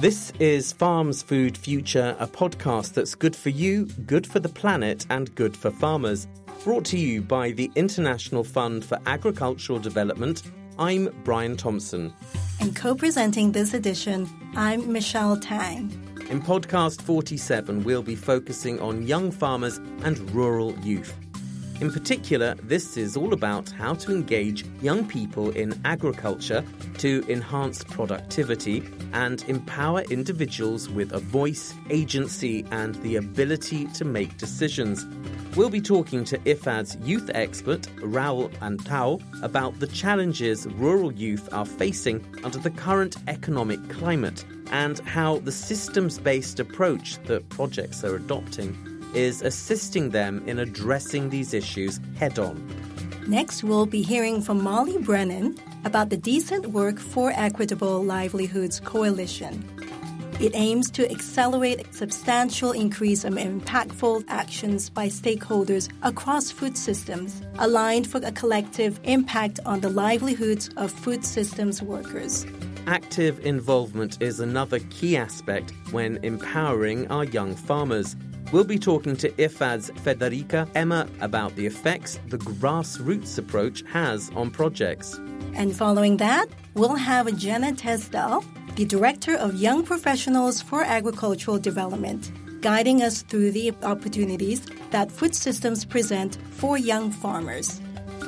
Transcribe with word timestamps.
This 0.00 0.32
is 0.40 0.72
Farms 0.72 1.22
Food 1.22 1.58
Future, 1.58 2.16
a 2.18 2.26
podcast 2.26 2.94
that's 2.94 3.14
good 3.14 3.36
for 3.36 3.50
you, 3.50 3.84
good 4.06 4.26
for 4.26 4.40
the 4.40 4.48
planet, 4.48 5.04
and 5.10 5.34
good 5.34 5.54
for 5.54 5.70
farmers. 5.70 6.26
Brought 6.64 6.86
to 6.86 6.98
you 6.98 7.20
by 7.20 7.50
the 7.50 7.70
International 7.74 8.42
Fund 8.42 8.82
for 8.82 8.98
Agricultural 9.04 9.78
Development. 9.78 10.42
I'm 10.78 11.10
Brian 11.22 11.54
Thompson. 11.54 12.14
And 12.60 12.74
co 12.74 12.94
presenting 12.94 13.52
this 13.52 13.74
edition, 13.74 14.26
I'm 14.56 14.90
Michelle 14.90 15.38
Tang. 15.38 15.92
In 16.30 16.40
podcast 16.40 17.02
47, 17.02 17.84
we'll 17.84 18.02
be 18.02 18.16
focusing 18.16 18.80
on 18.80 19.06
young 19.06 19.30
farmers 19.30 19.76
and 20.02 20.18
rural 20.30 20.74
youth. 20.78 21.14
In 21.80 21.90
particular, 21.90 22.56
this 22.62 22.98
is 22.98 23.16
all 23.16 23.32
about 23.32 23.70
how 23.70 23.94
to 23.94 24.12
engage 24.12 24.66
young 24.82 25.08
people 25.08 25.48
in 25.52 25.80
agriculture 25.86 26.62
to 26.98 27.24
enhance 27.26 27.82
productivity 27.84 28.86
and 29.14 29.42
empower 29.48 30.02
individuals 30.10 30.90
with 30.90 31.10
a 31.12 31.18
voice, 31.18 31.72
agency, 31.88 32.66
and 32.70 32.96
the 32.96 33.16
ability 33.16 33.86
to 33.94 34.04
make 34.04 34.36
decisions. 34.36 35.06
We'll 35.56 35.70
be 35.70 35.80
talking 35.80 36.22
to 36.24 36.38
IFAD's 36.40 36.98
youth 37.08 37.30
expert, 37.32 37.82
Rahul 38.02 38.50
Antao, 38.58 39.22
about 39.42 39.80
the 39.80 39.86
challenges 39.86 40.66
rural 40.66 41.10
youth 41.10 41.48
are 41.50 41.64
facing 41.64 42.22
under 42.44 42.58
the 42.58 42.70
current 42.70 43.16
economic 43.26 43.88
climate 43.88 44.44
and 44.70 44.98
how 45.00 45.38
the 45.38 45.52
systems 45.52 46.18
based 46.18 46.60
approach 46.60 47.16
that 47.24 47.48
projects 47.48 48.04
are 48.04 48.16
adopting 48.16 48.76
is 49.14 49.42
assisting 49.42 50.10
them 50.10 50.42
in 50.46 50.58
addressing 50.58 51.30
these 51.30 51.54
issues 51.54 52.00
head 52.16 52.38
on. 52.38 52.66
Next, 53.26 53.62
we'll 53.62 53.86
be 53.86 54.02
hearing 54.02 54.42
from 54.42 54.62
Mollie 54.62 54.98
Brennan 54.98 55.56
about 55.84 56.10
the 56.10 56.16
Decent 56.16 56.66
Work 56.68 56.98
for 56.98 57.32
Equitable 57.34 58.02
Livelihoods 58.02 58.80
Coalition. 58.80 59.64
It 60.40 60.52
aims 60.54 60.90
to 60.92 61.10
accelerate 61.10 61.86
a 61.86 61.92
substantial 61.92 62.72
increase 62.72 63.24
of 63.24 63.34
impactful 63.34 64.24
actions 64.28 64.88
by 64.88 65.08
stakeholders 65.08 65.90
across 66.02 66.50
food 66.50 66.78
systems, 66.78 67.42
aligned 67.58 68.06
for 68.06 68.22
a 68.24 68.32
collective 68.32 68.98
impact 69.04 69.60
on 69.66 69.80
the 69.80 69.90
livelihoods 69.90 70.70
of 70.78 70.90
food 70.90 71.26
systems 71.26 71.82
workers. 71.82 72.46
Active 72.86 73.38
involvement 73.44 74.22
is 74.22 74.40
another 74.40 74.78
key 74.88 75.14
aspect 75.14 75.74
when 75.90 76.18
empowering 76.22 77.06
our 77.08 77.24
young 77.24 77.54
farmers. 77.54 78.16
We'll 78.52 78.64
be 78.64 78.80
talking 78.80 79.16
to 79.18 79.30
IFAD's 79.30 79.92
Federica 80.02 80.68
Emma 80.74 81.06
about 81.20 81.54
the 81.54 81.66
effects 81.66 82.18
the 82.26 82.38
grassroots 82.38 83.38
approach 83.38 83.84
has 83.92 84.28
on 84.34 84.50
projects. 84.50 85.14
And 85.54 85.74
following 85.74 86.16
that, 86.16 86.46
we'll 86.74 86.96
have 86.96 87.28
Genna 87.28 87.76
Tesdall, 87.76 88.44
the 88.74 88.84
Director 88.84 89.36
of 89.36 89.54
Young 89.54 89.84
Professionals 89.84 90.60
for 90.60 90.82
Agricultural 90.82 91.58
Development, 91.60 92.32
guiding 92.60 93.02
us 93.02 93.22
through 93.22 93.52
the 93.52 93.72
opportunities 93.84 94.66
that 94.90 95.12
food 95.12 95.36
systems 95.36 95.84
present 95.84 96.38
for 96.50 96.76
young 96.76 97.12
farmers. 97.12 97.80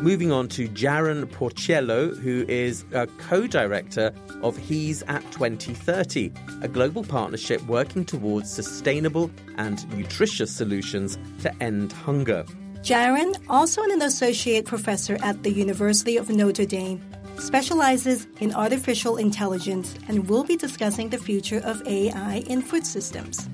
Moving 0.02 0.32
on 0.32 0.48
to 0.48 0.68
Jaron 0.68 1.26
Porciello, 1.26 2.18
who 2.18 2.44
is 2.48 2.84
a 2.90 3.06
co 3.06 3.46
director 3.46 4.12
of 4.42 4.58
Hesat2030, 4.58 6.64
a 6.64 6.66
global 6.66 7.04
partnership 7.04 7.62
working 7.66 8.04
towards 8.04 8.52
sustainable 8.52 9.30
and 9.58 9.88
nutritious 9.96 10.50
solutions 10.50 11.16
to 11.42 11.54
end 11.62 11.92
hunger. 11.92 12.44
Jaron, 12.80 13.36
also 13.48 13.80
an 13.84 14.02
associate 14.02 14.64
professor 14.64 15.18
at 15.22 15.44
the 15.44 15.52
University 15.52 16.16
of 16.16 16.28
Notre 16.28 16.66
Dame, 16.66 17.00
specializes 17.38 18.26
in 18.40 18.52
artificial 18.56 19.16
intelligence 19.16 19.94
and 20.08 20.28
will 20.28 20.42
be 20.42 20.56
discussing 20.56 21.10
the 21.10 21.18
future 21.18 21.60
of 21.62 21.80
AI 21.86 22.42
in 22.48 22.60
food 22.60 22.84
systems. 22.84 23.48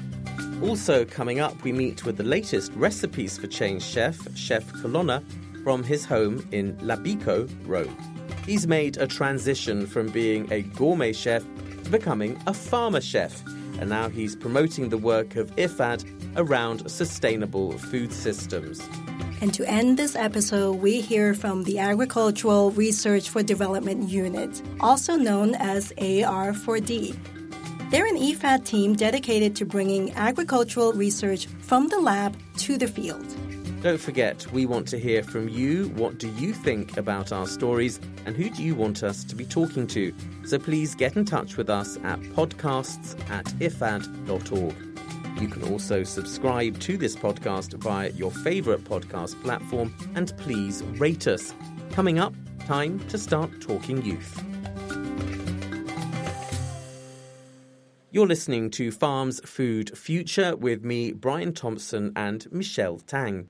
Also, 0.63 1.05
coming 1.05 1.41
up, 1.41 1.63
we 1.63 1.73
meet 1.73 2.07
with 2.07 2.17
the 2.17 2.25
latest 2.25 2.73
Recipes 2.73 3.37
for 3.37 3.49
Change 3.49 3.83
chef, 3.83 4.35
Chef 4.35 4.67
Colonna, 4.81 5.23
from 5.63 5.83
his 5.83 6.05
home 6.05 6.47
in 6.53 6.77
Labico, 6.79 7.49
Rome. 7.67 7.97
He's 8.47 8.67
made 8.67 8.97
a 8.97 9.07
transition 9.07 9.87
from 9.87 10.09
being 10.09 10.51
a 10.53 10.63
gourmet 10.63 11.13
chef 11.13 11.45
to 11.85 11.91
becoming 11.91 12.41
a 12.47 12.55
farmer 12.55 13.01
chef, 13.01 13.43
and 13.81 13.91
now 13.91 14.09
he's 14.09 14.35
promoting 14.35 14.89
the 14.89 14.99
work 14.99 15.37
of 15.37 15.55
IFAD 15.57 16.05
around 16.37 16.91
sustainable 16.91 17.73
food 17.79 18.13
systems. 18.13 18.81
And 19.41 19.55
to 19.55 19.69
end 19.69 19.99
this 19.99 20.17
episode, 20.17 20.81
we 20.81 21.01
hear 21.01 21.33
from 21.33 21.63
the 21.63 21.79
Agricultural 21.79 22.73
Research 22.73 23.29
for 23.29 23.43
Development 23.43 24.09
Unit, 24.09 24.63
also 24.81 25.15
known 25.15 25.55
as 25.55 25.93
AR4D. 25.93 27.17
They're 27.91 28.07
an 28.07 28.17
IFAD 28.17 28.65
team 28.65 28.95
dedicated 28.95 29.55
to 29.57 29.65
bringing 29.65 30.13
agricultural 30.15 30.93
research 30.93 31.47
from 31.61 31.89
the 31.89 32.01
lab 32.01 32.37
to 32.59 32.77
the 32.77 32.89
field. 32.89 33.27
Don't 33.81 34.01
forget, 34.01 34.45
we 34.53 34.67
want 34.67 34.89
to 34.89 34.99
hear 34.99 35.23
from 35.23 35.49
you. 35.49 35.91
What 35.91 36.19
do 36.19 36.29
you 36.31 36.53
think 36.53 36.97
about 36.97 37.31
our 37.31 37.47
stories 37.47 38.01
and 38.27 38.35
who 38.35 38.51
do 38.51 38.65
you 38.65 38.75
want 38.75 39.05
us 39.05 39.23
to 39.23 39.37
be 39.37 39.45
talking 39.45 39.87
to? 39.89 40.13
So 40.45 40.59
please 40.59 40.97
get 40.97 41.17
in 41.17 41.25
touch 41.25 41.57
with 41.57 41.71
us 41.71 41.97
at 42.03 42.19
podcasts 42.21 43.17
at 43.31 43.45
ifad.org. 43.61 44.75
You 45.41 45.47
can 45.47 45.63
also 45.71 46.03
subscribe 46.03 46.81
to 46.81 46.97
this 46.97 47.15
podcast 47.15 47.75
via 47.75 48.11
your 48.11 48.33
favourite 48.33 48.83
podcast 48.83 49.41
platform 49.45 49.95
and 50.17 50.37
please 50.39 50.83
rate 50.83 51.29
us. 51.29 51.55
Coming 51.93 52.19
up, 52.19 52.35
time 52.67 52.99
to 53.11 53.17
start 53.17 53.61
talking 53.61 54.05
youth. 54.05 54.45
You're 58.11 58.27
listening 58.27 58.71
to 58.71 58.91
Farms 58.91 59.39
Food 59.49 59.97
Future 59.97 60.57
with 60.57 60.85
me, 60.85 61.13
Brian 61.13 61.53
Thompson, 61.53 62.13
and 62.17 62.51
Michelle 62.51 62.99
Tang. 62.99 63.49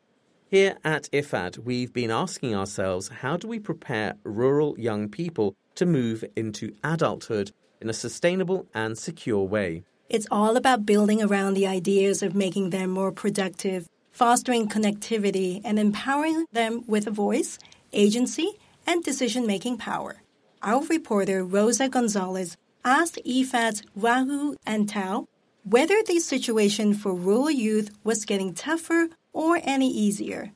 Here 0.51 0.79
at 0.83 1.11
IFAD, 1.13 1.59
we've 1.59 1.93
been 1.93 2.11
asking 2.11 2.55
ourselves 2.55 3.09
how 3.09 3.37
do 3.37 3.47
we 3.47 3.59
prepare 3.59 4.15
rural 4.25 4.81
young 4.81 5.11
people 5.11 5.55
to 5.75 5.85
move 5.85 6.25
into 6.37 6.75
adulthood 6.83 7.53
in 7.83 7.91
a 7.91 7.93
sustainable 7.93 8.67
and 8.73 8.97
secure 8.97 9.45
way? 9.45 9.85
It's 10.09 10.27
all 10.31 10.57
about 10.57 10.87
building 10.87 11.23
around 11.23 11.53
the 11.53 11.67
ideas 11.67 12.23
of 12.23 12.35
making 12.35 12.71
them 12.71 12.89
more 12.89 13.13
productive, 13.13 13.87
fostering 14.11 14.71
connectivity, 14.71 15.61
and 15.65 15.79
empowering 15.79 16.47
them 16.53 16.83
with 16.87 17.07
a 17.07 17.11
voice, 17.11 17.59
agency, 17.93 18.53
and 18.87 19.05
decision 19.05 19.47
making 19.47 19.77
power. 19.77 20.23
Our 20.63 20.83
reporter, 20.87 21.45
Rosa 21.45 21.91
Gonzalez, 21.91 22.57
asked 22.87 23.19
IFAD's 23.27 23.83
Rahul 23.99 24.57
Antao 24.67 25.27
whether 25.65 26.03
the 26.07 26.21
situation 26.21 26.95
for 26.95 27.13
rural 27.13 27.51
youth 27.51 27.91
was 28.03 28.25
getting 28.25 28.55
tougher 28.55 29.11
or 29.39 29.61
any 29.63 29.89
easier. 29.89 30.51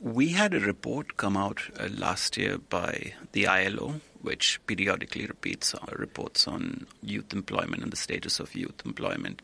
We 0.00 0.30
had 0.30 0.54
a 0.54 0.58
report 0.58 1.16
come 1.16 1.36
out 1.36 1.60
uh, 1.78 1.86
last 1.96 2.36
year 2.36 2.58
by 2.58 3.14
the 3.30 3.46
ILO, 3.46 4.00
which 4.20 4.58
periodically 4.66 5.26
repeats 5.26 5.72
uh, 5.72 5.78
reports 5.96 6.48
on 6.48 6.88
youth 7.00 7.32
employment 7.32 7.84
and 7.84 7.92
the 7.92 7.96
status 7.96 8.40
of 8.40 8.56
youth 8.56 8.82
employment. 8.84 9.40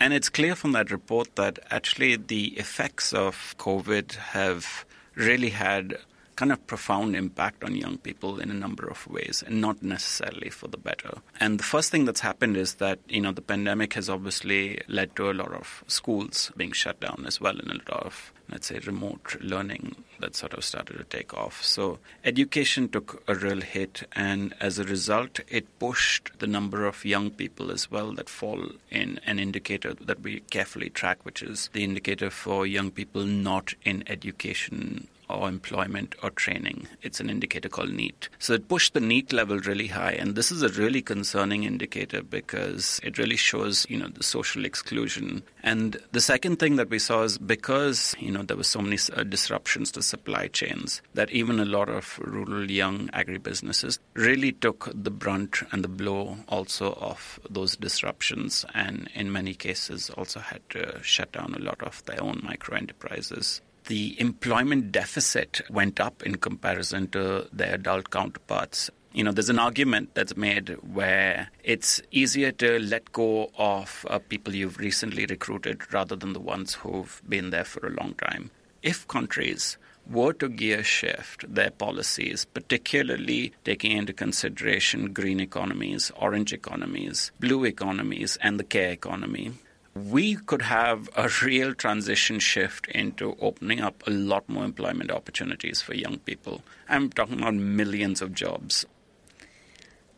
And 0.00 0.12
it's 0.12 0.28
clear 0.28 0.56
from 0.56 0.72
that 0.72 0.90
report 0.90 1.36
that 1.36 1.60
actually 1.70 2.16
the 2.16 2.46
effects 2.58 3.12
of 3.12 3.54
COVID 3.58 4.14
have 4.34 4.84
really 5.14 5.50
had 5.50 5.96
kind 6.40 6.52
of 6.52 6.66
profound 6.66 7.14
impact 7.14 7.62
on 7.62 7.76
young 7.76 7.98
people 7.98 8.40
in 8.40 8.50
a 8.50 8.54
number 8.54 8.86
of 8.86 9.06
ways 9.06 9.44
and 9.46 9.60
not 9.60 9.82
necessarily 9.82 10.48
for 10.48 10.68
the 10.68 10.78
better. 10.78 11.18
And 11.38 11.58
the 11.58 11.64
first 11.64 11.90
thing 11.90 12.06
that's 12.06 12.20
happened 12.20 12.56
is 12.56 12.76
that, 12.76 12.98
you 13.06 13.20
know, 13.20 13.30
the 13.30 13.42
pandemic 13.42 13.92
has 13.92 14.08
obviously 14.08 14.80
led 14.88 15.14
to 15.16 15.30
a 15.30 15.34
lot 15.34 15.52
of 15.52 15.84
schools 15.86 16.50
being 16.56 16.72
shut 16.72 16.98
down 16.98 17.24
as 17.26 17.42
well 17.42 17.58
and 17.58 17.70
a 17.70 17.92
lot 17.92 18.06
of 18.06 18.32
let's 18.50 18.68
say 18.68 18.78
remote 18.80 19.36
learning 19.42 19.94
that 20.18 20.34
sort 20.34 20.54
of 20.54 20.64
started 20.64 20.96
to 20.96 21.04
take 21.04 21.34
off. 21.34 21.62
So 21.62 21.98
education 22.24 22.88
took 22.88 23.22
a 23.28 23.34
real 23.34 23.60
hit 23.60 24.08
and 24.12 24.54
as 24.60 24.78
a 24.78 24.84
result 24.84 25.40
it 25.46 25.78
pushed 25.78 26.30
the 26.38 26.46
number 26.46 26.86
of 26.86 27.04
young 27.04 27.30
people 27.30 27.70
as 27.70 27.90
well 27.90 28.12
that 28.14 28.30
fall 28.30 28.64
in 28.90 29.20
an 29.26 29.38
indicator 29.38 29.92
that 29.92 30.20
we 30.22 30.40
carefully 30.50 30.88
track 30.88 31.18
which 31.24 31.42
is 31.42 31.68
the 31.74 31.84
indicator 31.84 32.30
for 32.30 32.66
young 32.66 32.90
people 32.90 33.24
not 33.24 33.74
in 33.84 34.02
education 34.06 35.06
or 35.30 35.48
employment 35.48 36.14
or 36.22 36.30
training. 36.30 36.88
It's 37.02 37.20
an 37.20 37.30
indicator 37.30 37.68
called 37.68 37.90
NEET. 37.90 38.28
So 38.38 38.54
it 38.54 38.68
pushed 38.68 38.94
the 38.94 39.00
NEET 39.00 39.32
level 39.32 39.58
really 39.58 39.88
high. 39.88 40.12
And 40.12 40.34
this 40.34 40.50
is 40.50 40.62
a 40.62 40.68
really 40.68 41.02
concerning 41.02 41.64
indicator 41.64 42.22
because 42.22 43.00
it 43.02 43.18
really 43.18 43.36
shows, 43.36 43.86
you 43.88 43.98
know, 43.98 44.08
the 44.08 44.22
social 44.22 44.64
exclusion. 44.64 45.42
And 45.62 45.96
the 46.12 46.20
second 46.20 46.58
thing 46.58 46.76
that 46.76 46.90
we 46.90 46.98
saw 46.98 47.22
is 47.22 47.38
because, 47.38 48.14
you 48.18 48.30
know, 48.30 48.42
there 48.42 48.56
were 48.56 48.64
so 48.64 48.80
many 48.80 48.98
uh, 49.14 49.22
disruptions 49.24 49.92
to 49.92 50.02
supply 50.02 50.48
chains 50.48 51.02
that 51.14 51.30
even 51.30 51.60
a 51.60 51.64
lot 51.64 51.88
of 51.88 52.18
rural 52.22 52.70
young 52.70 53.08
agribusinesses 53.08 53.98
really 54.14 54.52
took 54.52 54.90
the 54.94 55.10
brunt 55.10 55.62
and 55.72 55.84
the 55.84 55.88
blow 55.88 56.36
also 56.48 56.92
of 56.94 57.40
those 57.48 57.76
disruptions. 57.76 58.64
And 58.74 59.08
in 59.14 59.32
many 59.32 59.54
cases 59.54 60.10
also 60.10 60.40
had 60.40 60.68
to 60.70 61.02
shut 61.02 61.32
down 61.32 61.54
a 61.54 61.62
lot 61.62 61.82
of 61.82 62.04
their 62.04 62.22
own 62.22 62.40
micro 62.42 62.76
enterprises 62.76 63.60
the 63.90 64.14
employment 64.20 64.92
deficit 64.92 65.62
went 65.68 65.98
up 65.98 66.22
in 66.22 66.36
comparison 66.36 67.08
to 67.08 67.48
their 67.52 67.74
adult 67.74 68.08
counterparts. 68.10 68.88
You 69.12 69.24
know, 69.24 69.32
there's 69.32 69.50
an 69.50 69.58
argument 69.58 70.10
that's 70.14 70.36
made 70.36 70.68
where 70.94 71.48
it's 71.64 72.00
easier 72.12 72.52
to 72.52 72.78
let 72.78 73.10
go 73.10 73.50
of 73.58 74.06
uh, 74.08 74.20
people 74.20 74.54
you've 74.54 74.78
recently 74.78 75.26
recruited 75.26 75.92
rather 75.92 76.14
than 76.14 76.34
the 76.34 76.38
ones 76.38 76.74
who've 76.74 77.20
been 77.28 77.50
there 77.50 77.64
for 77.64 77.84
a 77.84 77.90
long 77.90 78.14
time. 78.14 78.52
If 78.80 79.08
countries 79.08 79.76
were 80.08 80.34
to 80.34 80.48
gear 80.48 80.84
shift 80.84 81.52
their 81.52 81.72
policies, 81.72 82.44
particularly 82.44 83.52
taking 83.64 83.90
into 83.90 84.12
consideration 84.12 85.12
green 85.12 85.40
economies, 85.40 86.12
orange 86.14 86.52
economies, 86.52 87.32
blue 87.40 87.64
economies, 87.64 88.38
and 88.40 88.60
the 88.60 88.64
care 88.64 88.92
economy, 88.92 89.50
we 89.94 90.36
could 90.36 90.62
have 90.62 91.08
a 91.16 91.28
real 91.42 91.74
transition 91.74 92.38
shift 92.38 92.86
into 92.88 93.36
opening 93.40 93.80
up 93.80 94.02
a 94.06 94.10
lot 94.10 94.48
more 94.48 94.64
employment 94.64 95.10
opportunities 95.10 95.82
for 95.82 95.94
young 95.94 96.18
people. 96.18 96.62
I'm 96.88 97.10
talking 97.10 97.40
about 97.40 97.54
millions 97.54 98.22
of 98.22 98.32
jobs. 98.32 98.86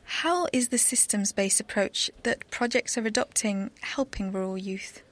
How 0.05 0.47
is 0.53 0.69
the 0.69 0.79
systems 0.79 1.33
based 1.33 1.59
approach 1.59 2.11
that 2.23 2.51
projects 2.51 2.99
are 2.99 3.07
adopting 3.07 3.71
helping 3.81 4.31
rural 4.31 4.59
youth? 4.59 5.03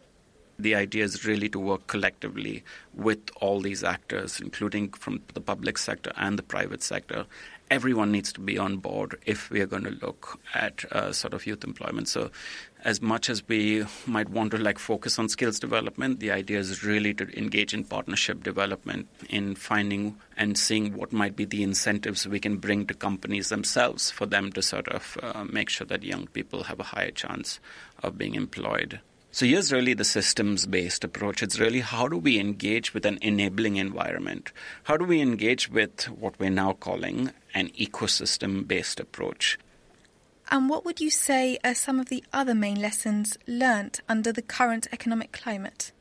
The 0.59 0.75
idea 0.75 1.05
is 1.05 1.25
really 1.25 1.49
to 1.49 1.59
work 1.59 1.87
collectively 1.87 2.63
with 2.93 3.31
all 3.37 3.63
these 3.63 3.83
actors, 3.83 4.41
including 4.41 4.91
from 4.91 5.23
the 5.33 5.41
public 5.41 5.79
sector 5.79 6.13
and 6.19 6.39
the 6.39 6.43
private 6.43 6.83
sector. 6.83 7.25
Everyone 7.71 8.11
needs 8.11 8.33
to 8.33 8.41
be 8.41 8.59
on 8.59 8.79
board 8.79 9.17
if 9.27 9.49
we 9.49 9.61
are 9.61 9.67
going 9.67 9.85
to 9.85 9.91
look 10.03 10.41
at 10.55 10.85
uh, 10.91 11.13
sort 11.13 11.35
of 11.35 11.47
youth 11.47 11.63
employment. 11.63 12.09
So, 12.09 12.33
as 12.83 13.01
much 13.01 13.31
as 13.31 13.47
we 13.47 13.85
might 14.07 14.29
want 14.29 14.51
to 14.51 14.59
like 14.59 14.79
focus 14.79 15.21
on 15.21 15.29
skills 15.29 15.61
development, 15.61 16.19
the 16.19 16.33
idea 16.33 16.59
is 16.59 16.83
really 16.83 17.15
to 17.15 17.39
engage 17.39 17.73
in 17.73 17.85
partnership 17.85 18.43
development 18.43 19.07
in 19.29 19.55
finding 19.55 20.17
and 20.37 20.59
seeing 20.59 20.97
what 20.97 21.13
might 21.13 21.37
be 21.37 21.45
the 21.45 21.63
incentives 21.63 22.27
we 22.27 22.41
can 22.41 22.57
bring 22.57 22.87
to 22.87 22.95
companies 22.95 23.51
themselves 23.51 24.11
for 24.11 24.27
them 24.27 24.51
to 24.53 24.63
sort 24.63 24.89
of 24.89 25.17
uh, 25.23 25.45
make 25.45 25.69
sure 25.69 25.87
that 25.87 26.03
young 26.03 26.27
people 26.27 26.65
have 26.65 26.81
a 26.81 26.85
higher 26.85 27.13
chance 27.13 27.61
of 28.03 28.19
being 28.19 28.35
employed. 28.35 29.01
So 29.33 29.47
here's 29.47 29.73
really 29.73 29.95
the 29.95 30.05
systems 30.05 30.67
based 30.67 31.05
approach. 31.05 31.41
It's 31.41 31.61
really 31.61 31.81
how 31.81 32.09
do 32.09 32.17
we 32.17 32.41
engage 32.41 32.93
with 32.93 33.07
an 33.07 33.19
enabling 33.23 33.77
environment? 33.77 34.53
How 34.85 34.97
do 34.97 35.05
we 35.05 35.21
engage 35.21 35.71
with 35.71 36.07
what 36.07 36.39
we're 36.41 36.51
now 36.51 36.73
calling 36.73 37.31
an 37.55 37.69
ecosystem 37.71 38.67
based 38.67 38.99
approach? 38.99 39.57
And 40.51 40.69
what 40.69 40.85
would 40.85 41.01
you 41.01 41.11
say 41.11 41.59
are 41.63 41.77
some 41.77 42.01
of 42.01 42.09
the 42.09 42.25
other 42.33 42.57
main 42.57 42.81
lessons 42.81 43.39
learnt 43.47 44.01
under 44.09 44.33
the 44.33 44.43
current 44.43 44.89
economic 44.93 45.31
climate? 45.31 45.93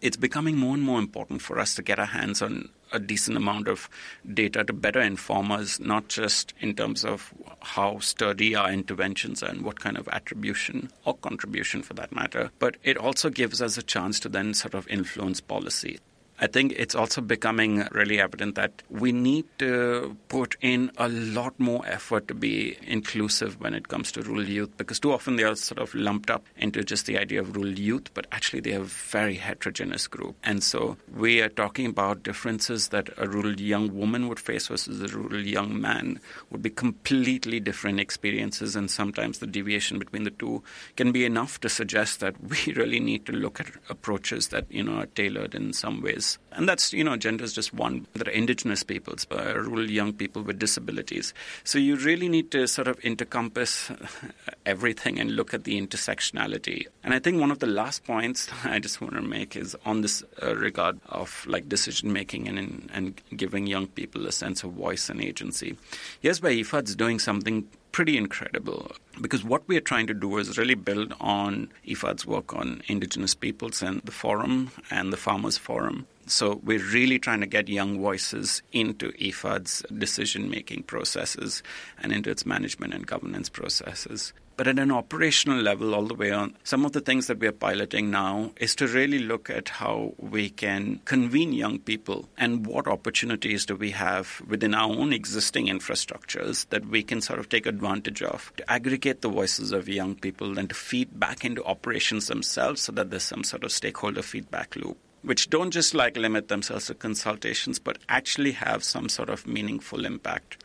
It's 0.00 0.16
becoming 0.16 0.56
more 0.56 0.72
and 0.72 0.82
more 0.82 1.00
important 1.00 1.42
for 1.42 1.58
us 1.58 1.74
to 1.74 1.82
get 1.82 1.98
our 1.98 2.06
hands 2.06 2.40
on 2.40 2.70
a 2.92 2.98
decent 2.98 3.36
amount 3.36 3.68
of 3.68 3.88
data 4.34 4.64
to 4.64 4.72
better 4.72 5.00
inform 5.00 5.52
us, 5.52 5.80
not 5.80 6.08
just 6.08 6.54
in 6.60 6.74
terms 6.74 7.04
of 7.04 7.32
how 7.60 7.98
sturdy 7.98 8.54
our 8.54 8.70
interventions 8.70 9.42
are 9.42 9.50
and 9.50 9.62
what 9.62 9.80
kind 9.80 9.96
of 9.96 10.08
attribution 10.08 10.90
or 11.04 11.14
contribution 11.16 11.82
for 11.82 11.94
that 11.94 12.12
matter, 12.12 12.50
but 12.58 12.76
it 12.82 12.96
also 12.96 13.30
gives 13.30 13.60
us 13.62 13.76
a 13.78 13.82
chance 13.82 14.20
to 14.20 14.28
then 14.28 14.54
sort 14.54 14.74
of 14.74 14.88
influence 14.88 15.40
policy. 15.40 15.98
I 16.40 16.46
think 16.46 16.72
it's 16.76 16.94
also 16.94 17.20
becoming 17.20 17.88
really 17.90 18.20
evident 18.20 18.54
that 18.54 18.82
we 18.88 19.10
need 19.10 19.46
to 19.58 20.16
put 20.28 20.56
in 20.60 20.92
a 20.96 21.08
lot 21.08 21.58
more 21.58 21.84
effort 21.84 22.28
to 22.28 22.34
be 22.34 22.78
inclusive 22.82 23.60
when 23.60 23.74
it 23.74 23.88
comes 23.88 24.12
to 24.12 24.22
rural 24.22 24.48
youth 24.48 24.70
because 24.76 25.00
too 25.00 25.12
often 25.12 25.34
they 25.34 25.42
are 25.42 25.56
sort 25.56 25.80
of 25.80 25.92
lumped 25.96 26.30
up 26.30 26.46
into 26.56 26.84
just 26.84 27.06
the 27.06 27.18
idea 27.18 27.40
of 27.40 27.56
rural 27.56 27.76
youth, 27.76 28.14
but 28.14 28.28
actually 28.30 28.60
they 28.60 28.74
are 28.74 28.82
a 28.82 28.84
very 28.84 29.34
heterogeneous 29.34 30.06
group. 30.06 30.36
And 30.44 30.62
so 30.62 30.96
we 31.12 31.40
are 31.40 31.48
talking 31.48 31.86
about 31.86 32.22
differences 32.22 32.88
that 32.88 33.10
a 33.16 33.28
rural 33.28 33.60
young 33.60 33.92
woman 33.96 34.28
would 34.28 34.38
face 34.38 34.68
versus 34.68 35.02
a 35.02 35.16
rural 35.16 35.44
young 35.44 35.80
man 35.80 36.20
would 36.50 36.62
be 36.62 36.70
completely 36.70 37.58
different 37.58 37.98
experiences. 37.98 38.76
And 38.76 38.88
sometimes 38.88 39.40
the 39.40 39.46
deviation 39.48 39.98
between 39.98 40.22
the 40.22 40.30
two 40.30 40.62
can 40.94 41.10
be 41.10 41.24
enough 41.24 41.58
to 41.60 41.68
suggest 41.68 42.20
that 42.20 42.36
we 42.40 42.72
really 42.76 43.00
need 43.00 43.26
to 43.26 43.32
look 43.32 43.58
at 43.58 43.72
approaches 43.88 44.48
that, 44.48 44.70
you 44.70 44.84
know, 44.84 45.00
are 45.00 45.06
tailored 45.06 45.56
in 45.56 45.72
some 45.72 46.00
ways 46.00 46.27
and 46.52 46.68
that's, 46.68 46.92
you 46.92 47.04
know, 47.04 47.16
gender 47.16 47.44
is 47.44 47.52
just 47.52 47.72
one. 47.72 48.06
There 48.14 48.26
are 48.26 48.36
indigenous 48.36 48.82
peoples, 48.82 49.26
uh, 49.30 49.54
rural 49.54 49.88
young 49.88 50.12
people 50.12 50.42
with 50.42 50.58
disabilities. 50.58 51.32
So 51.62 51.78
you 51.78 51.96
really 51.96 52.28
need 52.28 52.50
to 52.50 52.66
sort 52.66 52.88
of 52.88 52.98
encompass 53.04 53.92
everything 54.66 55.20
and 55.20 55.36
look 55.36 55.54
at 55.54 55.64
the 55.64 55.80
intersectionality. 55.80 56.86
And 57.04 57.14
I 57.14 57.18
think 57.18 57.40
one 57.40 57.50
of 57.50 57.60
the 57.60 57.66
last 57.66 58.04
points 58.04 58.48
I 58.64 58.78
just 58.78 59.00
want 59.00 59.14
to 59.14 59.22
make 59.22 59.56
is 59.56 59.76
on 59.84 60.00
this 60.00 60.24
uh, 60.42 60.56
regard 60.56 60.98
of 61.08 61.46
like 61.46 61.68
decision 61.68 62.12
making 62.12 62.48
and, 62.48 62.90
and 62.92 63.20
giving 63.36 63.66
young 63.66 63.86
people 63.86 64.26
a 64.26 64.32
sense 64.32 64.64
of 64.64 64.72
voice 64.72 65.08
and 65.08 65.22
agency. 65.22 65.76
Yes, 66.22 66.40
by 66.40 66.54
IFAD's 66.54 66.96
doing 66.96 67.18
something 67.18 67.68
pretty 67.92 68.16
incredible 68.16 68.92
because 69.20 69.44
what 69.44 69.66
we 69.66 69.76
are 69.76 69.80
trying 69.82 70.06
to 70.06 70.14
do 70.14 70.38
is 70.38 70.58
really 70.58 70.74
build 70.74 71.14
on 71.20 71.68
IFAD's 71.86 72.26
work 72.26 72.54
on 72.54 72.82
Indigenous 72.86 73.34
peoples 73.34 73.82
and 73.82 74.00
the 74.02 74.12
forum 74.12 74.70
and 74.90 75.12
the 75.12 75.16
Farmers 75.16 75.58
Forum. 75.58 76.06
So 76.26 76.60
we're 76.62 76.84
really 76.84 77.18
trying 77.18 77.40
to 77.40 77.46
get 77.46 77.68
young 77.68 78.00
voices 78.00 78.62
into 78.72 79.12
IFAD's 79.12 79.82
decision 79.96 80.50
making 80.50 80.84
processes 80.84 81.62
and 82.02 82.12
into 82.12 82.30
its 82.30 82.44
management 82.44 82.94
and 82.94 83.06
governance 83.06 83.48
processes. 83.48 84.32
But 84.58 84.66
at 84.66 84.80
an 84.80 84.90
operational 84.90 85.60
level, 85.60 85.94
all 85.94 86.06
the 86.06 86.14
way 86.14 86.32
on, 86.32 86.56
some 86.64 86.84
of 86.84 86.90
the 86.90 87.00
things 87.00 87.28
that 87.28 87.38
we 87.38 87.46
are 87.46 87.52
piloting 87.52 88.10
now 88.10 88.50
is 88.56 88.74
to 88.74 88.88
really 88.88 89.20
look 89.20 89.48
at 89.48 89.68
how 89.68 90.14
we 90.18 90.50
can 90.50 91.00
convene 91.04 91.52
young 91.52 91.78
people 91.78 92.28
and 92.36 92.66
what 92.66 92.88
opportunities 92.88 93.64
do 93.64 93.76
we 93.76 93.92
have 93.92 94.42
within 94.48 94.74
our 94.74 94.90
own 94.90 95.12
existing 95.12 95.68
infrastructures 95.68 96.68
that 96.70 96.86
we 96.86 97.04
can 97.04 97.20
sort 97.20 97.38
of 97.38 97.48
take 97.48 97.66
advantage 97.66 98.20
of 98.20 98.52
to 98.56 98.68
aggregate 98.68 99.22
the 99.22 99.28
voices 99.28 99.70
of 99.70 99.88
young 99.88 100.16
people 100.16 100.58
and 100.58 100.70
to 100.70 100.74
feed 100.74 101.20
back 101.20 101.44
into 101.44 101.62
operations 101.62 102.26
themselves 102.26 102.82
so 102.82 102.90
that 102.90 103.10
there's 103.10 103.22
some 103.22 103.44
sort 103.44 103.62
of 103.62 103.70
stakeholder 103.70 104.22
feedback 104.22 104.74
loop 104.74 104.98
which 105.22 105.50
don't 105.50 105.70
just 105.70 105.94
like 105.94 106.16
limit 106.16 106.48
themselves 106.48 106.86
to 106.86 106.94
consultations 106.94 107.78
but 107.78 107.98
actually 108.08 108.50
have 108.50 108.82
some 108.82 109.08
sort 109.08 109.30
of 109.30 109.46
meaningful 109.46 110.04
impact. 110.04 110.64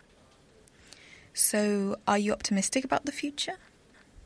So, 1.36 1.98
are 2.07 2.18
you 2.18 2.31
optimistic 2.31 2.84
about 2.84 3.06
the 3.06 3.12
future? 3.12 3.57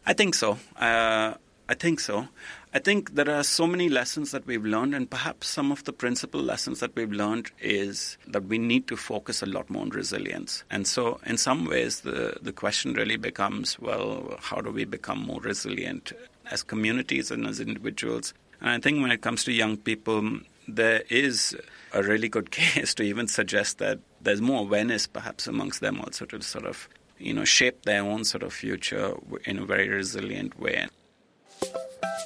I 0.08 0.14
think 0.14 0.36
so. 0.36 0.58
Uh, 0.78 1.34
I 1.68 1.74
think 1.74 2.00
so. 2.00 2.30
I 2.74 2.80
think 2.80 3.16
there 3.16 3.30
are 3.30 3.44
so 3.44 3.68
many 3.68 3.90
lessons 3.90 4.32
that 4.32 4.48
we've 4.48 4.64
learned, 4.64 4.96
and 4.96 5.10
perhaps 5.10 5.48
some 5.48 5.70
of 5.70 5.84
the 5.84 5.92
principal 5.92 6.42
lessons 6.42 6.80
that 6.80 6.96
we've 6.96 7.12
learned 7.12 7.52
is 7.60 8.18
that 8.26 8.46
we 8.46 8.58
need 8.58 8.88
to 8.88 8.96
focus 8.96 9.42
a 9.42 9.46
lot 9.46 9.70
more 9.70 9.82
on 9.82 9.90
resilience. 9.90 10.64
And 10.72 10.88
so, 10.88 11.20
in 11.26 11.36
some 11.36 11.66
ways, 11.66 12.02
the, 12.02 12.38
the 12.42 12.54
question 12.54 12.94
really 12.94 13.18
becomes 13.18 13.78
well, 13.80 14.38
how 14.40 14.62
do 14.62 14.72
we 14.72 14.86
become 14.86 15.20
more 15.20 15.42
resilient 15.42 16.14
as 16.52 16.64
communities 16.64 17.30
and 17.30 17.46
as 17.46 17.60
individuals? 17.60 18.34
And 18.62 18.70
I 18.70 18.80
think 18.80 19.02
when 19.02 19.12
it 19.12 19.22
comes 19.22 19.44
to 19.44 19.52
young 19.52 19.76
people, 19.76 20.40
there 20.70 21.04
is 21.10 21.54
a 21.94 22.02
really 22.02 22.30
good 22.30 22.52
case 22.62 22.94
to 22.94 23.04
even 23.04 23.28
suggest 23.28 23.80
that 23.80 24.00
there's 24.22 24.42
more 24.42 24.62
awareness 24.62 25.06
perhaps 25.06 25.48
amongst 25.48 25.82
them 25.82 26.00
also 26.00 26.26
to 26.26 26.42
sort 26.42 26.66
of 26.66 26.88
you 27.20 27.34
know, 27.34 27.46
shape 27.46 27.84
their 27.84 28.04
own 28.04 28.24
sort 28.24 28.44
of 28.44 28.54
future 28.54 29.16
in 29.46 29.60
a 29.60 29.66
very 29.66 29.90
resilient 29.90 30.60
way. 30.60 30.88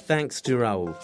Thanks 0.04 0.40
to 0.42 0.56
Rahul. 0.56 0.96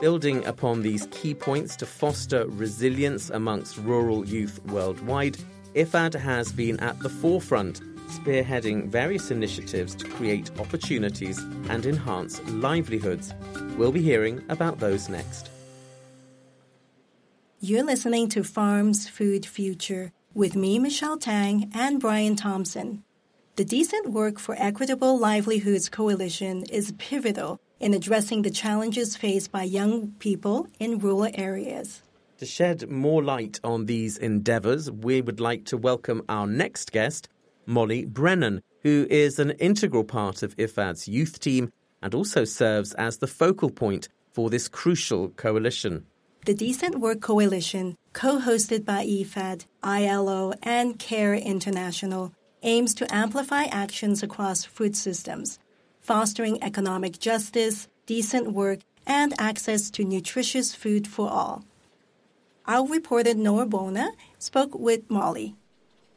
Building 0.00 0.44
upon 0.46 0.82
these 0.82 1.08
key 1.10 1.34
points 1.34 1.74
to 1.76 1.86
foster 1.86 2.46
resilience 2.46 3.30
amongst 3.30 3.78
rural 3.78 4.26
youth 4.26 4.60
worldwide, 4.66 5.36
IFAD 5.74 6.14
has 6.14 6.52
been 6.52 6.78
at 6.80 6.98
the 7.00 7.08
forefront, 7.08 7.80
spearheading 8.08 8.88
various 8.88 9.30
initiatives 9.30 9.94
to 9.96 10.08
create 10.08 10.50
opportunities 10.58 11.38
and 11.68 11.84
enhance 11.84 12.40
livelihoods. 12.48 13.34
We'll 13.76 13.92
be 13.92 14.02
hearing 14.02 14.44
about 14.48 14.78
those 14.78 15.08
next. 15.08 15.50
You're 17.60 17.84
listening 17.84 18.28
to 18.30 18.44
Farms 18.44 19.08
Food 19.08 19.44
Future 19.44 20.12
with 20.32 20.54
me, 20.54 20.78
Michelle 20.78 21.18
Tang, 21.18 21.70
and 21.74 22.00
Brian 22.00 22.36
Thompson. 22.36 23.02
The 23.58 23.64
Decent 23.64 24.12
Work 24.12 24.38
for 24.38 24.54
Equitable 24.56 25.18
Livelihoods 25.18 25.88
Coalition 25.88 26.62
is 26.66 26.94
pivotal 26.96 27.60
in 27.80 27.92
addressing 27.92 28.42
the 28.42 28.52
challenges 28.52 29.16
faced 29.16 29.50
by 29.50 29.64
young 29.64 30.12
people 30.20 30.68
in 30.78 31.00
rural 31.00 31.28
areas. 31.34 32.00
To 32.36 32.46
shed 32.46 32.88
more 32.88 33.20
light 33.20 33.58
on 33.64 33.86
these 33.86 34.16
endeavours, 34.16 34.92
we 34.92 35.20
would 35.22 35.40
like 35.40 35.64
to 35.64 35.76
welcome 35.76 36.22
our 36.28 36.46
next 36.46 36.92
guest, 36.92 37.28
Mollie 37.66 38.04
Brennan, 38.04 38.62
who 38.84 39.08
is 39.10 39.40
an 39.40 39.50
integral 39.58 40.04
part 40.04 40.44
of 40.44 40.56
IFAD's 40.56 41.08
youth 41.08 41.40
team 41.40 41.72
and 42.00 42.14
also 42.14 42.44
serves 42.44 42.94
as 42.94 43.18
the 43.18 43.26
focal 43.26 43.70
point 43.70 44.08
for 44.30 44.50
this 44.50 44.68
crucial 44.68 45.30
coalition. 45.30 46.06
The 46.46 46.54
Decent 46.54 47.00
Work 47.00 47.20
Coalition, 47.22 47.96
co 48.12 48.38
hosted 48.38 48.84
by 48.84 49.04
IFAD, 49.04 49.66
ILO, 49.82 50.52
and 50.62 50.96
CARE 50.96 51.34
International, 51.34 52.32
aims 52.62 52.94
to 52.94 53.14
amplify 53.14 53.64
actions 53.64 54.22
across 54.22 54.64
food 54.64 54.96
systems, 54.96 55.58
fostering 56.00 56.62
economic 56.62 57.18
justice, 57.18 57.88
decent 58.06 58.52
work, 58.52 58.80
and 59.06 59.34
access 59.38 59.90
to 59.90 60.04
nutritious 60.04 60.74
food 60.74 61.06
for 61.06 61.28
all. 61.30 61.64
Our 62.66 62.86
reporter 62.86 63.34
Noah 63.34 63.66
Bona 63.66 64.10
spoke 64.38 64.74
with 64.74 65.08
Mollie. 65.10 65.54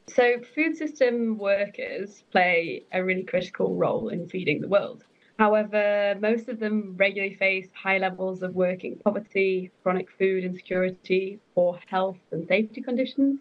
So, 0.07 0.41
food 0.53 0.75
system 0.75 1.37
workers 1.37 2.23
play 2.31 2.83
a 2.91 3.03
really 3.03 3.23
critical 3.23 3.75
role 3.75 4.09
in 4.09 4.27
feeding 4.27 4.59
the 4.59 4.67
world. 4.67 5.05
However, 5.39 6.15
most 6.19 6.49
of 6.49 6.59
them 6.59 6.95
regularly 6.97 7.35
face 7.35 7.69
high 7.73 7.97
levels 7.97 8.43
of 8.43 8.53
working 8.53 8.97
poverty, 8.97 9.71
chronic 9.81 10.09
food 10.11 10.43
insecurity, 10.43 11.39
poor 11.55 11.79
health 11.87 12.19
and 12.31 12.47
safety 12.47 12.81
conditions, 12.81 13.39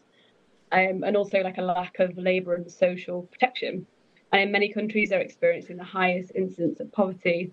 um, 0.73 1.05
and 1.05 1.17
also 1.17 1.39
like 1.39 1.59
a 1.59 1.63
lack 1.63 1.99
of 1.99 2.17
labour 2.17 2.55
and 2.55 2.71
social 2.71 3.23
protection. 3.23 3.87
And 4.33 4.43
in 4.43 4.53
many 4.53 4.73
countries, 4.73 5.11
they're 5.11 5.21
experiencing 5.21 5.77
the 5.77 5.85
highest 5.85 6.33
incidence 6.35 6.81
of 6.81 6.93
poverty 6.93 7.53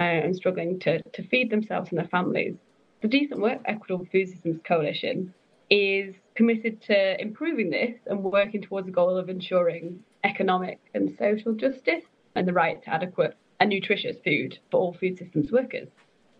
uh, 0.00 0.04
and 0.04 0.34
struggling 0.34 0.80
to, 0.80 1.02
to 1.02 1.22
feed 1.28 1.50
themselves 1.50 1.90
and 1.90 1.98
their 1.98 2.08
families. 2.08 2.56
The 3.02 3.08
Decent 3.08 3.40
Work 3.40 3.60
Equitable 3.66 4.06
Food 4.10 4.28
Systems 4.30 4.60
Coalition 4.66 5.34
is 5.68 6.14
committed 6.34 6.80
to 6.82 7.20
improving 7.20 7.70
this 7.70 7.96
and 8.06 8.24
working 8.24 8.62
towards 8.62 8.86
the 8.86 8.92
goal 8.92 9.16
of 9.16 9.28
ensuring 9.28 10.02
economic 10.24 10.80
and 10.94 11.14
social 11.18 11.52
justice 11.52 12.04
and 12.34 12.48
the 12.48 12.52
right 12.52 12.82
to 12.82 12.90
adequate 12.90 13.36
and 13.60 13.70
nutritious 13.70 14.16
food 14.24 14.58
for 14.70 14.80
all 14.80 14.92
food 14.94 15.18
systems 15.18 15.52
workers. 15.52 15.88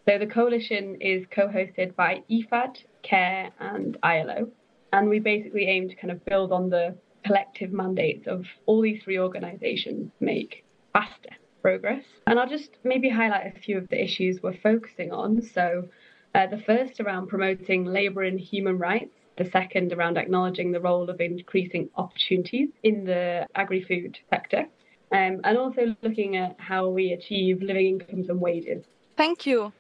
So 0.07 0.19
the 0.19 0.27
coalition 0.27 0.97
is 1.01 1.25
co-hosted 1.31 1.95
by 1.95 2.23
IFAD, 2.31 2.83
CARE 3.03 3.51
and 3.59 3.97
ILO, 4.03 4.49
and 4.95 5.09
we 5.09 5.19
basically 5.19 5.67
aim 5.67 5.89
to 5.89 5.95
kind 5.97 6.11
of 6.11 6.25
build 6.25 6.53
on 6.53 6.71
the 6.71 6.97
collective 7.27 7.73
mandates 7.73 8.27
of 8.27 8.47
all 8.67 8.81
these 8.81 9.03
three 9.03 9.19
organisations 9.19 10.11
make 10.21 10.65
faster 10.93 11.31
progress. 11.63 12.05
And 12.27 12.39
I'll 12.39 12.49
just 12.49 12.71
maybe 12.85 13.09
highlight 13.09 13.57
a 13.57 13.59
few 13.59 13.77
of 13.77 13.89
the 13.89 14.03
issues 14.03 14.43
we're 14.43 14.57
focusing 14.63 15.11
on. 15.11 15.43
So 15.43 15.89
uh, 16.35 16.47
the 16.47 16.59
first 16.59 17.01
around 17.01 17.27
promoting 17.27 17.85
labour 17.85 18.23
and 18.23 18.39
human 18.39 18.79
rights 18.79 19.17
the 19.37 19.51
second 19.51 19.93
around 19.93 20.17
acknowledging 20.17 20.71
the 20.71 20.81
role 20.81 21.11
of 21.11 21.21
increasing 21.21 21.89
opportunities 21.97 22.69
in 22.85 23.05
the 23.05 23.47
agri 23.57 23.83
food 23.83 24.17
sector, 24.31 24.67
um, 25.11 25.41
and 25.43 25.59
also 25.59 25.97
looking 26.03 26.37
at 26.37 26.55
how 26.59 26.89
we 26.89 27.13
achieve 27.13 27.61
living 27.61 28.01
incomes 28.01 28.29
and 28.29 28.41
wages. 28.41 28.85
Thank 29.17 29.45
you. 29.45 29.73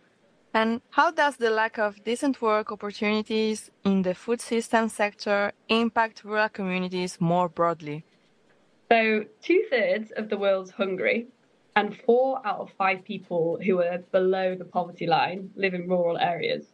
And 0.54 0.80
how 0.90 1.11
does 1.11 1.37
the 1.37 1.50
lack 1.50 1.78
of 1.78 2.04
decent 2.04 2.40
work 2.40 2.70
opportunities 2.70 3.73
in 3.84 4.02
the 4.02 4.14
food 4.14 4.40
system 4.40 4.88
sector 4.88 5.50
impact 5.68 6.23
rural 6.23 6.49
communities 6.49 7.20
more 7.20 7.49
broadly? 7.49 8.04
So, 8.88 9.25
two 9.42 9.64
thirds 9.68 10.12
of 10.12 10.28
the 10.28 10.38
world's 10.38 10.70
hungry, 10.70 11.26
and 11.75 11.96
four 12.06 12.40
out 12.46 12.61
of 12.61 12.70
five 12.78 13.04
people 13.04 13.58
who 13.64 13.82
are 13.82 13.99
below 14.12 14.54
the 14.54 14.64
poverty 14.64 15.08
line 15.08 15.50
live 15.56 15.75
in 15.75 15.88
rural 15.88 16.18
areas. 16.18 16.66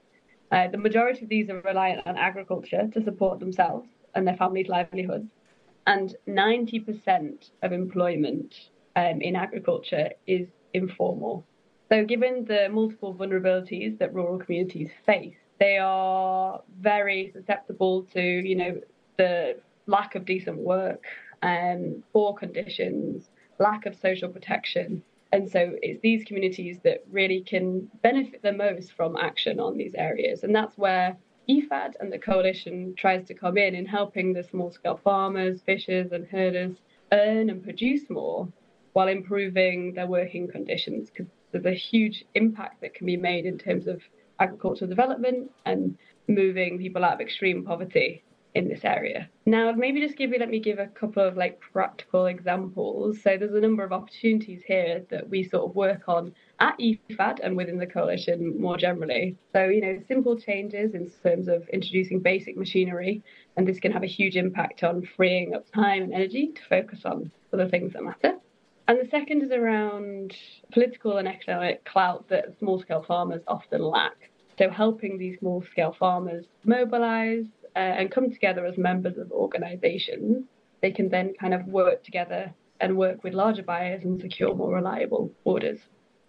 Uh, 0.53 0.69
the 0.69 0.77
majority 0.77 1.23
of 1.23 1.31
these 1.31 1.49
are 1.49 1.63
reliant 1.63 2.07
on 2.07 2.19
agriculture 2.19 2.87
to 2.93 3.03
support 3.03 3.41
themselves 3.41 3.89
and 4.15 4.27
their 4.27 4.37
families' 4.37 4.69
livelihoods. 4.69 5.31
And 5.87 6.15
90% 6.29 7.51
of 7.63 7.73
employment 7.73 8.55
um, 8.95 9.23
in 9.23 9.37
agriculture 9.37 10.11
is 10.27 10.49
informal. 10.75 11.47
So, 11.93 12.05
given 12.05 12.45
the 12.45 12.69
multiple 12.69 13.15
vulnerabilities 13.15 13.99
that 13.99 14.15
rural 14.15 14.39
communities 14.39 14.91
face, 15.05 15.35
they 15.59 15.77
are 15.79 16.63
very 16.81 17.33
susceptible 17.33 18.05
to, 18.15 18.23
you 18.23 18.55
know, 18.55 18.81
the 19.17 19.59
lack 19.87 20.15
of 20.15 20.25
decent 20.25 20.59
work, 20.59 21.05
and 21.43 21.97
um, 21.97 22.05
poor 22.13 22.33
conditions, 22.35 23.31
lack 23.59 23.87
of 23.87 23.97
social 23.97 24.29
protection, 24.29 25.03
and 25.33 25.51
so 25.51 25.73
it's 25.83 26.01
these 26.01 26.25
communities 26.25 26.79
that 26.85 27.05
really 27.11 27.41
can 27.41 27.89
benefit 28.03 28.43
the 28.43 28.53
most 28.53 28.93
from 28.93 29.17
action 29.17 29.59
on 29.59 29.77
these 29.77 29.95
areas. 29.97 30.45
And 30.45 30.55
that's 30.55 30.79
where 30.79 31.17
IFAD 31.49 31.95
and 31.99 32.13
the 32.13 32.19
coalition 32.19 32.95
tries 32.97 33.27
to 33.27 33.35
come 33.35 33.59
in 33.59 33.75
in 33.75 33.87
helping 33.87 34.33
the 34.33 34.45
small 34.45 34.71
scale 34.71 35.01
farmers, 35.03 35.61
fishers, 35.63 36.13
and 36.13 36.27
herders 36.29 36.77
earn 37.13 37.51
and 37.51 37.65
produce 37.65 38.09
more 38.09 38.49
while 38.93 39.09
improving 39.09 39.95
their 39.95 40.07
working 40.07 40.49
conditions 40.49 41.11
because 41.11 41.31
there's 41.53 41.65
a 41.67 41.75
huge 41.75 42.25
impact 42.35 42.81
that 42.81 42.95
can 42.95 43.07
be 43.07 43.17
made 43.17 43.47
in 43.47 43.59
terms 43.59 43.87
of 43.87 44.01
agricultural 44.39 44.89
development 44.89 45.51
and 45.67 45.97
moving 46.29 46.79
people 46.79 47.05
out 47.05 47.15
of 47.15 47.21
extreme 47.21 47.65
poverty 47.65 48.23
in 48.55 48.69
this 48.69 48.85
area. 48.85 49.29
Now, 49.47 49.71
maybe 49.73 50.01
just 50.01 50.17
give 50.17 50.33
you, 50.33 50.39
let 50.39 50.49
me 50.49 50.59
give 50.59 50.79
a 50.79 50.89
couple 50.89 51.23
of 51.23 51.37
like 51.37 51.61
practical 51.61 52.27
examples. 52.27 53.23
So 53.23 53.37
there's 53.37 53.55
a 53.55 53.61
number 53.61 53.85
of 53.85 53.93
opportunities 53.93 54.63
here 54.67 55.05
that 55.11 55.29
we 55.29 55.45
sort 55.45 55.69
of 55.69 55.77
work 55.77 56.09
on 56.09 56.35
at 56.59 56.77
IFAD 56.79 57.39
and 57.43 57.57
within 57.57 57.79
the 57.79 57.87
coalition 57.87 58.61
more 58.61 58.77
generally. 58.77 59.37
So, 59.53 59.67
you 59.67 59.81
know, 59.81 60.01
simple 60.09 60.37
changes 60.37 60.95
in 60.95 61.11
terms 61.23 61.49
of 61.49 61.69
introducing 61.69 62.21
basic 62.21 62.57
machinery, 62.57 63.23
and 63.57 63.67
this 63.67 63.79
can 63.79 63.93
have 63.93 64.03
a 64.03 64.09
huge 64.09 64.37
impact 64.37 64.83
on 64.83 65.09
freeing 65.17 65.55
up 65.55 65.71
time 65.73 66.03
and 66.03 66.13
energy 66.13 66.49
to 66.49 66.61
focus 66.69 67.03
on 67.05 67.31
other 67.53 67.69
things 67.69 67.93
that 67.93 68.03
matter. 68.03 68.39
And 68.91 68.99
the 68.99 69.09
second 69.09 69.45
is 69.45 69.53
around 69.53 70.35
political 70.73 71.19
and 71.19 71.29
economic 71.29 71.85
clout 71.85 72.29
that 72.29 72.59
small 72.59 72.81
scale 72.81 73.05
farmers 73.07 73.41
often 73.47 73.83
lack. 73.83 74.33
So, 74.59 74.69
helping 74.69 75.17
these 75.17 75.39
small 75.39 75.63
scale 75.63 75.95
farmers 75.97 76.47
mobilize 76.65 77.45
uh, 77.77 77.99
and 77.99 78.11
come 78.11 78.33
together 78.33 78.67
as 78.67 78.77
members 78.77 79.17
of 79.17 79.31
organizations, 79.31 80.45
they 80.83 80.91
can 80.91 81.09
then 81.09 81.35
kind 81.41 81.55
of 81.55 81.67
work 81.67 82.03
together 82.03 82.53
and 82.81 82.97
work 82.97 83.23
with 83.23 83.33
larger 83.33 83.63
buyers 83.63 84.03
and 84.03 84.21
secure 84.21 84.57
more 84.57 84.75
reliable 84.75 85.31
orders. 85.45 85.79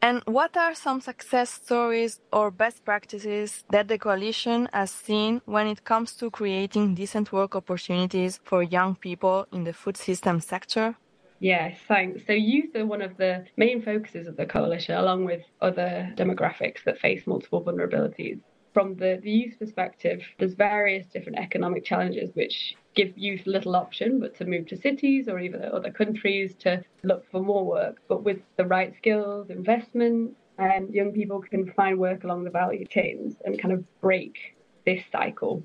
And 0.03 0.21
what 0.25 0.55
are 0.55 0.75
some 0.75 1.01
success 1.01 1.49
stories 1.49 2.19
or 2.31 2.51
best 2.51 2.85
practices 2.85 3.63
that 3.71 3.87
the 3.87 3.97
coalition 3.97 4.69
has 4.71 4.91
seen 4.91 5.41
when 5.45 5.65
it 5.65 5.83
comes 5.83 6.13
to 6.17 6.29
creating 6.29 6.93
decent 6.93 7.31
work 7.31 7.55
opportunities 7.55 8.39
for 8.43 8.61
young 8.61 8.93
people 8.93 9.47
in 9.51 9.63
the 9.63 9.73
food 9.73 9.97
system 9.97 10.39
sector? 10.39 10.95
Yes, 11.41 11.77
thanks. 11.87 12.25
So, 12.25 12.33
youth 12.33 12.75
are 12.75 12.85
one 12.85 13.01
of 13.01 13.17
the 13.17 13.45
main 13.57 13.81
focuses 13.81 14.27
of 14.27 14.37
the 14.37 14.45
coalition, 14.45 14.95
along 14.95 15.25
with 15.25 15.41
other 15.59 16.13
demographics 16.15 16.83
that 16.85 16.99
face 16.99 17.27
multiple 17.27 17.63
vulnerabilities 17.63 18.39
from 18.73 18.95
the, 18.95 19.19
the 19.21 19.31
youth 19.31 19.59
perspective, 19.59 20.21
there's 20.39 20.53
various 20.53 21.07
different 21.07 21.37
economic 21.37 21.83
challenges 21.83 22.31
which 22.35 22.75
give 22.95 23.17
youth 23.17 23.45
little 23.45 23.75
option 23.75 24.19
but 24.19 24.35
to 24.37 24.45
move 24.45 24.67
to 24.67 24.77
cities 24.77 25.27
or 25.27 25.39
even 25.39 25.63
other 25.63 25.91
countries 25.91 26.55
to 26.55 26.81
look 27.03 27.29
for 27.31 27.41
more 27.41 27.65
work. 27.65 28.01
But 28.07 28.23
with 28.23 28.39
the 28.57 28.65
right 28.65 28.95
skills, 28.95 29.49
investment, 29.49 30.35
and 30.57 30.89
um, 30.89 30.93
young 30.93 31.11
people 31.11 31.41
can 31.41 31.71
find 31.73 31.97
work 31.97 32.23
along 32.23 32.43
the 32.43 32.49
value 32.49 32.85
chains 32.85 33.35
and 33.45 33.59
kind 33.59 33.73
of 33.73 33.83
break 34.01 34.55
this 34.85 35.03
cycle. 35.11 35.63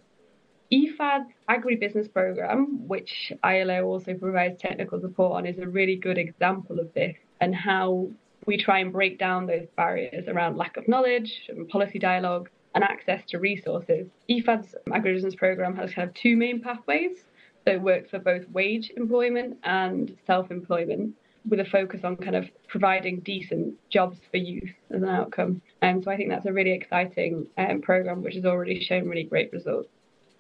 IFAD's 0.73 1.33
agribusiness 1.49 2.13
program, 2.13 2.87
which 2.89 3.33
ILO 3.45 3.85
also 3.85 4.15
provides 4.15 4.61
technical 4.61 5.01
support 5.01 5.33
on, 5.33 5.47
is 5.47 5.59
a 5.59 5.67
really 5.67 5.97
good 5.97 6.19
example 6.19 6.81
of 6.81 6.93
this 6.95 7.17
and 7.41 7.55
how 7.55 8.09
we 8.47 8.57
try 8.57 8.79
and 8.79 8.93
break 8.93 9.19
down 9.19 9.47
those 9.47 9.67
barriers 9.77 10.27
around 10.29 10.57
lack 10.57 10.77
of 10.77 10.89
knowledge 10.89 11.43
and 11.49 11.69
policy 11.69 11.99
dialogue 11.99 12.49
and 12.75 12.85
access 12.85 13.23
to 13.29 13.39
resources. 13.39 14.09
IFAD's 14.31 14.75
agribusiness 14.89 15.37
program 15.37 15.77
has 15.77 15.93
kind 15.93 16.09
of 16.09 16.15
two 16.15 16.37
main 16.37 16.61
pathways. 16.61 17.25
So 17.65 17.73
it 17.73 17.83
works 17.83 18.11
for 18.11 18.21
both 18.21 18.49
wage 18.51 18.93
employment 18.97 19.57
and 19.65 20.17
self 20.27 20.51
employment 20.51 21.15
with 21.49 21.61
a 21.61 21.65
focus 21.65 22.01
on 22.05 22.17
kind 22.17 22.37
of 22.37 22.45
providing 22.69 23.21
decent 23.21 23.75
jobs 23.91 24.19
for 24.31 24.37
youth 24.37 24.71
as 24.91 25.03
an 25.03 25.09
outcome. 25.09 25.63
And 25.83 26.03
so 26.03 26.11
I 26.11 26.17
think 26.17 26.29
that's 26.31 26.47
a 26.47 26.53
really 26.53 26.73
exciting 26.73 27.47
um, 27.57 27.81
program 27.83 28.23
which 28.23 28.35
has 28.35 28.45
already 28.45 28.85
shown 28.85 29.09
really 29.09 29.25
great 29.25 29.53
results. 29.53 29.89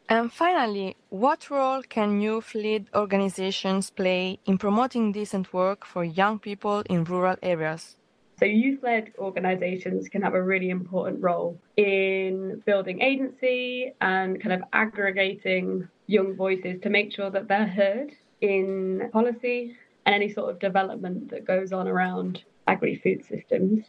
And 0.08 0.32
finally, 0.32 0.96
what 1.08 1.50
role 1.50 1.82
can 1.82 2.20
youth 2.20 2.54
led 2.54 2.86
organizations 2.94 3.90
play 3.90 4.38
in 4.46 4.56
promoting 4.56 5.10
decent 5.10 5.52
work 5.52 5.84
for 5.84 6.04
young 6.04 6.38
people 6.38 6.80
in 6.88 7.02
rural 7.02 7.36
areas? 7.42 7.96
So, 8.38 8.44
youth 8.44 8.82
led 8.84 9.12
organisations 9.18 10.08
can 10.08 10.22
have 10.22 10.34
a 10.34 10.42
really 10.42 10.70
important 10.70 11.22
role 11.22 11.58
in 11.76 12.62
building 12.66 13.00
agency 13.00 13.94
and 14.00 14.40
kind 14.40 14.52
of 14.52 14.62
aggregating 14.72 15.88
young 16.06 16.36
voices 16.36 16.80
to 16.82 16.90
make 16.90 17.12
sure 17.12 17.30
that 17.30 17.48
they're 17.48 17.66
heard 17.66 18.12
in 18.40 19.10
policy 19.12 19.74
and 20.04 20.14
any 20.14 20.32
sort 20.32 20.50
of 20.50 20.60
development 20.60 21.30
that 21.30 21.44
goes 21.44 21.72
on 21.72 21.88
around 21.88 22.44
agri 22.68 22.96
food 23.02 23.24
systems 23.24 23.86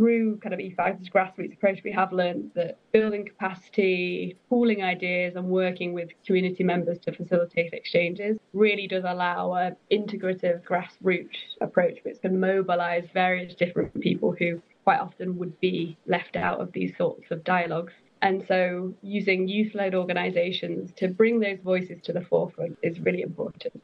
through 0.00 0.38
kind 0.38 0.54
of 0.54 0.60
IFAD's 0.60 1.10
grassroots 1.10 1.52
approach, 1.52 1.80
we 1.84 1.92
have 1.92 2.10
learned 2.10 2.52
that 2.54 2.78
building 2.90 3.26
capacity, 3.26 4.34
pooling 4.48 4.82
ideas, 4.82 5.34
and 5.36 5.44
working 5.44 5.92
with 5.92 6.08
community 6.24 6.64
members 6.64 6.98
to 7.00 7.12
facilitate 7.12 7.74
exchanges 7.74 8.38
really 8.54 8.86
does 8.86 9.04
allow 9.06 9.52
an 9.52 9.76
integrative 9.92 10.62
grassroots 10.64 11.36
approach 11.60 11.98
which 12.04 12.18
can 12.22 12.40
mobilize 12.40 13.06
various 13.12 13.54
different 13.54 14.00
people 14.00 14.34
who 14.38 14.62
quite 14.84 15.00
often 15.00 15.36
would 15.36 15.60
be 15.60 15.98
left 16.06 16.34
out 16.34 16.62
of 16.62 16.72
these 16.72 16.96
sorts 16.96 17.30
of 17.30 17.44
dialogues. 17.44 17.92
And 18.22 18.42
so, 18.48 18.94
using 19.02 19.48
youth 19.48 19.74
led 19.74 19.94
organizations 19.94 20.92
to 20.96 21.08
bring 21.08 21.40
those 21.40 21.58
voices 21.62 22.00
to 22.04 22.14
the 22.14 22.22
forefront 22.22 22.78
is 22.82 22.98
really 23.00 23.20
important. 23.20 23.82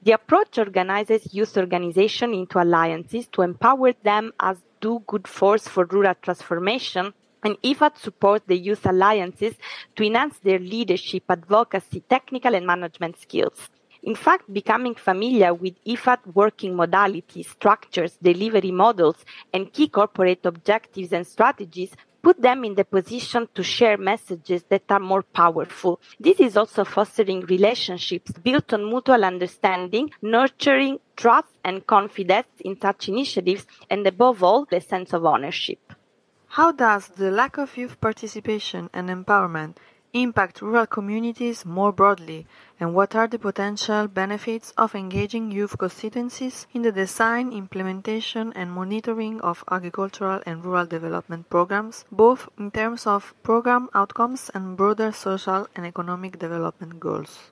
The 0.03 0.13
approach 0.13 0.59
organizes 0.59 1.35
youth 1.35 1.57
organizations 1.57 2.35
into 2.35 2.63
alliances 2.63 3.27
to 3.33 3.43
empower 3.43 3.93
them 4.05 4.33
as 4.41 4.57
do 4.81 5.03
good 5.07 5.27
force 5.27 5.67
for 5.69 5.85
rural 5.87 6.15
transformation 6.23 7.13
and 7.43 7.61
IFAD 7.63 7.99
supports 7.99 8.45
the 8.47 8.59
youth 8.59 8.87
alliances 8.87 9.55
to 9.95 10.05
enhance 10.05 10.39
their 10.39 10.59
leadership, 10.59 11.25
advocacy, 11.29 12.01
technical 12.09 12.55
and 12.55 12.67
management 12.67 13.21
skills. 13.21 13.69
In 14.03 14.15
fact, 14.15 14.53
becoming 14.53 14.95
familiar 14.95 15.53
with 15.53 15.75
IFAD 15.85 16.19
working 16.35 16.75
modalities, 16.75 17.49
structures, 17.49 18.17
delivery 18.23 18.71
models, 18.71 19.17
and 19.53 19.73
key 19.73 19.89
corporate 19.89 20.47
objectives 20.47 21.13
and 21.13 21.27
strategies 21.27 21.93
put 22.27 22.43
them 22.43 22.65
in 22.65 22.75
the 22.75 22.85
position 22.85 23.49
to 23.55 23.63
share 23.63 23.97
messages 23.97 24.65
that 24.69 24.83
are 24.91 24.99
more 24.99 25.23
powerful. 25.23 26.01
This 26.19 26.41
is 26.41 26.57
also 26.57 26.83
fostering 26.85 27.43
relationships 27.43 28.33
built 28.33 28.73
on 28.73 28.91
mutual 28.91 29.25
understanding, 29.25 30.11
nurturing 30.21 30.99
trust 31.15 31.53
and 31.63 31.87
confidence 31.87 32.49
in 32.65 32.81
such 32.81 33.09
initiatives, 33.09 33.65
and 33.89 34.05
above 34.05 34.43
all, 34.43 34.65
the 34.65 34.81
sense 34.81 35.13
of 35.13 35.25
ownership. 35.25 35.79
How 36.49 36.73
does 36.73 37.07
the 37.07 37.31
lack 37.31 37.59
of 37.59 37.77
youth 37.77 38.01
participation 38.01 38.91
and 38.93 39.09
empowerment 39.09 39.77
impact 40.23 40.63
rural 40.63 40.87
communities 40.87 41.65
more 41.65 41.93
broadly, 41.93 42.47
and 42.81 42.95
what 42.95 43.15
are 43.15 43.27
the 43.27 43.39
potential 43.39 44.09
benefits 44.09 44.73
of 44.77 44.95
engaging 44.95 45.51
youth 45.51 45.79
constituencies 45.79 46.67
in 46.73 46.83
the 46.83 46.93
design, 46.93 47.53
implementation, 47.53 48.53
and 48.55 48.71
monitoring 48.73 49.41
of 49.41 49.65
agricultural 49.71 50.43
and 50.47 50.65
rural 50.65 50.87
development 50.87 51.49
programs, 51.51 52.05
both 52.11 52.49
in 52.59 52.71
terms 52.71 53.07
of 53.07 53.35
program 53.43 53.89
outcomes 53.95 54.51
and 54.55 54.77
broader 54.77 55.13
social 55.13 55.67
and 55.75 55.87
economic 55.87 56.39
development 56.39 57.01
goals? 57.01 57.51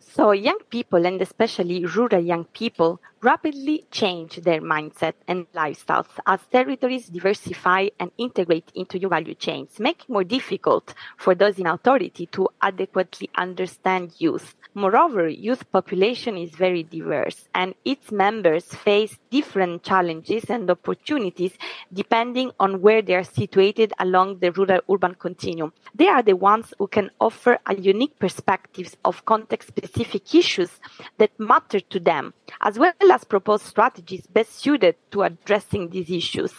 So, 0.00 0.30
young 0.30 0.58
people, 0.70 1.06
and 1.06 1.20
especially 1.20 1.86
rural 1.86 2.20
young 2.20 2.44
people, 2.44 3.00
rapidly 3.24 3.86
change 3.90 4.36
their 4.36 4.60
mindset 4.60 5.14
and 5.26 5.50
lifestyles 5.52 6.06
as 6.26 6.40
territories 6.52 7.06
diversify 7.06 7.88
and 7.98 8.10
integrate 8.18 8.70
into 8.74 8.98
new 8.98 9.08
value 9.08 9.34
chains, 9.34 9.80
making 9.80 10.12
more 10.12 10.24
difficult 10.24 10.92
for 11.16 11.34
those 11.34 11.58
in 11.58 11.66
authority 11.66 12.26
to 12.26 12.46
adequately 12.60 13.30
understand 13.36 14.12
youth. 14.18 14.54
Moreover, 14.74 15.26
youth 15.28 15.70
population 15.72 16.36
is 16.36 16.50
very 16.50 16.82
diverse 16.82 17.48
and 17.54 17.74
its 17.84 18.12
members 18.12 18.64
face 18.64 19.16
different 19.30 19.82
challenges 19.82 20.44
and 20.50 20.70
opportunities 20.70 21.56
depending 21.92 22.50
on 22.60 22.82
where 22.82 23.00
they 23.00 23.14
are 23.14 23.24
situated 23.24 23.92
along 24.00 24.40
the 24.40 24.52
rural 24.52 24.80
urban 24.90 25.14
continuum. 25.14 25.72
They 25.94 26.08
are 26.08 26.22
the 26.22 26.36
ones 26.36 26.74
who 26.78 26.88
can 26.88 27.10
offer 27.20 27.58
a 27.66 27.74
unique 27.74 28.18
perspectives 28.18 28.96
of 29.04 29.24
context 29.24 29.68
specific 29.68 30.34
issues 30.34 30.70
that 31.18 31.30
matter 31.38 31.80
to 31.80 32.00
them, 32.00 32.34
as 32.60 32.78
well 32.78 32.92
as 33.14 33.22
propose 33.22 33.62
strategies 33.62 34.26
best 34.26 34.52
suited 34.58 34.96
to 35.12 35.22
addressing 35.22 35.88
these 35.88 36.10
issues. 36.10 36.52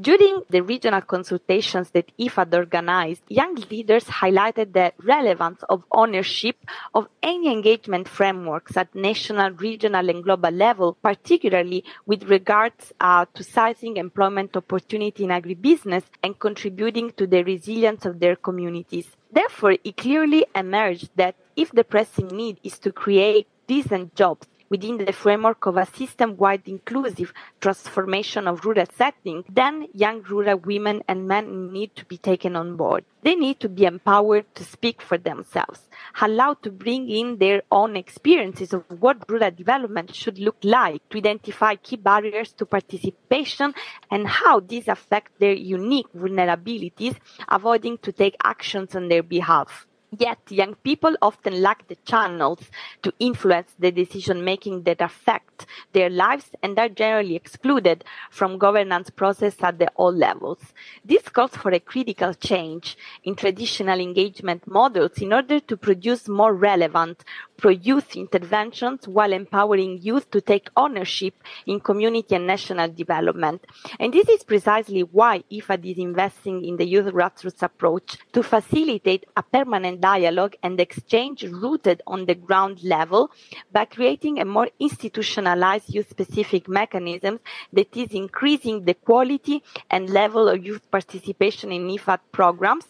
During 0.00 0.42
the 0.48 0.62
regional 0.62 1.02
consultations 1.02 1.90
that 1.90 2.16
IFAD 2.16 2.54
organized, 2.54 3.22
young 3.28 3.56
leaders 3.68 4.04
highlighted 4.04 4.72
the 4.72 4.92
relevance 5.02 5.60
of 5.68 5.82
ownership 5.90 6.56
of 6.94 7.08
any 7.22 7.52
engagement 7.52 8.08
frameworks 8.08 8.76
at 8.76 8.94
national, 8.94 9.50
regional, 9.50 10.08
and 10.08 10.22
global 10.22 10.52
level, 10.52 10.96
particularly 11.02 11.84
with 12.06 12.22
regards 12.30 12.92
uh, 13.00 13.26
to 13.34 13.42
sizing 13.42 13.96
employment 13.96 14.56
opportunity 14.56 15.24
in 15.24 15.30
agribusiness 15.30 16.04
and 16.22 16.38
contributing 16.38 17.10
to 17.18 17.26
the 17.26 17.42
resilience 17.42 18.06
of 18.06 18.20
their 18.20 18.36
communities. 18.36 19.08
Therefore, 19.32 19.74
it 19.84 19.96
clearly 19.96 20.46
emerged 20.54 21.10
that 21.16 21.34
if 21.56 21.72
the 21.72 21.84
pressing 21.84 22.28
need 22.28 22.60
is 22.62 22.78
to 22.78 22.92
create 22.92 23.48
decent 23.66 24.14
jobs 24.14 24.46
within 24.70 24.98
the 24.98 25.12
framework 25.12 25.66
of 25.66 25.76
a 25.76 25.86
system-wide 25.86 26.62
inclusive 26.66 27.32
transformation 27.60 28.46
of 28.46 28.64
rural 28.64 28.86
settings, 28.94 29.44
then 29.48 29.86
young 29.94 30.22
rural 30.22 30.58
women 30.58 31.02
and 31.08 31.26
men 31.26 31.72
need 31.72 31.94
to 31.96 32.04
be 32.04 32.18
taken 32.18 32.56
on 32.56 32.76
board. 32.76 33.04
They 33.22 33.34
need 33.34 33.58
to 33.60 33.68
be 33.68 33.84
empowered 33.84 34.54
to 34.54 34.64
speak 34.64 35.02
for 35.02 35.18
themselves, 35.18 35.88
allowed 36.20 36.62
to 36.62 36.70
bring 36.70 37.10
in 37.10 37.38
their 37.38 37.62
own 37.70 37.96
experiences 37.96 38.72
of 38.72 38.84
what 39.00 39.28
rural 39.28 39.50
development 39.50 40.14
should 40.14 40.38
look 40.38 40.56
like, 40.62 41.06
to 41.10 41.18
identify 41.18 41.74
key 41.74 41.96
barriers 41.96 42.52
to 42.52 42.66
participation 42.66 43.74
and 44.10 44.28
how 44.28 44.60
these 44.60 44.88
affect 44.88 45.38
their 45.40 45.52
unique 45.52 46.12
vulnerabilities, 46.16 47.16
avoiding 47.48 47.98
to 47.98 48.12
take 48.12 48.36
actions 48.44 48.94
on 48.94 49.08
their 49.08 49.22
behalf. 49.22 49.86
Yet, 50.16 50.38
young 50.48 50.74
people 50.76 51.16
often 51.20 51.60
lack 51.60 51.86
the 51.88 51.96
channels 52.06 52.70
to 53.02 53.12
influence 53.18 53.74
the 53.78 53.92
decision 53.92 54.42
making 54.42 54.84
that 54.84 55.02
affect 55.02 55.66
their 55.92 56.08
lives 56.08 56.50
and 56.62 56.78
are 56.78 56.88
generally 56.88 57.36
excluded 57.36 58.04
from 58.30 58.58
governance 58.58 59.10
process 59.10 59.56
at 59.62 59.78
the 59.78 59.88
all 59.96 60.12
levels. 60.12 60.58
This 61.04 61.28
calls 61.28 61.54
for 61.56 61.72
a 61.72 61.80
critical 61.80 62.32
change 62.32 62.96
in 63.24 63.34
traditional 63.34 64.00
engagement 64.00 64.66
models 64.66 65.18
in 65.18 65.32
order 65.32 65.60
to 65.60 65.76
produce 65.76 66.26
more 66.26 66.54
relevant 66.54 67.22
pro-youth 67.58 68.16
interventions 68.16 69.06
while 69.06 69.32
empowering 69.32 69.98
youth 70.00 70.30
to 70.30 70.40
take 70.40 70.70
ownership 70.76 71.34
in 71.66 71.80
community 71.80 72.34
and 72.36 72.46
national 72.46 72.88
development. 72.88 73.66
And 73.98 74.12
this 74.12 74.28
is 74.28 74.44
precisely 74.44 75.00
why 75.02 75.42
IFAD 75.50 75.90
is 75.90 75.98
investing 75.98 76.64
in 76.64 76.76
the 76.76 76.86
youth 76.86 77.06
grassroots 77.06 77.62
approach 77.62 78.16
to 78.32 78.42
facilitate 78.42 79.26
a 79.36 79.42
permanent 79.42 79.97
dialogue 80.00 80.56
and 80.62 80.80
exchange 80.80 81.42
rooted 81.44 82.02
on 82.06 82.26
the 82.26 82.34
ground 82.34 82.82
level 82.82 83.30
by 83.72 83.84
creating 83.84 84.38
a 84.38 84.44
more 84.44 84.68
institutionalized 84.78 85.92
youth 85.92 86.10
specific 86.10 86.68
mechanism 86.68 87.40
that 87.72 87.96
is 87.96 88.12
increasing 88.12 88.84
the 88.84 88.94
quality 88.94 89.62
and 89.90 90.10
level 90.10 90.48
of 90.48 90.64
youth 90.64 90.90
participation 90.90 91.72
in 91.72 91.88
IFAD 91.88 92.20
programs 92.32 92.86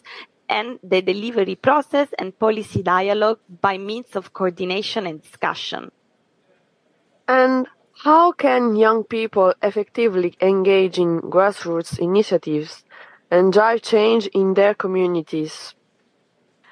and 0.49 0.79
the 0.83 1.03
delivery 1.03 1.55
process 1.55 2.09
and 2.19 2.39
policy 2.39 2.83
dialogue 2.83 3.39
by 3.61 3.77
means 3.79 4.17
of 4.17 4.33
coordination 4.33 5.07
and 5.07 5.23
discussion. 5.23 5.91
And 7.27 7.67
how 8.05 8.33
can 8.33 8.77
young 8.77 9.05
people 9.05 9.55
effectively 9.63 10.35
engage 10.41 10.99
in 10.99 11.21
grassroots 11.21 11.99
initiatives 11.99 12.85
and 13.31 13.53
drive 13.53 13.83
change 13.83 14.27
in 14.29 14.55
their 14.55 14.73
communities? 14.73 15.75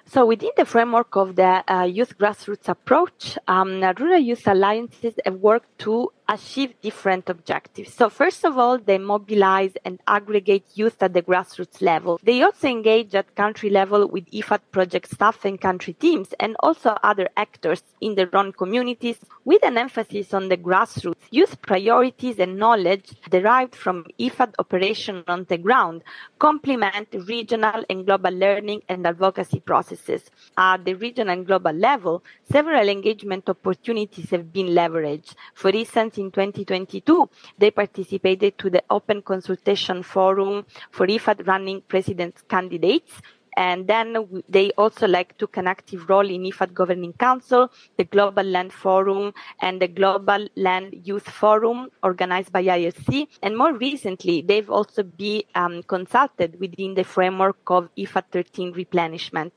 So 0.08 0.24
within 0.24 0.50
the 0.56 0.64
framework 0.64 1.16
of 1.16 1.34
the 1.34 1.64
uh, 1.68 1.82
youth 1.82 2.16
grassroots 2.16 2.68
approach, 2.68 3.36
um, 3.48 3.80
rural 3.98 4.18
youth 4.20 4.46
alliances 4.46 5.14
have 5.24 5.34
worked 5.34 5.80
to 5.80 6.12
achieve 6.28 6.74
different 6.80 7.28
objectives. 7.28 7.94
So 7.94 8.08
first 8.08 8.44
of 8.44 8.58
all, 8.58 8.78
they 8.78 8.98
mobilize 8.98 9.72
and 9.84 10.00
aggregate 10.06 10.64
youth 10.74 11.02
at 11.02 11.14
the 11.14 11.22
grassroots 11.22 11.80
level. 11.80 12.18
They 12.22 12.42
also 12.42 12.68
engage 12.68 13.14
at 13.14 13.34
country 13.36 13.70
level 13.70 14.08
with 14.08 14.30
IFAD 14.30 14.60
project 14.72 15.10
staff 15.10 15.44
and 15.44 15.60
country 15.60 15.92
teams 15.92 16.34
and 16.40 16.56
also 16.60 16.96
other 17.02 17.28
actors 17.36 17.82
in 18.00 18.14
their 18.16 18.34
own 18.34 18.52
communities 18.52 19.18
with 19.44 19.64
an 19.64 19.78
emphasis 19.78 20.34
on 20.34 20.48
the 20.48 20.56
grassroots. 20.56 21.14
Youth 21.30 21.62
priorities 21.62 22.38
and 22.38 22.58
knowledge 22.58 23.12
derived 23.30 23.74
from 23.74 24.06
IFAD 24.18 24.54
operation 24.58 25.22
on 25.28 25.44
the 25.48 25.58
ground 25.58 26.02
complement 26.38 27.08
regional 27.26 27.84
and 27.88 28.04
global 28.04 28.32
learning 28.32 28.82
and 28.88 29.06
advocacy 29.06 29.60
processes. 29.60 30.30
At 30.56 30.84
the 30.84 30.94
regional 30.94 31.32
and 31.32 31.46
global 31.46 31.72
level, 31.72 32.24
several 32.50 32.88
engagement 32.88 33.48
opportunities 33.48 34.30
have 34.30 34.52
been 34.52 34.68
leveraged. 34.68 35.34
For 35.54 35.70
instance, 35.70 36.15
in 36.18 36.30
2022, 36.30 37.28
they 37.58 37.70
participated 37.70 38.58
to 38.58 38.70
the 38.70 38.82
Open 38.90 39.22
Consultation 39.22 40.02
Forum 40.02 40.66
for 40.90 41.06
IFAD 41.06 41.46
running 41.46 41.82
president's 41.82 42.42
candidates, 42.42 43.12
and 43.56 43.86
then 43.86 44.42
they 44.48 44.70
also 44.72 45.08
like 45.08 45.36
took 45.38 45.56
an 45.56 45.66
active 45.66 46.08
role 46.10 46.28
in 46.28 46.42
IFAD 46.42 46.74
Governing 46.74 47.14
Council, 47.14 47.70
the 47.96 48.04
Global 48.04 48.44
Land 48.44 48.72
Forum, 48.72 49.32
and 49.60 49.80
the 49.80 49.88
Global 49.88 50.46
Land 50.56 50.94
Youth 51.04 51.28
Forum 51.28 51.88
organized 52.02 52.52
by 52.52 52.62
ILC. 52.62 53.28
And 53.42 53.56
more 53.56 53.72
recently, 53.72 54.42
they've 54.42 54.70
also 54.70 55.02
been 55.02 55.42
um, 55.54 55.82
consulted 55.84 56.60
within 56.60 56.94
the 56.94 57.04
framework 57.04 57.58
of 57.68 57.88
IFAD 57.96 58.24
13 58.30 58.72
replenishment. 58.72 59.52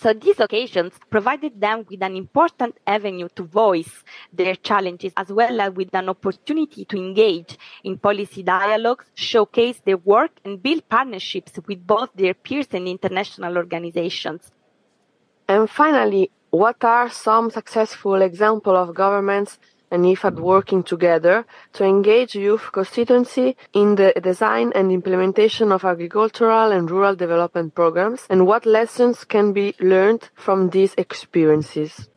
So 0.00 0.12
these 0.12 0.40
occasions 0.40 0.94
provided 1.10 1.60
them 1.60 1.84
with 1.88 2.02
an 2.02 2.16
important 2.16 2.78
avenue 2.86 3.28
to 3.36 3.42
voice 3.42 4.02
their 4.32 4.54
challenges 4.56 5.12
as 5.16 5.28
well 5.28 5.60
as 5.60 5.72
with 5.72 5.94
an 5.94 6.08
opportunity 6.08 6.84
to 6.86 6.96
engage 6.96 7.58
in 7.84 7.98
policy 7.98 8.42
dialogues, 8.42 9.04
showcase 9.14 9.80
their 9.84 9.98
work 9.98 10.32
and 10.44 10.62
build 10.62 10.88
partnerships 10.88 11.52
with 11.66 11.86
both 11.86 12.10
their 12.14 12.34
peers 12.34 12.68
and 12.72 12.88
international 12.88 13.56
organizations. 13.56 14.50
And 15.46 15.68
finally, 15.68 16.30
what 16.50 16.82
are 16.84 17.10
some 17.10 17.50
successful 17.50 18.20
examples 18.22 18.76
of 18.76 18.94
governments 18.94 19.58
and 19.92 20.04
IFAD 20.04 20.40
working 20.40 20.82
together 20.82 21.46
to 21.74 21.84
engage 21.84 22.34
youth 22.34 22.72
constituency 22.72 23.56
in 23.72 23.94
the 23.94 24.12
design 24.20 24.72
and 24.74 24.90
implementation 24.90 25.70
of 25.70 25.84
agricultural 25.84 26.72
and 26.72 26.90
rural 26.90 27.14
development 27.14 27.74
programs 27.74 28.26
and 28.28 28.46
what 28.46 28.66
lessons 28.66 29.24
can 29.24 29.52
be 29.52 29.74
learned 29.78 30.30
from 30.34 30.70
these 30.70 30.94
experiences. 30.96 32.08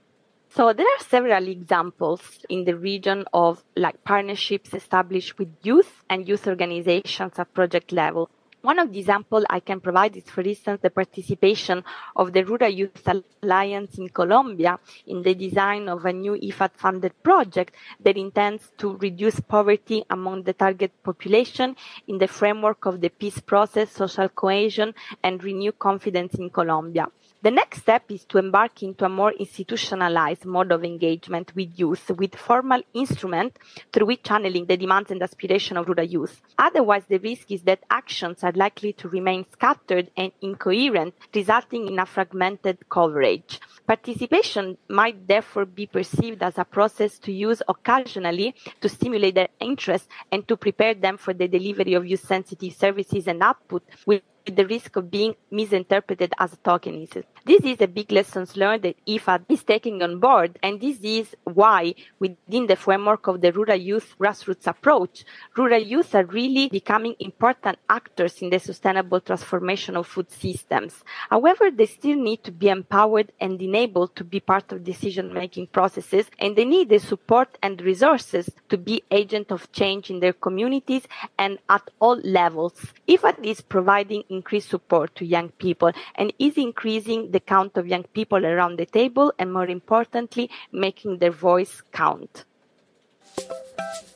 So 0.49 0.71
there 0.71 0.85
are 0.85 1.03
several 1.03 1.49
examples 1.49 2.21
in 2.47 2.63
the 2.63 2.77
region 2.77 3.25
of 3.33 3.61
like 3.75 4.05
partnerships 4.05 4.73
established 4.73 5.37
with 5.37 5.49
youth 5.63 6.01
and 6.09 6.25
youth 6.25 6.47
organizations 6.47 7.33
at 7.37 7.53
project 7.53 7.91
level. 7.91 8.29
One 8.65 8.79
of 8.79 8.91
the 8.91 8.97
examples 8.97 9.45
I 9.47 9.59
can 9.59 9.79
provide 9.79 10.17
is, 10.17 10.23
for 10.23 10.41
instance, 10.41 10.79
the 10.81 10.89
participation 10.89 11.83
of 12.15 12.33
the 12.33 12.43
Rural 12.43 12.71
Youth 12.71 13.07
Alliance 13.43 13.99
in 13.99 14.09
Colombia 14.09 14.79
in 15.05 15.21
the 15.21 15.35
design 15.35 15.87
of 15.87 16.03
a 16.03 16.11
new 16.11 16.31
IFAD 16.31 16.71
funded 16.73 17.13
project 17.21 17.75
that 17.99 18.17
intends 18.17 18.71
to 18.79 18.97
reduce 18.97 19.39
poverty 19.39 20.03
among 20.09 20.41
the 20.41 20.53
target 20.53 20.91
population 21.03 21.75
in 22.07 22.17
the 22.17 22.27
framework 22.27 22.87
of 22.87 23.01
the 23.01 23.09
peace 23.09 23.37
process, 23.37 23.91
social 23.91 24.29
cohesion, 24.29 24.95
and 25.21 25.43
renew 25.43 25.71
confidence 25.71 26.33
in 26.33 26.49
Colombia. 26.49 27.07
The 27.45 27.51
next 27.51 27.81
step 27.81 28.09
is 28.09 28.25
to 28.29 28.39
embark 28.39 28.81
into 28.81 29.05
a 29.05 29.09
more 29.09 29.31
institutionalized 29.31 30.45
mode 30.45 30.71
of 30.71 30.83
engagement 30.83 31.55
with 31.55 31.77
youth 31.77 32.09
with 32.09 32.33
formal 32.33 32.81
instrument 32.95 33.59
through 33.93 34.07
which 34.07 34.23
channeling 34.23 34.65
the 34.65 34.75
demands 34.75 35.11
and 35.11 35.21
aspirations 35.21 35.77
of 35.77 35.87
rural 35.87 36.07
youth. 36.07 36.41
Otherwise, 36.57 37.03
the 37.07 37.19
risk 37.19 37.51
is 37.51 37.61
that 37.61 37.83
actions 37.91 38.43
are 38.43 38.51
likely 38.53 38.93
to 38.93 39.09
remain 39.09 39.45
scattered 39.51 40.09
and 40.17 40.31
incoherent, 40.41 41.13
resulting 41.35 41.87
in 41.87 41.99
a 41.99 42.07
fragmented 42.07 42.79
coverage. 42.89 43.59
Participation 43.85 44.75
might 44.89 45.27
therefore 45.27 45.65
be 45.65 45.85
perceived 45.85 46.41
as 46.41 46.57
a 46.57 46.65
process 46.65 47.19
to 47.19 47.31
use 47.31 47.61
occasionally 47.67 48.55
to 48.81 48.89
stimulate 48.89 49.35
their 49.35 49.49
interest 49.59 50.09
and 50.31 50.47
to 50.47 50.57
prepare 50.57 50.95
them 50.95 51.15
for 51.15 51.31
the 51.35 51.47
delivery 51.47 51.93
of 51.93 52.07
youth 52.07 52.25
sensitive 52.25 52.73
services 52.73 53.27
and 53.27 53.43
output 53.43 53.83
with 54.07 54.23
the 54.45 54.65
risk 54.65 54.95
of 54.95 55.11
being 55.11 55.35
misinterpreted 55.51 56.33
as 56.39 56.55
tokenism. 56.63 57.23
This 57.47 57.61
is 57.61 57.77
a 57.79 57.87
big 57.87 58.11
lesson 58.11 58.47
learned 58.55 58.81
that 58.81 59.05
IFAD 59.05 59.45
is 59.49 59.63
taking 59.63 60.01
on 60.01 60.19
board, 60.19 60.57
and 60.63 60.81
this 60.81 60.97
is 61.03 61.35
why, 61.43 61.93
within 62.17 62.65
the 62.65 62.75
framework 62.75 63.27
of 63.27 63.39
the 63.39 63.51
rural 63.51 63.77
youth 63.77 64.15
grassroots 64.19 64.65
approach, 64.65 65.23
rural 65.55 65.79
youth 65.79 66.15
are 66.15 66.25
really 66.25 66.69
becoming 66.69 67.15
important 67.19 67.77
actors 67.87 68.41
in 68.41 68.49
the 68.49 68.57
sustainable 68.57 69.21
transformation 69.21 69.95
of 69.95 70.07
food 70.07 70.31
systems. 70.31 71.03
However, 71.29 71.69
they 71.69 71.85
still 71.85 72.17
need 72.17 72.43
to 72.45 72.51
be 72.51 72.69
empowered 72.69 73.31
and 73.39 73.61
enabled 73.61 74.15
to 74.15 74.23
be 74.23 74.39
part 74.39 74.71
of 74.71 74.83
decision 74.83 75.31
making 75.31 75.67
processes, 75.67 76.25
and 76.39 76.55
they 76.55 76.65
need 76.65 76.89
the 76.89 76.97
support 76.97 77.59
and 77.61 77.79
resources 77.79 78.49
to 78.69 78.77
be 78.79 79.03
agent 79.11 79.51
of 79.51 79.71
change 79.71 80.09
in 80.09 80.19
their 80.19 80.33
communities 80.33 81.03
and 81.37 81.59
at 81.69 81.91
all 81.99 82.19
levels. 82.23 82.73
IFAD 83.07 83.45
is 83.45 83.61
providing 83.61 84.23
increased 84.29 84.69
support 84.69 85.13
to 85.13 85.23
young 85.23 85.49
people 85.49 85.91
and 86.15 86.33
is 86.39 86.57
increasing 86.57 87.33
the 87.35 87.39
count 87.41 87.75
of 87.75 87.85
young 87.85 88.05
people 88.13 88.45
around 88.45 88.79
the 88.79 88.85
table 88.85 89.33
and 89.37 89.51
more 89.51 89.67
importantly, 89.67 90.49
making 90.71 91.17
their 91.17 91.31
voice 91.31 91.83
count. 91.91 92.45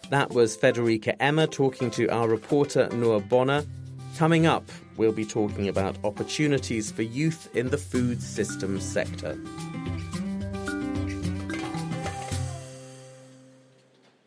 That 0.09 0.29
was 0.29 0.55
Federica 0.55 1.17
Emma 1.19 1.45
talking 1.45 1.91
to 1.91 2.07
our 2.07 2.29
reporter 2.29 2.87
Noor 2.93 3.19
Bonner. 3.19 3.65
Coming 4.17 4.45
up, 4.45 4.63
we'll 4.95 5.11
be 5.11 5.25
talking 5.25 5.67
about 5.67 5.97
opportunities 6.05 6.93
for 6.93 7.01
youth 7.01 7.53
in 7.57 7.69
the 7.69 7.77
food 7.77 8.23
systems 8.23 8.85
sector. 8.85 9.37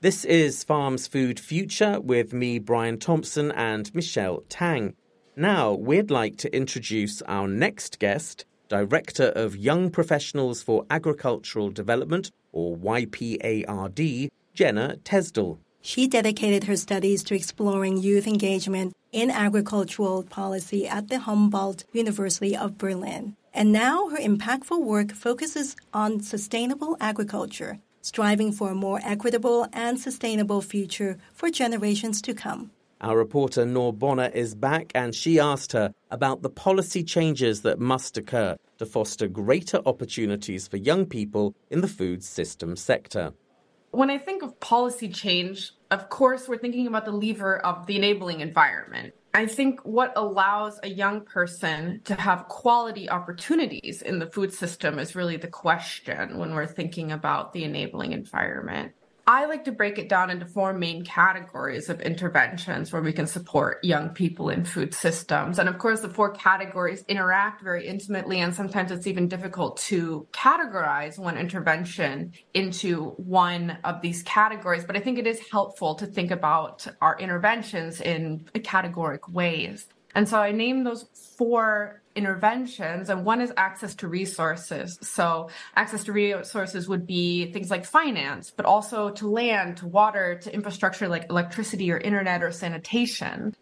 This 0.02 0.26
is 0.26 0.64
Farms 0.64 1.06
Food 1.06 1.40
Future 1.40 1.98
with 1.98 2.34
me, 2.34 2.58
Brian 2.58 2.98
Thompson, 2.98 3.52
and 3.52 3.94
Michelle 3.94 4.42
Tang. 4.50 4.96
Now, 5.34 5.72
we'd 5.72 6.10
like 6.10 6.36
to 6.38 6.54
introduce 6.54 7.22
our 7.22 7.48
next 7.48 7.98
guest, 7.98 8.44
Director 8.72 9.32
of 9.36 9.54
Young 9.54 9.90
Professionals 9.90 10.62
for 10.62 10.86
Agricultural 10.88 11.68
Development, 11.68 12.30
or 12.52 12.74
YPARD, 12.74 14.30
Genna 14.56 14.96
Tesdall. 15.02 15.58
She 15.82 16.08
dedicated 16.08 16.64
her 16.64 16.76
studies 16.76 17.22
to 17.24 17.34
exploring 17.34 17.98
youth 17.98 18.26
engagement 18.26 18.94
in 19.12 19.30
agricultural 19.30 20.22
policy 20.22 20.88
at 20.88 21.08
the 21.08 21.18
Humboldt 21.18 21.84
University 21.92 22.56
of 22.56 22.78
Berlin. 22.78 23.36
And 23.52 23.72
now 23.72 24.08
her 24.08 24.16
impactful 24.16 24.80
work 24.82 25.12
focuses 25.12 25.76
on 25.92 26.20
sustainable 26.20 26.96
agriculture, 26.98 27.78
striving 28.00 28.52
for 28.52 28.70
a 28.70 28.74
more 28.74 29.00
equitable 29.04 29.66
and 29.74 30.00
sustainable 30.00 30.62
future 30.62 31.18
for 31.34 31.50
generations 31.50 32.22
to 32.22 32.32
come. 32.32 32.70
Our 33.02 33.16
reporter 33.16 33.66
Noor 33.66 33.92
Bonner 33.92 34.30
is 34.32 34.54
back 34.54 34.92
and 34.94 35.12
she 35.12 35.40
asked 35.40 35.72
her 35.72 35.92
about 36.12 36.42
the 36.42 36.48
policy 36.48 37.02
changes 37.02 37.62
that 37.62 37.80
must 37.80 38.16
occur 38.16 38.56
to 38.78 38.86
foster 38.86 39.26
greater 39.26 39.80
opportunities 39.84 40.68
for 40.68 40.76
young 40.76 41.06
people 41.06 41.56
in 41.68 41.80
the 41.80 41.88
food 41.88 42.22
system 42.22 42.76
sector. 42.76 43.32
When 43.90 44.08
I 44.08 44.18
think 44.18 44.44
of 44.44 44.60
policy 44.60 45.08
change, 45.08 45.72
of 45.90 46.10
course, 46.10 46.46
we're 46.46 46.58
thinking 46.58 46.86
about 46.86 47.04
the 47.04 47.10
lever 47.10 47.58
of 47.66 47.86
the 47.86 47.96
enabling 47.96 48.40
environment. 48.40 49.14
I 49.34 49.46
think 49.46 49.80
what 49.80 50.12
allows 50.14 50.78
a 50.84 50.88
young 50.88 51.22
person 51.22 52.02
to 52.04 52.14
have 52.14 52.46
quality 52.46 53.10
opportunities 53.10 54.02
in 54.02 54.20
the 54.20 54.30
food 54.30 54.52
system 54.52 55.00
is 55.00 55.16
really 55.16 55.38
the 55.38 55.48
question 55.48 56.38
when 56.38 56.54
we're 56.54 56.66
thinking 56.66 57.10
about 57.10 57.52
the 57.52 57.64
enabling 57.64 58.12
environment. 58.12 58.92
I 59.26 59.46
like 59.46 59.64
to 59.66 59.72
break 59.72 59.98
it 59.98 60.08
down 60.08 60.30
into 60.30 60.46
four 60.46 60.72
main 60.72 61.04
categories 61.04 61.88
of 61.88 62.00
interventions 62.00 62.92
where 62.92 63.02
we 63.02 63.12
can 63.12 63.28
support 63.28 63.82
young 63.84 64.08
people 64.10 64.48
in 64.48 64.64
food 64.64 64.92
systems. 64.94 65.60
And 65.60 65.68
of 65.68 65.78
course, 65.78 66.00
the 66.00 66.08
four 66.08 66.30
categories 66.30 67.04
interact 67.06 67.62
very 67.62 67.86
intimately, 67.86 68.40
and 68.40 68.52
sometimes 68.52 68.90
it's 68.90 69.06
even 69.06 69.28
difficult 69.28 69.76
to 69.78 70.26
categorize 70.32 71.20
one 71.20 71.38
intervention 71.38 72.32
into 72.52 73.10
one 73.10 73.78
of 73.84 74.02
these 74.02 74.24
categories. 74.24 74.84
But 74.84 74.96
I 74.96 75.00
think 75.00 75.18
it 75.18 75.26
is 75.28 75.40
helpful 75.52 75.94
to 75.96 76.06
think 76.06 76.32
about 76.32 76.86
our 77.00 77.16
interventions 77.20 78.00
in 78.00 78.48
categoric 78.56 79.30
ways. 79.30 79.86
And 80.14 80.28
so 80.28 80.38
I 80.38 80.52
named 80.52 80.86
those 80.86 81.04
four 81.36 82.02
interventions 82.14 83.08
and 83.08 83.24
one 83.24 83.40
is 83.40 83.52
access 83.56 83.94
to 83.96 84.08
resources. 84.08 84.98
So 85.02 85.48
access 85.74 86.04
to 86.04 86.12
resources 86.12 86.88
would 86.88 87.06
be 87.06 87.52
things 87.52 87.70
like 87.70 87.84
finance 87.84 88.52
but 88.54 88.66
also 88.66 89.10
to 89.10 89.28
land 89.28 89.78
to 89.78 89.86
water 89.86 90.38
to 90.42 90.54
infrastructure 90.54 91.08
like 91.08 91.26
electricity 91.30 91.90
or 91.90 91.98
internet 91.98 92.42
or 92.42 92.52
sanitation. 92.52 93.54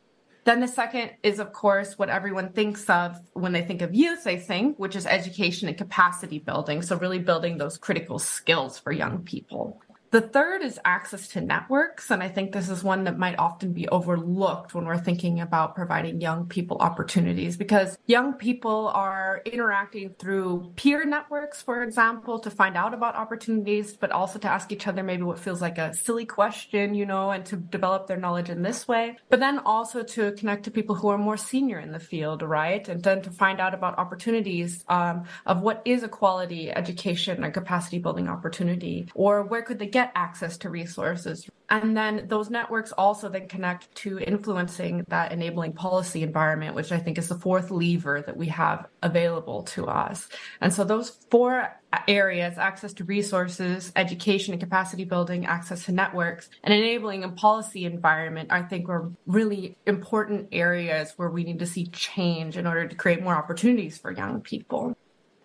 Then 0.45 0.61
the 0.61 0.69
second 0.69 1.13
is 1.23 1.39
of 1.39 1.53
course 1.53 1.99
what 1.99 2.09
everyone 2.09 2.53
thinks 2.53 2.89
of 2.91 3.17
when 3.35 3.53
they 3.53 3.63
think 3.63 3.83
of 3.83 3.95
youth 3.95 4.27
i 4.27 4.37
think 4.37 4.79
which 4.79 4.97
is 4.97 5.07
education 5.07 5.69
and 5.69 5.79
capacity 5.79 6.39
building. 6.41 6.83
So 6.83 6.97
really 6.97 7.21
building 7.21 7.59
those 7.59 7.79
critical 7.79 8.19
skills 8.19 8.79
for 8.79 8.91
young 8.91 9.23
people 9.23 9.81
The 10.11 10.21
third 10.21 10.63
is 10.63 10.81
access 10.85 11.29
to 11.29 11.41
networks. 11.41 12.11
And 12.11 12.21
I 12.21 12.29
think 12.29 12.51
this 12.51 12.69
is 12.69 12.83
one 12.83 13.05
that 13.05 13.17
might 13.17 13.39
often 13.39 13.73
be 13.73 13.87
overlooked 13.89 14.75
when 14.75 14.85
we're 14.85 14.99
thinking 14.99 15.41
about 15.41 15.77
providing 15.77 16.21
young 16.21 16.47
people 16.47 16.79
opportunities 16.79 17.57
because 17.57 17.97
young 18.07 18.33
people 18.33 18.89
are 18.89 19.41
interacting 19.47 20.15
through 20.19 20.73
peer 20.75 21.05
networks, 21.05 21.63
for 21.63 21.85
example, 21.85 22.41
to 22.41 22.51
find 22.51 22.77
out 22.77 22.93
about 22.93 23.15
opportunities, 23.15 23.97
but 23.97 24.11
also 24.11 24.41
to 24.41 24.49
ask 24.49 24.73
each 24.73 24.89
other 24.89 25.05
maybe 25.05 25.23
what 25.23 25.39
feels 25.39 25.61
like 25.61 25.79
a 25.79 25.95
silly 25.95 26.25
question, 26.25 26.93
you 26.95 27.07
know, 27.07 27.31
and 27.31 27.47
to 27.47 27.57
develop 27.57 28.09
their 28.09 28.17
knowledge 28.17 28.51
in 28.51 28.63
this 28.63 28.89
way. 28.89 29.17
But 29.29 29.39
then 29.39 29.61
also 29.61 30.03
to 30.03 30.33
connect 30.33 30.65
to 30.65 30.73
people 30.73 30.97
who 30.97 31.09
are 31.09 31.19
more 31.19 31.37
senior 31.37 31.79
in 31.79 31.93
the 31.93 32.01
field, 32.01 32.43
right? 32.43 32.87
And 32.89 33.01
then 33.01 33.23
to 33.23 33.31
find 33.31 33.61
out 33.61 33.75
about 33.75 33.97
opportunities 33.99 34.85
um, 34.89 35.25
of 35.47 35.61
what 35.61 35.83
is 35.85 36.03
a 36.03 36.09
quality 36.09 36.69
education 36.69 37.45
and 37.45 37.55
capacity 37.55 38.01
building 38.01 38.29
opportunity, 38.29 39.09
or 39.15 39.45
where 39.45 39.63
could 39.63 39.79
they 39.79 39.87
get 39.87 40.00
get 40.01 40.13
access 40.15 40.57
to 40.59 40.71
resources. 40.71 41.49
And 41.69 41.97
then 41.97 42.27
those 42.27 42.51
networks 42.51 42.91
also 42.93 43.29
then 43.29 43.47
connect 43.49 43.95
to 43.97 44.19
influencing 44.19 45.05
that 45.09 45.31
enabling 45.31 45.75
policy 45.75 46.23
environment, 46.23 46.75
which 46.75 46.91
I 46.91 46.99
think 46.99 47.19
is 47.19 47.29
the 47.29 47.35
fourth 47.35 47.71
lever 47.71 48.23
that 48.23 48.37
we 48.37 48.49
have 48.49 48.87
available 49.03 49.63
to 49.75 49.87
us. 49.87 50.29
And 50.61 50.73
so 50.73 50.85
those 50.85 51.11
four 51.31 51.79
areas 52.09 52.57
access 52.57 52.93
to 52.95 53.05
resources, 53.05 53.93
education 53.95 54.55
and 54.55 54.61
capacity 54.61 55.05
building, 55.05 55.45
access 55.47 55.85
to 55.85 55.93
networks, 55.93 56.49
and 56.65 56.73
enabling 56.73 57.25
a 57.25 57.29
policy 57.29 57.85
environment 57.85 58.51
I 58.51 58.63
think 58.63 58.89
are 58.89 59.11
really 59.27 59.77
important 59.87 60.49
areas 60.53 61.13
where 61.17 61.31
we 61.31 61.45
need 61.45 61.59
to 61.59 61.67
see 61.67 61.87
change 61.87 62.57
in 62.57 62.67
order 62.67 62.89
to 62.89 62.97
create 62.97 63.23
more 63.23 63.37
opportunities 63.37 63.99
for 63.99 64.11
young 64.11 64.41
people. 64.41 64.97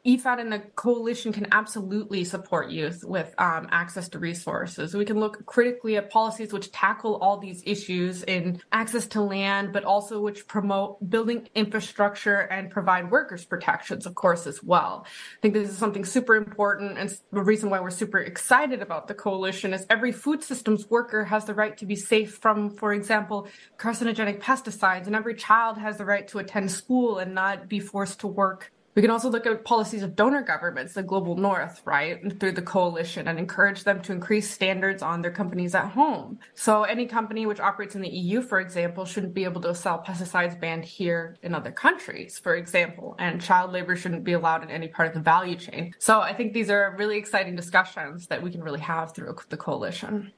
IFAD 0.05 0.39
and 0.39 0.53
the 0.53 0.59
coalition 0.75 1.33
can 1.33 1.47
absolutely 1.51 2.23
support 2.23 2.69
youth 2.69 3.03
with 3.03 3.33
um, 3.39 3.67
access 3.71 4.07
to 4.09 4.19
resources. 4.19 4.93
We 4.93 5.03
can 5.03 5.19
look 5.19 5.43
critically 5.47 5.97
at 5.97 6.11
policies 6.11 6.53
which 6.53 6.71
tackle 6.71 7.15
all 7.15 7.39
these 7.39 7.63
issues 7.65 8.21
in 8.23 8.61
access 8.71 9.07
to 9.07 9.21
land, 9.21 9.73
but 9.73 9.83
also 9.83 10.21
which 10.21 10.47
promote 10.47 11.09
building 11.09 11.49
infrastructure 11.55 12.41
and 12.41 12.69
provide 12.69 13.09
workers 13.09 13.45
protections, 13.45 14.05
of 14.05 14.13
course, 14.13 14.45
as 14.45 14.63
well. 14.63 15.05
I 15.07 15.41
think 15.41 15.55
this 15.55 15.69
is 15.69 15.77
something 15.77 16.05
super 16.05 16.35
important. 16.35 16.99
And 16.99 17.17
the 17.31 17.41
reason 17.41 17.71
why 17.71 17.79
we're 17.79 17.89
super 17.89 18.19
excited 18.19 18.83
about 18.83 19.07
the 19.07 19.15
coalition 19.15 19.73
is 19.73 19.87
every 19.89 20.11
food 20.11 20.43
systems 20.43 20.87
worker 20.87 21.25
has 21.25 21.45
the 21.45 21.55
right 21.55 21.75
to 21.77 21.85
be 21.87 21.95
safe 21.95 22.37
from, 22.37 22.69
for 22.69 22.93
example, 22.93 23.47
carcinogenic 23.79 24.39
pesticides, 24.39 25.07
and 25.07 25.15
every 25.15 25.33
child 25.33 25.79
has 25.79 25.97
the 25.97 26.05
right 26.05 26.27
to 26.27 26.37
attend 26.37 26.69
school 26.69 27.17
and 27.17 27.33
not 27.33 27.67
be 27.67 27.79
forced 27.79 28.19
to 28.19 28.27
work 28.27 28.71
we 28.95 29.01
can 29.01 29.11
also 29.11 29.29
look 29.29 29.45
at 29.45 29.65
policies 29.65 30.03
of 30.03 30.15
donor 30.15 30.41
governments, 30.41 30.93
the 30.93 31.03
global 31.03 31.35
north, 31.35 31.81
right, 31.83 32.39
through 32.39 32.53
the 32.53 32.61
coalition 32.61 33.27
and 33.27 33.37
encourage 33.37 33.83
them 33.83 34.01
to 34.01 34.13
increase 34.13 34.49
standards 34.49 35.03
on 35.03 35.21
their 35.21 35.31
companies 35.31 35.75
at 35.75 35.91
home. 35.91 36.39
So 36.53 36.83
any 36.83 37.05
company 37.05 37.45
which 37.45 37.59
operates 37.59 37.95
in 37.95 38.01
the 38.01 38.09
EU, 38.09 38.41
for 38.41 38.61
example, 38.61 39.03
shouldn't 39.03 39.33
be 39.33 39.43
able 39.43 39.61
to 39.61 39.75
sell 39.75 40.01
pesticides 40.01 40.57
banned 40.57 40.85
here 40.85 41.35
in 41.43 41.53
other 41.53 41.71
countries, 41.71 42.39
for 42.39 42.55
example, 42.55 43.15
and 43.19 43.41
child 43.41 43.73
labor 43.73 43.97
shouldn't 43.97 44.23
be 44.23 44.33
allowed 44.33 44.63
in 44.63 44.69
any 44.69 44.87
part 44.87 45.09
of 45.09 45.13
the 45.13 45.19
value 45.19 45.57
chain. 45.57 45.93
So 45.99 46.21
I 46.21 46.33
think 46.33 46.53
these 46.53 46.69
are 46.69 46.95
really 46.97 47.17
exciting 47.17 47.57
discussions 47.57 48.27
that 48.27 48.41
we 48.41 48.49
can 48.49 48.63
really 48.63 48.79
have 48.79 49.13
through 49.13 49.35
the 49.49 49.57
coalition. 49.57 50.31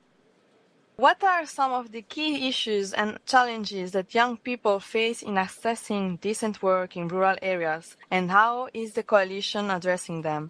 What 0.99 1.23
are 1.23 1.45
some 1.45 1.73
of 1.73 1.91
the 1.91 2.01
key 2.01 2.47
issues 2.47 2.91
and 2.91 3.19
challenges 3.27 3.91
that 3.91 4.15
young 4.15 4.35
people 4.35 4.79
face 4.79 5.21
in 5.21 5.35
accessing 5.35 6.19
decent 6.19 6.63
work 6.63 6.97
in 6.97 7.07
rural 7.07 7.35
areas, 7.39 7.95
and 8.09 8.31
how 8.31 8.69
is 8.73 8.93
the 8.93 9.03
coalition 9.03 9.69
addressing 9.69 10.23
them? 10.23 10.49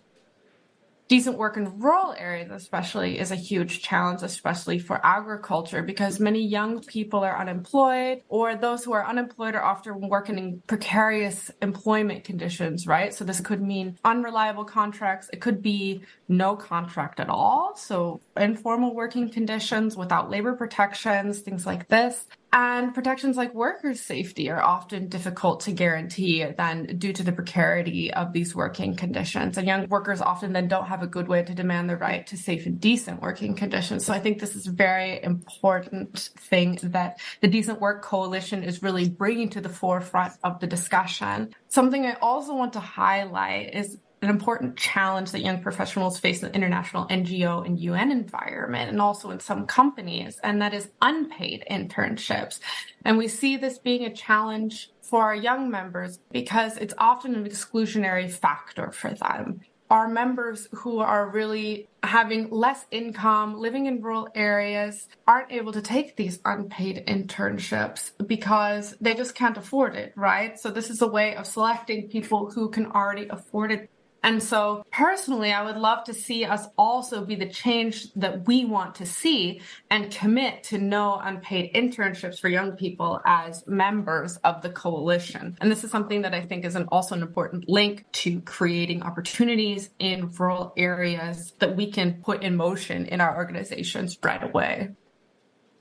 Decent 1.07 1.37
work 1.37 1.57
in 1.57 1.79
rural 1.79 2.13
areas 2.17 2.51
especially 2.51 3.19
is 3.19 3.31
a 3.31 3.35
huge 3.35 3.81
challenge 3.81 4.21
especially 4.23 4.79
for 4.79 4.99
agriculture 5.05 5.81
because 5.81 6.19
many 6.19 6.45
young 6.45 6.81
people 6.83 7.21
are 7.21 7.37
unemployed 7.37 8.21
or 8.27 8.55
those 8.55 8.83
who 8.83 8.93
are 8.93 9.05
unemployed 9.05 9.55
are 9.55 9.63
often 9.63 10.09
working 10.09 10.37
in 10.37 10.61
precarious 10.67 11.49
employment 11.61 12.23
conditions 12.23 12.87
right? 12.87 13.13
So 13.13 13.23
this 13.23 13.39
could 13.39 13.61
mean 13.61 13.97
unreliable 14.03 14.65
contracts. 14.65 15.29
It 15.31 15.41
could 15.41 15.61
be 15.61 16.01
no 16.27 16.55
contract 16.55 17.19
at 17.19 17.29
all. 17.29 17.75
So 17.75 18.21
informal 18.35 18.93
working 18.93 19.29
conditions 19.29 19.95
without 19.95 20.29
labor 20.29 20.53
protections 20.55 21.39
things 21.39 21.65
like 21.65 21.87
this 21.87 22.25
and 22.53 22.93
protections 22.93 23.35
like 23.35 23.53
workers' 23.53 23.99
safety 23.99 24.49
are 24.49 24.61
often 24.61 25.09
difficult 25.09 25.59
to 25.61 25.71
guarantee 25.71 26.45
then 26.57 26.97
due 26.97 27.11
to 27.13 27.23
the 27.23 27.31
precarity 27.31 28.13
of 28.13 28.31
these 28.31 28.55
working 28.55 28.95
conditions. 28.95 29.57
And 29.57 29.67
young 29.67 29.87
workers 29.89 30.21
often 30.21 30.53
then 30.53 30.67
don't 30.67 30.87
have 30.87 31.03
a 31.03 31.07
good 31.07 31.27
way 31.27 31.43
to 31.43 31.53
demand 31.53 31.89
the 31.89 31.97
right 31.97 32.25
to 32.27 32.37
safe 32.37 32.65
and 32.65 32.79
decent 32.79 33.21
working 33.21 33.53
conditions. 33.53 34.05
So 34.05 34.13
I 34.13 34.19
think 34.19 34.39
this 34.39 34.55
is 34.55 34.67
a 34.67 34.71
very 34.71 35.21
important 35.21 36.17
thing 36.37 36.79
that 36.83 37.19
the 37.41 37.47
Decent 37.47 37.81
Work 37.81 38.01
Coalition 38.01 38.63
is 38.63 38.81
really 38.81 39.09
bringing 39.09 39.49
to 39.49 39.61
the 39.61 39.69
forefront 39.69 40.33
of 40.43 40.59
the 40.59 40.67
discussion. 40.67 41.53
Something 41.67 42.05
I 42.05 42.13
also 42.21 42.55
want 42.55 42.73
to 42.73 42.79
highlight 42.79 43.73
is 43.73 43.97
an 44.21 44.29
important 44.29 44.75
challenge 44.75 45.31
that 45.31 45.41
young 45.41 45.61
professionals 45.61 46.19
face 46.19 46.41
in 46.41 46.49
the 46.49 46.55
international 46.55 47.07
NGO 47.07 47.65
and 47.65 47.79
UN 47.79 48.11
environment 48.11 48.89
and 48.89 48.99
also 48.99 49.29
in 49.29 49.39
some 49.39 49.67
companies, 49.67 50.39
and 50.43 50.61
that 50.61 50.73
is 50.73 50.89
unpaid 51.01 51.63
internships. 51.69 52.59
And 53.05 53.17
we 53.17 53.27
see 53.27 53.57
this 53.57 53.77
being 53.77 54.05
a 54.05 54.13
challenge 54.13 54.89
for 55.01 55.23
our 55.23 55.35
young 55.35 55.69
members 55.69 56.19
because 56.31 56.77
it's 56.77 56.93
often 56.97 57.35
an 57.35 57.45
exclusionary 57.45 58.29
factor 58.29 58.91
for 58.91 59.11
them. 59.11 59.61
Our 59.89 60.09
members 60.09 60.67
who 60.73 60.99
are 60.99 61.29
really 61.29 61.87
having 62.03 62.49
less 62.49 62.85
income, 62.91 63.57
living 63.57 63.85
in 63.85 64.01
rural 64.01 64.27
areas, 64.35 65.07
aren't 65.25 65.51
able 65.51 65.71
to 65.71 65.81
take 65.81 66.17
these 66.17 66.39
unpaid 66.43 67.05
internships 67.07 68.11
because 68.27 68.97
they 68.99 69.13
just 69.13 69.33
can't 69.33 69.55
afford 69.55 69.95
it, 69.95 70.11
right? 70.17 70.59
So, 70.59 70.71
this 70.71 70.89
is 70.89 71.01
a 71.01 71.07
way 71.07 71.37
of 71.37 71.47
selecting 71.47 72.09
people 72.09 72.51
who 72.51 72.69
can 72.69 72.87
already 72.87 73.27
afford 73.29 73.71
it 73.71 73.89
and 74.23 74.41
so, 74.41 74.83
personally, 74.91 75.53
I 75.53 75.63
would 75.63 75.77
love 75.77 76.03
to 76.05 76.13
see 76.13 76.43
us 76.43 76.67
also 76.77 77.23
be 77.23 77.35
the 77.35 77.47
change 77.47 78.11
that 78.13 78.47
we 78.47 78.65
want 78.65 78.95
to 78.95 79.05
see 79.05 79.61
and 79.89 80.11
commit 80.11 80.63
to 80.65 80.77
no 80.77 81.19
unpaid 81.23 81.73
internships 81.73 82.39
for 82.39 82.49
young 82.49 82.71
people 82.73 83.21
as 83.25 83.65
members 83.67 84.37
of 84.37 84.61
the 84.61 84.69
coalition. 84.69 85.57
And 85.61 85.71
this 85.71 85.83
is 85.83 85.91
something 85.91 86.23
that 86.23 86.33
I 86.33 86.41
think 86.41 86.65
is 86.65 86.75
an, 86.75 86.87
also 86.91 87.15
an 87.15 87.21
important 87.21 87.69
link 87.69 88.05
to 88.23 88.41
creating 88.41 89.03
opportunities 89.03 89.91
in 89.99 90.31
rural 90.31 90.73
areas 90.75 91.53
that 91.59 91.75
we 91.75 91.91
can 91.91 92.21
put 92.23 92.41
in 92.41 92.55
motion 92.55 93.05
in 93.05 93.21
our 93.21 93.35
organizations 93.35 94.17
right 94.23 94.43
away. 94.43 94.89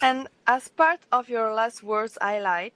And 0.01 0.29
as 0.47 0.69
part 0.69 1.01
of 1.11 1.29
your 1.29 1.55
last 1.55 1.83
words 1.83 2.19
highlight, 2.21 2.75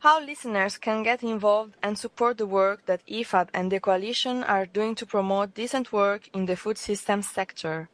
how 0.00 0.20
listeners 0.20 0.78
can 0.78 1.02
get 1.02 1.22
involved 1.22 1.74
and 1.82 1.98
support 1.98 2.38
the 2.38 2.46
work 2.46 2.86
that 2.86 3.06
IFAD 3.06 3.48
and 3.54 3.72
the 3.72 3.80
Coalition 3.80 4.42
are 4.44 4.66
doing 4.66 4.94
to 4.94 5.06
promote 5.06 5.54
decent 5.54 5.92
work 5.92 6.28
in 6.34 6.46
the 6.46 6.56
food 6.56 6.78
systems 6.78 7.28
sector. 7.28 7.88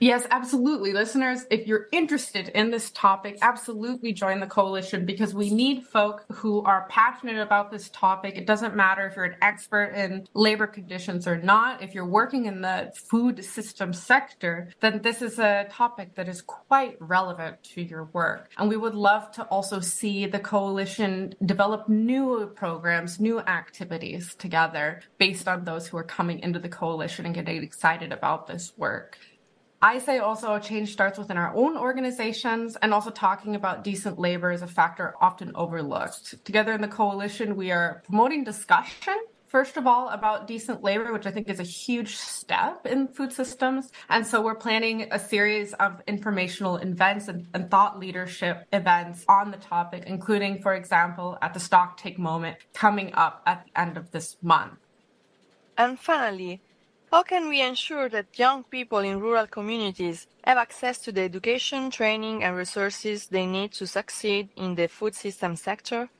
Yes, 0.00 0.26
absolutely. 0.30 0.92
Listeners, 0.92 1.44
if 1.50 1.66
you're 1.66 1.88
interested 1.90 2.48
in 2.48 2.70
this 2.70 2.90
topic, 2.90 3.38
absolutely 3.42 4.12
join 4.12 4.38
the 4.38 4.46
coalition 4.46 5.04
because 5.04 5.34
we 5.34 5.50
need 5.50 5.84
folk 5.86 6.24
who 6.30 6.62
are 6.62 6.86
passionate 6.88 7.38
about 7.38 7.70
this 7.70 7.88
topic. 7.88 8.36
It 8.36 8.46
doesn't 8.46 8.76
matter 8.76 9.06
if 9.06 9.16
you're 9.16 9.24
an 9.24 9.36
expert 9.42 9.94
in 9.94 10.28
labor 10.34 10.68
conditions 10.68 11.26
or 11.26 11.36
not. 11.36 11.82
If 11.82 11.94
you're 11.94 12.06
working 12.06 12.46
in 12.46 12.60
the 12.60 12.92
food 12.94 13.44
system 13.44 13.92
sector, 13.92 14.70
then 14.80 15.02
this 15.02 15.20
is 15.20 15.38
a 15.38 15.66
topic 15.70 16.14
that 16.14 16.28
is 16.28 16.42
quite 16.42 16.96
relevant 17.00 17.62
to 17.74 17.82
your 17.82 18.04
work. 18.04 18.50
And 18.56 18.68
we 18.68 18.76
would 18.76 18.94
love 18.94 19.32
to 19.32 19.42
also 19.44 19.80
see 19.80 20.26
the 20.26 20.38
coalition 20.38 21.34
develop 21.44 21.88
new 21.88 22.52
programs, 22.54 23.18
new 23.18 23.40
activities 23.40 24.34
together 24.36 25.00
based 25.18 25.48
on 25.48 25.64
those 25.64 25.88
who 25.88 25.96
are 25.96 26.04
coming 26.04 26.38
into 26.40 26.60
the 26.60 26.68
coalition 26.68 27.26
and 27.26 27.34
getting 27.34 27.62
excited 27.62 28.12
about 28.12 28.46
this 28.46 28.72
work. 28.76 29.18
I 29.80 30.00
say 30.00 30.18
also 30.18 30.58
change 30.58 30.92
starts 30.92 31.18
within 31.18 31.36
our 31.36 31.54
own 31.54 31.76
organizations 31.76 32.76
and 32.82 32.92
also 32.92 33.10
talking 33.10 33.54
about 33.54 33.84
decent 33.84 34.18
labor 34.18 34.50
is 34.50 34.62
a 34.62 34.66
factor 34.66 35.14
often 35.20 35.52
overlooked. 35.54 36.44
Together 36.44 36.72
in 36.72 36.80
the 36.80 36.88
coalition, 36.88 37.54
we 37.54 37.70
are 37.70 38.02
promoting 38.06 38.42
discussion 38.42 39.14
first 39.46 39.78
of 39.78 39.86
all 39.86 40.10
about 40.10 40.46
decent 40.46 40.82
labor 40.82 41.10
which 41.10 41.26
i 41.26 41.30
think 41.30 41.48
is 41.48 41.58
a 41.58 41.62
huge 41.62 42.16
step 42.16 42.84
in 42.84 43.08
food 43.08 43.32
systems 43.32 43.90
and 44.10 44.26
so 44.26 44.42
we're 44.42 44.54
planning 44.54 45.08
a 45.10 45.18
series 45.18 45.72
of 45.74 46.02
informational 46.06 46.76
events 46.76 47.28
and, 47.28 47.46
and, 47.54 47.70
thought 47.70 47.98
leadership 47.98 48.66
events 48.74 49.24
on 49.26 49.50
the 49.50 49.56
topic 49.56 50.04
including 50.06 50.60
for 50.60 50.74
example 50.74 51.38
at 51.40 51.54
the 51.54 51.60
stock 51.60 51.96
take 51.96 52.18
moment 52.18 52.58
coming 52.74 53.10
up 53.14 53.42
at 53.46 53.64
the 53.64 53.80
end 53.80 53.96
of 53.96 54.10
this 54.10 54.36
month 54.42 54.74
and 55.78 55.98
finally 55.98 56.60
how 57.10 57.22
can 57.22 57.48
we 57.48 57.62
ensure 57.62 58.08
that 58.10 58.38
young 58.38 58.64
people 58.64 58.98
in 58.98 59.20
rural 59.20 59.46
communities 59.46 60.26
have 60.44 60.58
access 60.58 60.98
to 60.98 61.12
the 61.12 61.22
education, 61.22 61.90
training, 61.90 62.44
and 62.44 62.56
resources 62.56 63.26
they 63.26 63.46
need 63.46 63.72
to 63.72 63.86
succeed 63.86 64.50
in 64.56 64.74
the 64.74 64.88
food 64.88 65.14
system 65.14 65.56
sector? 65.56 66.10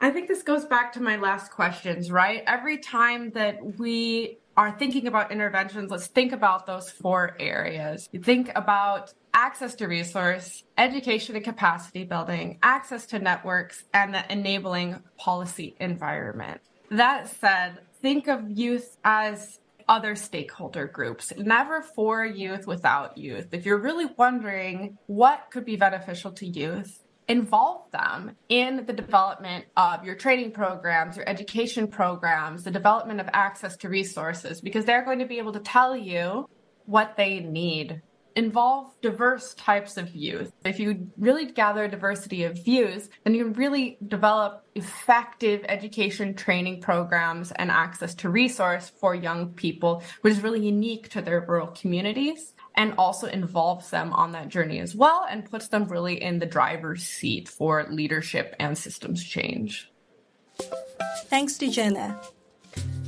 I 0.00 0.10
think 0.10 0.28
this 0.28 0.42
goes 0.42 0.64
back 0.64 0.94
to 0.94 1.02
my 1.02 1.16
last 1.16 1.52
questions, 1.52 2.10
right? 2.10 2.42
Every 2.46 2.78
time 2.78 3.30
that 3.32 3.78
we 3.78 4.38
are 4.56 4.72
thinking 4.78 5.06
about 5.06 5.30
interventions, 5.30 5.90
let's 5.90 6.06
think 6.06 6.32
about 6.32 6.66
those 6.66 6.90
four 6.90 7.36
areas. 7.38 8.08
Think 8.22 8.50
about 8.56 9.12
access 9.34 9.74
to 9.76 9.86
resource, 9.86 10.64
education 10.78 11.36
and 11.36 11.44
capacity 11.44 12.04
building, 12.04 12.58
access 12.62 13.04
to 13.06 13.18
networks, 13.18 13.84
and 13.92 14.14
the 14.14 14.32
enabling 14.32 15.02
policy 15.18 15.76
environment. 15.78 16.62
That 16.90 17.28
said, 17.28 17.80
think 18.00 18.26
of 18.26 18.50
youth 18.50 18.96
as 19.04 19.60
other 19.90 20.14
stakeholder 20.14 20.86
groups, 20.86 21.32
never 21.36 21.82
for 21.82 22.24
youth 22.24 22.64
without 22.64 23.18
youth. 23.18 23.48
If 23.52 23.66
you're 23.66 23.82
really 23.82 24.06
wondering 24.16 24.96
what 25.06 25.48
could 25.50 25.64
be 25.64 25.74
beneficial 25.74 26.30
to 26.34 26.46
youth, 26.46 27.02
involve 27.26 27.90
them 27.90 28.36
in 28.48 28.86
the 28.86 28.92
development 28.92 29.64
of 29.76 30.04
your 30.04 30.14
training 30.14 30.52
programs, 30.52 31.16
your 31.16 31.28
education 31.28 31.88
programs, 31.88 32.62
the 32.62 32.70
development 32.70 33.20
of 33.20 33.28
access 33.32 33.76
to 33.78 33.88
resources, 33.88 34.60
because 34.60 34.84
they're 34.84 35.04
going 35.04 35.18
to 35.18 35.26
be 35.26 35.38
able 35.38 35.52
to 35.52 35.60
tell 35.60 35.96
you 35.96 36.48
what 36.86 37.16
they 37.16 37.40
need. 37.40 38.00
Involve 38.36 38.92
diverse 39.02 39.54
types 39.54 39.96
of 39.96 40.14
youth. 40.14 40.52
If 40.64 40.78
you 40.78 41.10
really 41.18 41.46
gather 41.46 41.88
diversity 41.88 42.44
of 42.44 42.64
views, 42.64 43.08
then 43.24 43.34
you 43.34 43.44
can 43.44 43.52
really 43.54 43.98
develop 44.06 44.64
effective 44.74 45.64
education 45.68 46.34
training 46.34 46.80
programs 46.80 47.50
and 47.52 47.70
access 47.70 48.14
to 48.16 48.28
resource 48.28 48.90
for 49.00 49.14
young 49.14 49.50
people, 49.50 50.02
which 50.20 50.34
is 50.34 50.42
really 50.42 50.64
unique 50.64 51.08
to 51.10 51.22
their 51.22 51.40
rural 51.40 51.68
communities 51.68 52.54
and 52.76 52.94
also 52.96 53.26
involves 53.26 53.90
them 53.90 54.12
on 54.12 54.32
that 54.32 54.48
journey 54.48 54.78
as 54.78 54.94
well 54.94 55.26
and 55.28 55.50
puts 55.50 55.68
them 55.68 55.86
really 55.88 56.22
in 56.22 56.38
the 56.38 56.46
driver's 56.46 57.02
seat 57.02 57.48
for 57.48 57.86
leadership 57.90 58.54
and 58.58 58.78
systems 58.78 59.24
change. 59.24 59.90
Thanks 61.26 61.58
to 61.58 61.66
Genna. 61.66 62.16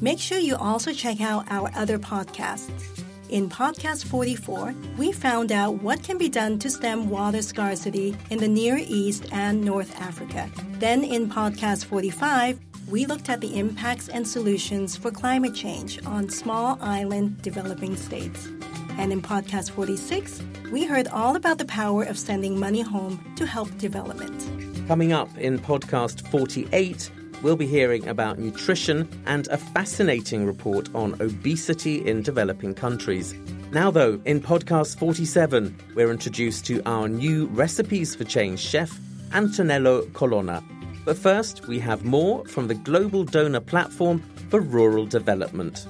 Make 0.00 0.18
sure 0.18 0.38
you 0.38 0.56
also 0.56 0.92
check 0.92 1.20
out 1.20 1.46
our 1.50 1.70
other 1.76 1.98
podcasts. 1.98 3.01
In 3.32 3.48
podcast 3.48 4.04
44, 4.04 4.74
we 4.98 5.10
found 5.10 5.52
out 5.52 5.82
what 5.82 6.02
can 6.02 6.18
be 6.18 6.28
done 6.28 6.58
to 6.58 6.68
stem 6.68 7.08
water 7.08 7.40
scarcity 7.40 8.14
in 8.28 8.36
the 8.36 8.46
Near 8.46 8.76
East 8.78 9.26
and 9.32 9.64
North 9.64 9.98
Africa. 9.98 10.50
Then 10.72 11.02
in 11.02 11.30
podcast 11.30 11.86
45, 11.86 12.60
we 12.88 13.06
looked 13.06 13.30
at 13.30 13.40
the 13.40 13.58
impacts 13.58 14.10
and 14.10 14.28
solutions 14.28 14.98
for 14.98 15.10
climate 15.10 15.54
change 15.54 15.98
on 16.04 16.28
small 16.28 16.76
island 16.82 17.40
developing 17.40 17.96
states. 17.96 18.50
And 18.98 19.10
in 19.10 19.22
podcast 19.22 19.70
46, 19.70 20.42
we 20.70 20.84
heard 20.84 21.08
all 21.08 21.34
about 21.34 21.56
the 21.56 21.64
power 21.64 22.02
of 22.02 22.18
sending 22.18 22.60
money 22.60 22.82
home 22.82 23.18
to 23.36 23.46
help 23.46 23.74
development. 23.78 24.46
Coming 24.86 25.14
up 25.14 25.34
in 25.38 25.58
podcast 25.58 26.28
48, 26.28 27.10
we'll 27.42 27.56
be 27.56 27.66
hearing 27.66 28.06
about 28.08 28.38
nutrition 28.38 29.08
and 29.26 29.48
a 29.48 29.56
fascinating 29.56 30.46
report 30.46 30.88
on 30.94 31.20
obesity 31.20 32.06
in 32.06 32.22
developing 32.22 32.74
countries. 32.74 33.34
Now, 33.72 33.90
though, 33.90 34.20
in 34.24 34.40
podcast 34.40 34.98
47, 34.98 35.76
we're 35.94 36.10
introduced 36.10 36.66
to 36.66 36.82
our 36.86 37.08
new 37.08 37.46
Recipes 37.46 38.14
for 38.14 38.24
Change 38.24 38.60
chef, 38.60 38.98
Antonello 39.32 40.02
Colonna. 40.12 40.62
But 41.04 41.16
first, 41.16 41.66
we 41.66 41.78
have 41.80 42.04
more 42.04 42.44
from 42.46 42.68
the 42.68 42.74
Global 42.74 43.24
Donor 43.24 43.60
Platform 43.60 44.22
for 44.50 44.60
Rural 44.60 45.06
Development. 45.06 45.86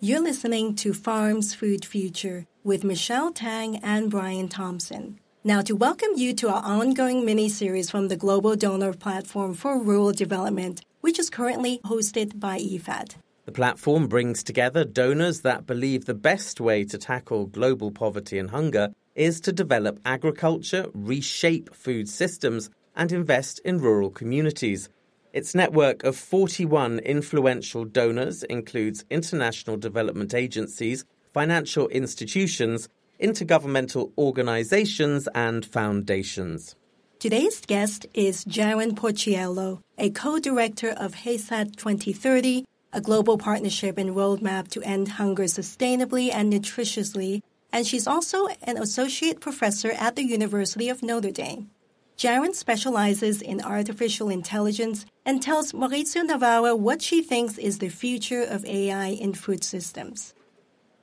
You're 0.00 0.20
listening 0.20 0.74
to 0.76 0.92
Farms 0.92 1.54
Food 1.54 1.84
Future 1.84 2.46
with 2.64 2.82
Michelle 2.82 3.32
Tang 3.32 3.76
and 3.84 4.10
Brian 4.10 4.48
Thompson. 4.48 5.20
Now, 5.44 5.60
to 5.62 5.74
welcome 5.74 6.10
you 6.14 6.34
to 6.34 6.50
our 6.50 6.62
ongoing 6.62 7.24
mini 7.24 7.48
series 7.48 7.90
from 7.90 8.06
the 8.06 8.16
Global 8.16 8.54
Donor 8.54 8.92
Platform 8.92 9.54
for 9.54 9.76
Rural 9.76 10.12
Development, 10.12 10.80
which 11.00 11.18
is 11.18 11.30
currently 11.30 11.80
hosted 11.84 12.38
by 12.38 12.60
IFAD. 12.60 13.16
The 13.46 13.50
platform 13.50 14.06
brings 14.06 14.44
together 14.44 14.84
donors 14.84 15.40
that 15.40 15.66
believe 15.66 16.04
the 16.04 16.14
best 16.14 16.60
way 16.60 16.84
to 16.84 16.96
tackle 16.96 17.46
global 17.46 17.90
poverty 17.90 18.38
and 18.38 18.50
hunger 18.50 18.90
is 19.16 19.40
to 19.40 19.50
develop 19.50 19.98
agriculture, 20.04 20.86
reshape 20.94 21.74
food 21.74 22.08
systems, 22.08 22.70
and 22.94 23.10
invest 23.10 23.58
in 23.64 23.78
rural 23.78 24.10
communities. 24.10 24.88
Its 25.32 25.56
network 25.56 26.04
of 26.04 26.14
41 26.14 27.00
influential 27.00 27.84
donors 27.84 28.44
includes 28.44 29.04
international 29.10 29.76
development 29.76 30.34
agencies, 30.34 31.04
financial 31.34 31.88
institutions, 31.88 32.88
intergovernmental 33.22 34.12
organizations, 34.18 35.28
and 35.34 35.64
foundations. 35.64 36.74
Today's 37.18 37.60
guest 37.60 38.04
is 38.14 38.44
Jaron 38.44 38.92
Porciello, 38.92 39.80
a 39.96 40.10
co-director 40.10 40.90
of 40.90 41.14
HESAT 41.14 41.76
2030, 41.76 42.64
a 42.92 43.00
global 43.00 43.38
partnership 43.38 43.96
and 43.96 44.10
roadmap 44.10 44.68
to 44.68 44.82
end 44.82 45.06
hunger 45.08 45.44
sustainably 45.44 46.30
and 46.34 46.52
nutritiously, 46.52 47.40
and 47.72 47.86
she's 47.86 48.08
also 48.08 48.48
an 48.64 48.76
associate 48.76 49.40
professor 49.40 49.92
at 49.92 50.16
the 50.16 50.24
University 50.24 50.88
of 50.88 51.02
Notre 51.02 51.30
Dame. 51.30 51.70
Jaron 52.18 52.54
specializes 52.54 53.40
in 53.40 53.62
artificial 53.62 54.28
intelligence 54.28 55.06
and 55.24 55.42
tells 55.42 55.72
Maurizio 55.72 56.24
Navarra 56.24 56.76
what 56.76 57.00
she 57.00 57.22
thinks 57.22 57.56
is 57.56 57.78
the 57.78 57.88
future 57.88 58.42
of 58.42 58.64
AI 58.64 59.08
in 59.08 59.32
food 59.32 59.64
systems. 59.64 60.34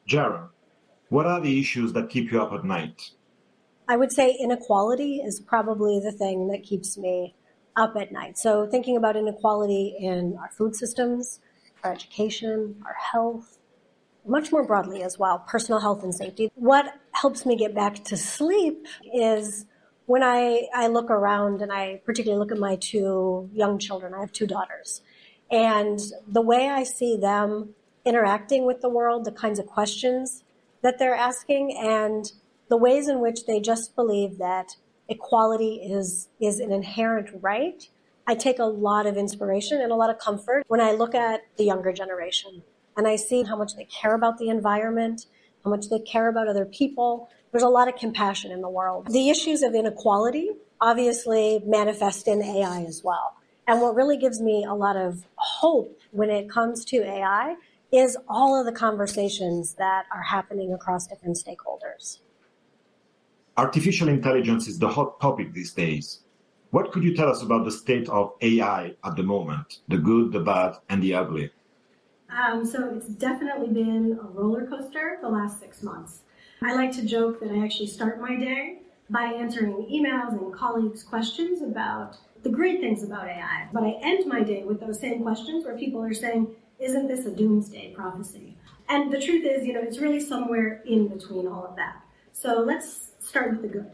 Jaron, 0.08 0.50
what 1.10 1.26
are 1.26 1.42
the 1.42 1.60
issues 1.60 1.94
that 1.94 2.10
keep 2.10 2.32
you 2.32 2.42
up 2.42 2.54
at 2.54 2.64
night? 2.64 3.12
I 3.88 3.98
would 3.98 4.12
say 4.12 4.38
inequality 4.40 5.18
is 5.18 5.40
probably 5.40 6.00
the 6.00 6.12
thing 6.12 6.48
that 6.50 6.64
keeps 6.64 6.98
me 6.98 7.36
up 7.76 7.96
at 7.96 8.12
night. 8.12 8.38
So, 8.38 8.68
thinking 8.68 8.96
about 8.96 9.16
inequality 9.16 9.96
in 10.00 10.38
our 10.40 10.50
food 10.50 10.76
systems, 10.76 11.40
our 11.84 11.92
education, 11.92 12.76
our 12.86 12.94
health, 12.94 13.58
much 14.28 14.52
more 14.52 14.64
broadly 14.64 15.02
as 15.02 15.18
well, 15.18 15.44
personal 15.48 15.80
health 15.80 16.04
and 16.04 16.14
safety. 16.14 16.52
What 16.56 16.86
helps 17.14 17.46
me 17.46 17.56
get 17.56 17.74
back 17.74 18.04
to 18.06 18.18
sleep 18.18 18.86
is 19.14 19.66
when 20.06 20.22
I, 20.24 20.68
I 20.76 20.88
look 20.88 21.10
around 21.10 21.62
and 21.62 21.72
I 21.72 22.02
particularly 22.06 22.40
look 22.40 22.52
at 22.52 22.60
my 22.60 22.76
two 22.76 23.50
young 23.54 23.80
children, 23.80 24.14
I 24.14 24.20
have 24.20 24.32
two 24.32 24.46
daughters, 24.46 25.02
and 25.50 26.00
the 26.28 26.42
way 26.42 26.70
I 26.70 26.84
see 26.84 27.18
them 27.18 27.74
interacting 28.06 28.66
with 28.66 28.82
the 28.82 28.90
world, 28.90 29.26
the 29.26 29.32
kinds 29.32 29.58
of 29.58 29.66
questions 29.66 30.44
that 30.82 31.00
they're 31.00 31.16
asking, 31.16 31.78
and 31.78 32.32
the 32.70 32.78
ways 32.78 33.08
in 33.08 33.20
which 33.20 33.46
they 33.46 33.60
just 33.60 33.96
believe 33.96 34.38
that 34.38 34.76
equality 35.08 35.76
is, 35.76 36.30
is 36.40 36.60
an 36.60 36.72
inherent 36.72 37.30
right, 37.42 37.88
I 38.28 38.36
take 38.36 38.60
a 38.60 38.66
lot 38.66 39.08
of 39.08 39.18
inspiration 39.18 39.82
and 39.82 39.92
a 39.92 39.96
lot 39.96 40.12
of 40.12 40.20
comfort 40.20 40.64
when 40.68 40.80
I 40.80 40.92
look 40.92 41.16
at 41.16 41.42
the 41.58 41.64
younger 41.64 41.92
generation 41.92 42.62
and 42.96 43.08
I 43.08 43.16
see 43.16 43.44
how 43.44 43.56
much 43.56 43.76
they 43.76 43.86
care 43.86 44.14
about 44.14 44.38
the 44.38 44.50
environment, 44.50 45.26
how 45.64 45.72
much 45.72 45.90
they 45.90 46.00
care 46.00 46.30
about 46.30 46.48
other 46.48 46.66
people, 46.66 47.30
there's 47.52 47.64
a 47.64 47.70
lot 47.70 47.88
of 47.88 47.96
compassion 47.96 48.52
in 48.52 48.62
the 48.62 48.70
world. 48.70 49.08
The 49.08 49.30
issues 49.30 49.64
of 49.64 49.74
inequality 49.74 50.52
obviously 50.80 51.62
manifest 51.66 52.28
in 52.28 52.44
AI 52.44 52.84
as 52.84 53.02
well. 53.04 53.36
And 53.68 53.82
what 53.82 53.96
really 53.96 54.18
gives 54.18 54.42
me 54.42 54.64
a 54.64 54.74
lot 54.74 54.96
of 54.96 55.24
hope 55.36 56.00
when 56.12 56.30
it 56.30 56.50
comes 56.50 56.86
to 56.86 56.98
AI 56.98 57.56
is 57.92 58.18
all 58.28 58.60
of 58.60 58.66
the 58.66 58.72
conversations 58.72 59.74
that 59.76 60.06
are 60.12 60.22
happening 60.22 60.74
across 60.74 61.08
different 61.08 61.38
stakeholders. 61.38 62.20
Artificial 63.58 64.08
intelligence 64.10 64.68
is 64.68 64.80
the 64.80 64.88
hot 64.88 65.20
topic 65.20 65.54
these 65.54 65.74
days. 65.74 66.22
What 66.72 66.92
could 66.92 67.04
you 67.04 67.16
tell 67.16 67.30
us 67.30 67.42
about 67.42 67.66
the 67.66 67.72
state 67.72 68.08
of 68.10 68.34
AI 68.42 68.94
at 69.04 69.16
the 69.16 69.24
moment, 69.24 69.80
the 69.88 69.98
good, 69.98 70.32
the 70.32 70.40
bad, 70.40 70.76
and 70.90 71.02
the 71.02 71.16
ugly? 71.16 71.52
Um, 72.30 72.64
so 72.64 72.94
it's 72.96 73.08
definitely 73.08 73.70
been 73.70 74.20
a 74.22 74.28
roller 74.28 74.68
coaster 74.68 75.18
the 75.22 75.30
last 75.30 75.60
six 75.60 75.82
months. 75.82 76.22
I 76.62 76.76
like 76.76 76.92
to 76.94 77.06
joke 77.06 77.40
that 77.40 77.52
I 77.52 77.64
actually 77.64 77.88
start 77.88 78.22
my 78.22 78.36
day 78.36 78.80
by 79.10 79.24
answering 79.24 79.88
emails 79.92 80.34
and 80.34 80.54
colleagues' 80.54 81.02
questions 81.02 81.64
about 81.64 82.18
the 82.44 82.50
great 82.50 82.80
things 82.80 83.04
about 83.04 83.28
AI. 83.28 83.68
But 83.74 83.84
I 83.84 83.98
end 84.02 84.28
my 84.28 84.44
day 84.44 84.64
with 84.64 84.80
those 84.80 85.00
same 85.00 85.24
questions 85.24 85.66
where 85.66 85.76
people 85.76 86.02
are 86.04 86.14
saying, 86.14 86.56
isn't 86.80 87.08
this 87.08 87.26
a 87.26 87.32
doomsday 87.32 87.94
prophecy? 87.94 88.58
And 88.88 89.12
the 89.12 89.22
truth 89.22 89.46
is, 89.46 89.66
you 89.66 89.74
know, 89.74 89.82
it's 89.82 90.00
really 90.00 90.20
somewhere 90.20 90.82
in 90.86 91.08
between 91.08 91.48
all 91.48 91.66
of 91.66 91.76
that. 91.76 92.02
So 92.34 92.62
let's 92.62 93.12
start 93.20 93.52
with 93.52 93.62
the 93.62 93.68
good. 93.68 93.92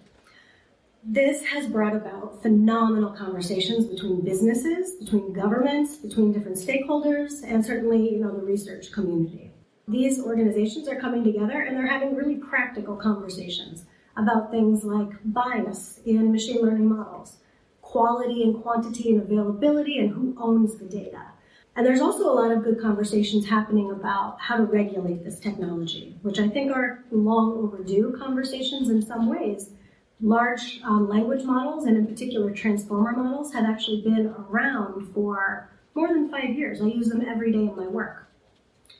This 1.03 1.45
has 1.45 1.67
brought 1.67 1.95
about 1.95 2.41
phenomenal 2.41 3.11
conversations 3.11 3.85
between 3.85 4.21
businesses, 4.21 4.93
between 4.93 5.33
governments, 5.33 5.97
between 5.97 6.33
different 6.33 6.57
stakeholders, 6.57 7.43
and 7.43 7.63
certainly, 7.63 8.11
you 8.11 8.19
know, 8.19 8.35
the 8.35 8.43
research 8.43 8.91
community 8.91 9.51
these 9.87 10.19
organizations 10.19 10.87
are 10.87 10.99
coming 10.99 11.23
together 11.23 11.61
and 11.61 11.77
they're 11.77 11.87
having 11.87 12.15
really 12.15 12.35
practical 12.35 12.95
conversations 12.95 13.85
about 14.17 14.49
things 14.49 14.83
like 14.83 15.09
bias 15.25 15.99
in 16.05 16.31
machine 16.31 16.61
learning 16.61 16.87
models, 16.87 17.37
quality 17.81 18.43
and 18.43 18.63
quantity 18.63 19.11
and 19.11 19.21
availability, 19.21 19.99
and 19.99 20.09
who 20.11 20.35
owns 20.39 20.77
the 20.77 20.85
data. 20.85 21.21
And 21.75 21.85
there's 21.85 21.99
also 21.99 22.31
a 22.31 22.33
lot 22.33 22.51
of 22.51 22.63
good 22.63 22.79
conversations 22.79 23.47
happening 23.47 23.91
about 23.91 24.39
how 24.39 24.55
to 24.55 24.63
regulate 24.63 25.25
this 25.25 25.39
technology, 25.39 26.15
which 26.21 26.39
I 26.39 26.47
think 26.47 26.71
are 26.71 27.03
long 27.11 27.51
overdue 27.57 28.15
conversations 28.17 28.89
in 28.89 29.01
some 29.01 29.27
ways. 29.27 29.71
Large 30.21 30.79
um, 30.85 31.09
language 31.09 31.43
models, 31.43 31.85
and 31.85 31.97
in 31.97 32.07
particular 32.07 32.51
transformer 32.51 33.11
models, 33.11 33.53
have 33.53 33.65
actually 33.65 34.01
been 34.01 34.33
around 34.49 35.13
for 35.13 35.69
more 35.95 36.07
than 36.07 36.29
five 36.29 36.51
years. 36.51 36.81
I 36.81 36.85
use 36.85 37.09
them 37.09 37.25
every 37.27 37.51
day 37.51 37.59
in 37.59 37.75
my 37.75 37.87
work. 37.87 38.27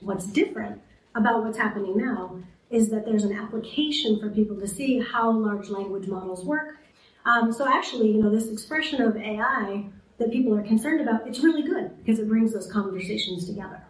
What's 0.01 0.27
different 0.27 0.81
about 1.15 1.45
what's 1.45 1.57
happening 1.57 1.95
now 1.95 2.39
is 2.69 2.89
that 2.89 3.05
there's 3.05 3.23
an 3.23 3.31
application 3.31 4.19
for 4.19 4.29
people 4.29 4.57
to 4.57 4.67
see 4.67 4.99
how 4.99 5.31
large 5.31 5.69
language 5.69 6.07
models 6.07 6.43
work. 6.43 6.75
Um, 7.25 7.53
so 7.53 7.65
actually, 7.67 8.11
you 8.11 8.21
know, 8.21 8.29
this 8.29 8.49
expression 8.49 9.01
of 9.01 9.15
AI 9.15 9.85
that 10.17 10.31
people 10.31 10.53
are 10.55 10.61
concerned 10.61 11.01
about, 11.01 11.27
it's 11.27 11.39
really 11.39 11.63
good 11.63 11.97
because 11.97 12.19
it 12.19 12.27
brings 12.27 12.53
those 12.53 12.71
conversations 12.71 13.45
together. 13.45 13.81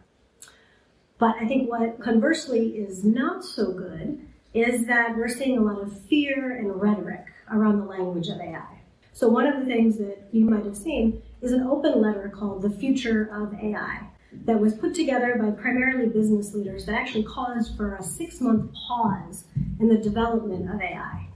But 1.17 1.35
I 1.39 1.47
think 1.47 1.69
what 1.69 1.99
conversely 1.99 2.69
is 2.77 3.03
not 3.03 3.43
so 3.43 3.71
good 3.71 4.19
is 4.53 4.85
that 4.87 5.15
we're 5.15 5.29
seeing 5.29 5.57
a 5.57 5.61
lot 5.61 5.81
of 5.81 6.01
fear 6.07 6.57
and 6.57 6.81
rhetoric 6.81 7.25
around 7.51 7.79
the 7.79 7.85
language 7.85 8.27
of 8.27 8.39
AI. 8.39 8.79
So 9.13 9.29
one 9.29 9.47
of 9.47 9.59
the 9.59 9.65
things 9.65 9.97
that 9.97 10.27
you 10.31 10.45
might 10.45 10.65
have 10.65 10.75
seen 10.75 11.21
is 11.41 11.53
an 11.53 11.63
open 11.63 12.01
letter 12.01 12.31
called 12.33 12.61
The 12.61 12.69
Future 12.69 13.29
of 13.31 13.53
AI 13.53 14.01
that 14.43 14.59
was 14.59 14.73
put 14.73 14.93
together 14.93 15.37
by 15.41 15.51
primarily 15.51 16.07
business 16.07 16.53
leaders 16.53 16.85
that 16.85 16.95
actually 16.95 17.23
caused 17.23 17.77
for 17.77 17.95
a 17.95 18.03
six 18.03 18.41
month 18.41 18.73
pause 18.73 19.45
in 19.79 19.87
the 19.87 19.97
development 19.97 20.69
of 20.69 20.81
AI. 20.81 21.27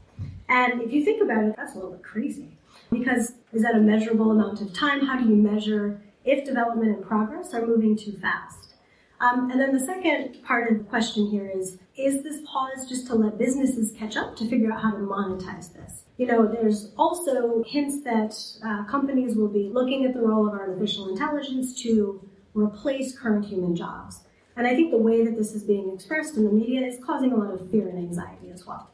And 0.49 0.81
if 0.81 0.91
you 0.91 1.05
think 1.05 1.21
about 1.21 1.43
it, 1.43 1.55
that's 1.55 1.73
a 1.73 1.75
little 1.75 1.91
bit 1.91 2.03
crazy. 2.03 2.57
Because 2.91 3.33
is 3.53 3.61
that 3.63 3.75
a 3.75 3.79
measurable 3.79 4.31
amount 4.31 4.61
of 4.61 4.73
time? 4.73 5.05
How 5.05 5.19
do 5.19 5.27
you 5.27 5.35
measure 5.35 6.01
if 6.25 6.45
development 6.45 6.95
and 6.95 7.05
progress 7.05 7.53
are 7.53 7.65
moving 7.65 7.97
too 7.97 8.17
fast? 8.21 8.73
Um, 9.21 9.51
and 9.51 9.59
then 9.59 9.73
the 9.73 9.85
second 9.85 10.41
part 10.43 10.71
of 10.71 10.77
the 10.77 10.83
question 10.85 11.27
here 11.29 11.51
is 11.53 11.77
Is 11.97 12.23
this 12.23 12.41
pause 12.45 12.87
just 12.87 13.07
to 13.07 13.15
let 13.15 13.37
businesses 13.37 13.91
catch 13.97 14.15
up 14.15 14.35
to 14.37 14.47
figure 14.47 14.71
out 14.71 14.81
how 14.81 14.91
to 14.91 14.97
monetize 14.97 15.73
this? 15.73 16.03
You 16.17 16.27
know, 16.27 16.47
there's 16.47 16.91
also 16.97 17.63
hints 17.67 18.03
that 18.03 18.35
uh, 18.65 18.85
companies 18.85 19.35
will 19.35 19.49
be 19.49 19.69
looking 19.73 20.05
at 20.05 20.13
the 20.13 20.21
role 20.21 20.47
of 20.47 20.53
artificial 20.53 21.09
intelligence 21.09 21.81
to 21.83 22.27
replace 22.53 23.17
current 23.17 23.45
human 23.45 23.75
jobs. 23.75 24.21
And 24.55 24.67
I 24.67 24.75
think 24.75 24.91
the 24.91 24.97
way 24.97 25.23
that 25.25 25.37
this 25.37 25.53
is 25.53 25.63
being 25.63 25.93
expressed 25.93 26.35
in 26.35 26.43
the 26.43 26.51
media 26.51 26.85
is 26.85 26.97
causing 27.03 27.31
a 27.31 27.35
lot 27.37 27.53
of 27.53 27.69
fear 27.71 27.87
and 27.87 27.97
anxiety 27.97 28.51
as 28.51 28.65
well. 28.65 28.89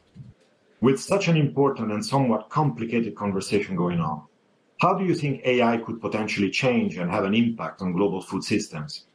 With 0.86 1.00
such 1.00 1.26
an 1.26 1.36
important 1.36 1.90
and 1.90 2.06
somewhat 2.06 2.48
complicated 2.48 3.16
conversation 3.16 3.74
going 3.74 3.98
on, 3.98 4.22
how 4.80 4.94
do 4.94 5.04
you 5.04 5.16
think 5.16 5.44
AI 5.44 5.78
could 5.78 6.00
potentially 6.00 6.48
change 6.48 6.96
and 6.96 7.10
have 7.10 7.24
an 7.24 7.34
impact 7.34 7.82
on 7.82 7.90
global 7.90 8.22
food 8.22 8.44
systems? 8.44 9.06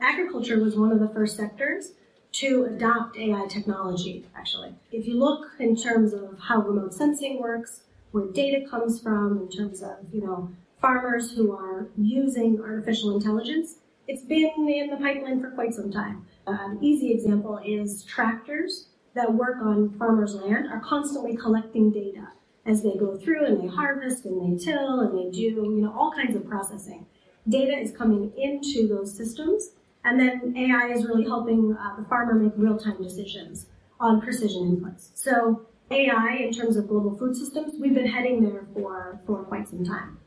Agriculture 0.00 0.62
was 0.62 0.76
one 0.76 0.92
of 0.92 1.00
the 1.00 1.08
first 1.08 1.36
sectors 1.36 1.94
to 2.34 2.66
adopt 2.66 3.16
AI 3.16 3.48
technology, 3.48 4.24
actually. 4.36 4.76
If 4.92 5.08
you 5.08 5.18
look 5.18 5.48
in 5.58 5.74
terms 5.74 6.12
of 6.12 6.38
how 6.38 6.60
remote 6.60 6.94
sensing 6.94 7.40
works, 7.42 7.80
where 8.12 8.26
data 8.26 8.64
comes 8.70 9.00
from, 9.00 9.38
in 9.38 9.48
terms 9.50 9.82
of, 9.82 9.96
you 10.12 10.20
know, 10.20 10.52
farmers 10.80 11.32
who 11.32 11.50
are 11.50 11.88
using 11.98 12.60
artificial 12.60 13.16
intelligence, 13.16 13.78
it's 14.06 14.22
been 14.22 14.52
in 14.68 14.88
the 14.88 14.98
pipeline 14.98 15.40
for 15.40 15.50
quite 15.50 15.74
some 15.74 15.90
time. 15.90 16.24
Uh, 16.46 16.52
an 16.60 16.78
easy 16.80 17.10
example 17.10 17.60
is 17.64 18.04
tractors 18.04 18.86
that 19.14 19.32
work 19.34 19.56
on 19.62 19.90
farmers' 19.98 20.34
land 20.34 20.66
are 20.72 20.80
constantly 20.80 21.36
collecting 21.36 21.90
data 21.90 22.28
as 22.64 22.82
they 22.82 22.94
go 22.94 23.16
through 23.16 23.44
and 23.46 23.62
they 23.62 23.66
harvest 23.66 24.24
and 24.24 24.58
they 24.58 24.64
till 24.64 25.00
and 25.00 25.18
they 25.18 25.30
do, 25.30 25.44
you 25.44 25.80
know, 25.80 25.92
all 25.92 26.12
kinds 26.12 26.36
of 26.36 26.48
processing. 26.48 27.06
Data 27.48 27.76
is 27.76 27.90
coming 27.90 28.32
into 28.36 28.86
those 28.86 29.14
systems, 29.14 29.70
and 30.04 30.18
then 30.18 30.54
AI 30.56 30.92
is 30.92 31.04
really 31.04 31.24
helping 31.24 31.76
uh, 31.76 31.96
the 31.96 32.04
farmer 32.04 32.34
make 32.34 32.52
real-time 32.56 33.02
decisions 33.02 33.66
on 33.98 34.20
precision 34.20 34.76
inputs. 34.76 35.10
So 35.14 35.66
AI, 35.90 36.36
in 36.40 36.52
terms 36.52 36.76
of 36.76 36.88
global 36.88 37.16
food 37.16 37.36
systems, 37.36 37.74
we've 37.80 37.94
been 37.94 38.06
heading 38.06 38.42
there 38.42 38.66
for, 38.74 39.20
for 39.26 39.42
quite 39.44 39.68
some 39.68 39.84
time. 39.84 40.18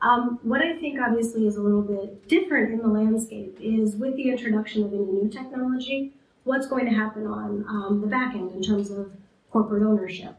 Um, 0.00 0.38
what 0.42 0.60
I 0.60 0.76
think 0.78 0.98
obviously 1.00 1.46
is 1.46 1.56
a 1.56 1.62
little 1.62 1.82
bit 1.82 2.28
different 2.28 2.72
in 2.72 2.78
the 2.78 2.88
landscape 2.88 3.56
is 3.60 3.96
with 3.96 4.16
the 4.16 4.30
introduction 4.30 4.84
of 4.84 4.92
any 4.92 5.04
new 5.04 5.28
technology, 5.30 6.12
what's 6.44 6.66
going 6.66 6.86
to 6.86 6.92
happen 6.92 7.26
on 7.26 7.64
um, 7.68 8.00
the 8.00 8.06
back 8.06 8.34
end 8.34 8.52
in 8.52 8.62
terms 8.62 8.90
of 8.90 9.10
corporate 9.50 9.82
ownership. 9.82 10.36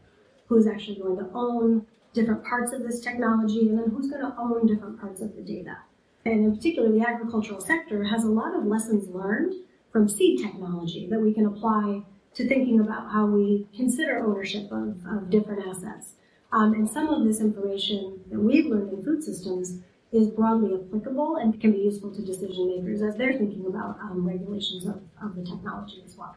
Who's 0.48 0.66
actually 0.66 1.00
going 1.00 1.18
to 1.18 1.28
own 1.34 1.86
different 2.12 2.44
parts 2.44 2.72
of 2.72 2.82
this 2.82 3.00
technology, 3.00 3.68
and 3.68 3.78
then 3.78 3.90
who's 3.90 4.08
going 4.08 4.22
to 4.22 4.34
own 4.38 4.66
different 4.66 5.00
parts 5.00 5.20
of 5.20 5.34
the 5.36 5.42
data. 5.42 5.76
And 6.24 6.44
in 6.44 6.56
particular, 6.56 6.90
the 6.90 7.06
agricultural 7.06 7.60
sector 7.60 8.04
has 8.04 8.24
a 8.24 8.30
lot 8.30 8.54
of 8.54 8.64
lessons 8.64 9.08
learned 9.08 9.54
from 9.92 10.08
seed 10.08 10.40
technology 10.40 11.06
that 11.08 11.20
we 11.20 11.32
can 11.32 11.46
apply 11.46 12.02
to 12.34 12.46
thinking 12.46 12.80
about 12.80 13.10
how 13.10 13.26
we 13.26 13.66
consider 13.74 14.18
ownership 14.18 14.70
of, 14.70 14.96
of 15.06 15.30
different 15.30 15.66
assets. 15.66 16.12
Um, 16.52 16.74
and 16.74 16.88
some 16.88 17.08
of 17.08 17.24
this 17.24 17.40
information 17.40 18.20
that 18.30 18.38
we've 18.38 18.66
learned 18.66 18.92
in 18.92 19.04
food 19.04 19.22
systems 19.22 19.80
is 20.12 20.28
broadly 20.28 20.74
applicable 20.74 21.36
and 21.36 21.60
can 21.60 21.72
be 21.72 21.78
useful 21.78 22.14
to 22.14 22.22
decision 22.22 22.68
makers 22.68 23.02
as 23.02 23.16
they're 23.16 23.32
thinking 23.32 23.66
about 23.66 23.98
um, 24.00 24.26
regulations 24.26 24.86
of, 24.86 25.00
of 25.22 25.34
the 25.34 25.42
technology 25.42 26.02
as 26.04 26.16
well. 26.16 26.36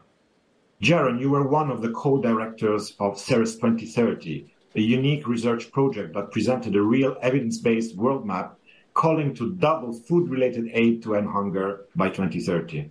Jaron, 0.82 1.20
you 1.20 1.30
were 1.30 1.46
one 1.46 1.70
of 1.70 1.82
the 1.82 1.90
co-directors 1.90 2.94
of 2.98 3.18
Ceres 3.18 3.56
2030, 3.56 4.52
a 4.76 4.80
unique 4.80 5.26
research 5.28 5.70
project 5.70 6.14
that 6.14 6.30
presented 6.30 6.74
a 6.74 6.82
real 6.82 7.16
evidence-based 7.22 7.96
world 7.96 8.26
map 8.26 8.56
calling 8.94 9.34
to 9.34 9.54
double 9.54 9.92
food-related 9.92 10.68
aid 10.72 11.02
to 11.02 11.16
end 11.16 11.28
hunger 11.28 11.86
by 11.94 12.08
2030. 12.08 12.90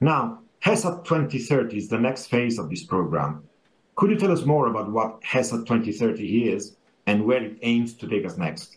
Now, 0.00 0.40
HESAT 0.60 1.04
2030 1.04 1.76
is 1.76 1.88
the 1.88 1.98
next 1.98 2.26
phase 2.26 2.58
of 2.58 2.70
this 2.70 2.84
program. 2.84 3.44
Could 3.96 4.10
you 4.10 4.18
tell 4.18 4.32
us 4.32 4.44
more 4.44 4.68
about 4.68 4.90
what 4.90 5.20
HESAT 5.22 5.66
2030 5.66 6.50
is 6.50 6.76
and 7.06 7.24
where 7.24 7.42
it 7.42 7.58
aims 7.62 7.94
to 7.94 8.08
take 8.08 8.26
us 8.26 8.36
next? 8.36 8.76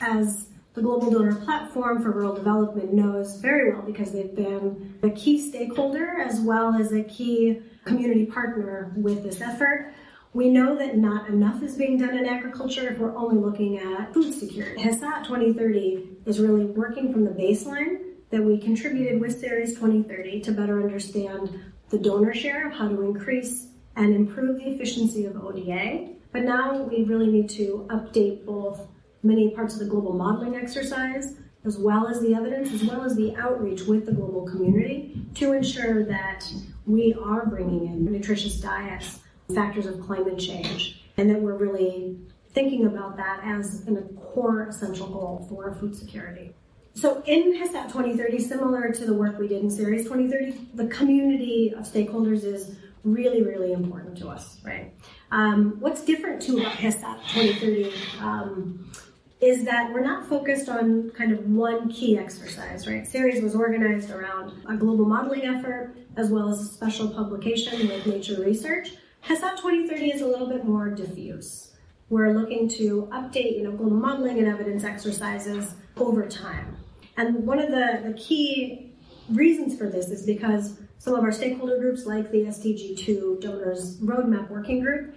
As 0.00 0.48
the 0.74 0.82
Global 0.82 1.10
Donor 1.10 1.34
Platform 1.34 2.02
for 2.02 2.12
Rural 2.12 2.34
Development 2.34 2.92
knows 2.92 3.36
very 3.36 3.72
well 3.72 3.82
because 3.82 4.12
they've 4.12 4.34
been 4.34 4.98
a 5.02 5.10
key 5.10 5.40
stakeholder 5.40 6.20
as 6.20 6.40
well 6.40 6.74
as 6.74 6.92
a 6.92 7.02
key 7.02 7.60
community 7.84 8.26
partner 8.26 8.92
with 8.96 9.22
this 9.22 9.40
effort. 9.40 9.92
We 10.32 10.48
know 10.48 10.76
that 10.76 10.96
not 10.96 11.28
enough 11.28 11.60
is 11.62 11.74
being 11.74 11.98
done 11.98 12.16
in 12.16 12.26
agriculture 12.26 12.88
if 12.88 12.98
we're 12.98 13.16
only 13.16 13.36
looking 13.36 13.78
at 13.78 14.14
food 14.14 14.32
security. 14.32 14.80
HESAT 14.80 15.24
2030 15.24 16.18
is 16.26 16.38
really 16.38 16.66
working 16.66 17.12
from 17.12 17.24
the 17.24 17.30
baseline 17.30 17.98
that 18.30 18.40
we 18.40 18.56
contributed 18.56 19.20
with 19.20 19.40
Ceres 19.40 19.74
2030 19.74 20.40
to 20.42 20.52
better 20.52 20.80
understand 20.80 21.60
the 21.88 21.98
donor 21.98 22.32
share 22.32 22.68
of 22.68 22.72
how 22.72 22.86
to 22.86 23.02
increase 23.02 23.66
and 23.96 24.14
improve 24.14 24.58
the 24.58 24.70
efficiency 24.70 25.24
of 25.24 25.36
ODA. 25.36 26.10
But 26.30 26.44
now 26.44 26.82
we 26.82 27.02
really 27.02 27.26
need 27.26 27.50
to 27.50 27.88
update 27.90 28.46
both 28.46 28.86
many 29.22 29.50
parts 29.50 29.74
of 29.74 29.80
the 29.80 29.86
global 29.86 30.12
modeling 30.12 30.56
exercise, 30.56 31.36
as 31.64 31.76
well 31.78 32.06
as 32.06 32.20
the 32.20 32.34
evidence, 32.34 32.72
as 32.72 32.84
well 32.84 33.02
as 33.02 33.16
the 33.16 33.34
outreach 33.36 33.82
with 33.82 34.06
the 34.06 34.12
global 34.12 34.46
community 34.46 35.22
to 35.34 35.52
ensure 35.52 36.04
that 36.04 36.50
we 36.86 37.14
are 37.22 37.46
bringing 37.46 37.86
in 37.86 38.04
nutritious 38.04 38.60
diets, 38.60 39.20
factors 39.54 39.86
of 39.86 40.00
climate 40.00 40.38
change, 40.38 41.04
and 41.16 41.28
that 41.28 41.40
we're 41.40 41.56
really 41.56 42.18
thinking 42.52 42.86
about 42.86 43.16
that 43.16 43.40
as 43.44 43.86
a 43.86 44.02
core 44.14 44.66
essential 44.68 45.06
goal 45.06 45.46
for 45.48 45.72
food 45.74 45.94
security. 45.94 46.52
So 46.94 47.22
in 47.26 47.54
HESAT 47.54 47.92
2030, 47.92 48.38
similar 48.40 48.90
to 48.92 49.06
the 49.06 49.14
work 49.14 49.38
we 49.38 49.46
did 49.46 49.62
in 49.62 49.70
Ceres 49.70 50.02
2030, 50.02 50.70
the 50.74 50.86
community 50.88 51.72
of 51.76 51.84
stakeholders 51.84 52.42
is 52.42 52.76
really, 53.04 53.42
really 53.42 53.72
important 53.72 54.18
to 54.18 54.28
us, 54.28 54.58
right? 54.64 54.92
Um, 55.30 55.76
what's 55.78 56.04
different 56.04 56.46
about 56.48 56.72
HESAT 56.72 57.20
2030 57.32 57.92
um, 58.20 58.92
is 59.40 59.64
that 59.64 59.92
we're 59.92 60.04
not 60.04 60.28
focused 60.28 60.68
on 60.68 61.10
kind 61.10 61.32
of 61.32 61.46
one 61.46 61.90
key 61.90 62.18
exercise, 62.18 62.86
right? 62.86 63.06
Ceres 63.06 63.42
was 63.42 63.54
organized 63.54 64.10
around 64.10 64.52
a 64.68 64.76
global 64.76 65.06
modeling 65.06 65.42
effort 65.42 65.94
as 66.16 66.28
well 66.30 66.50
as 66.50 66.60
a 66.60 66.64
special 66.64 67.08
publication 67.08 67.88
with 67.88 68.06
Nature 68.06 68.40
Research. 68.42 68.92
HESAT 69.24 69.56
2030 69.56 70.12
is 70.12 70.20
a 70.20 70.26
little 70.26 70.48
bit 70.48 70.64
more 70.64 70.90
diffuse. 70.90 71.72
We're 72.10 72.32
looking 72.32 72.68
to 72.70 73.08
update, 73.12 73.56
you 73.56 73.62
know, 73.62 73.72
global 73.72 73.96
modeling 73.96 74.38
and 74.38 74.48
evidence 74.48 74.84
exercises 74.84 75.74
over 75.96 76.26
time. 76.26 76.76
And 77.16 77.46
one 77.46 77.58
of 77.58 77.70
the, 77.70 78.02
the 78.04 78.14
key 78.14 78.92
reasons 79.30 79.78
for 79.78 79.88
this 79.88 80.08
is 80.08 80.26
because 80.26 80.78
some 80.98 81.14
of 81.14 81.22
our 81.22 81.32
stakeholder 81.32 81.78
groups, 81.78 82.04
like 82.04 82.30
the 82.30 82.44
SDG2 82.44 83.40
Donors 83.40 83.98
Roadmap 84.00 84.50
Working 84.50 84.80
Group, 84.80 85.14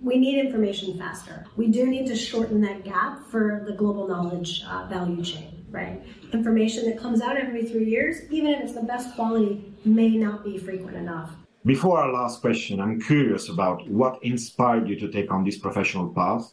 we 0.00 0.18
need 0.18 0.38
information 0.38 0.98
faster. 0.98 1.46
We 1.56 1.68
do 1.68 1.86
need 1.86 2.06
to 2.06 2.16
shorten 2.16 2.60
that 2.62 2.84
gap 2.84 3.26
for 3.26 3.64
the 3.66 3.72
global 3.72 4.06
knowledge 4.06 4.62
uh, 4.68 4.86
value 4.86 5.22
chain, 5.24 5.64
right? 5.70 6.02
Information 6.32 6.84
that 6.86 6.98
comes 6.98 7.22
out 7.22 7.36
every 7.36 7.64
three 7.64 7.86
years, 7.86 8.30
even 8.30 8.52
if 8.52 8.60
it's 8.60 8.74
the 8.74 8.82
best 8.82 9.14
quality, 9.14 9.72
may 9.84 10.10
not 10.10 10.44
be 10.44 10.58
frequent 10.58 10.96
enough. 10.96 11.30
Before 11.64 11.98
our 11.98 12.12
last 12.12 12.42
question, 12.42 12.80
I'm 12.80 13.00
curious 13.00 13.48
about 13.48 13.88
what 13.88 14.22
inspired 14.22 14.88
you 14.88 14.96
to 15.00 15.08
take 15.10 15.30
on 15.30 15.44
this 15.44 15.58
professional 15.58 16.08
path. 16.08 16.52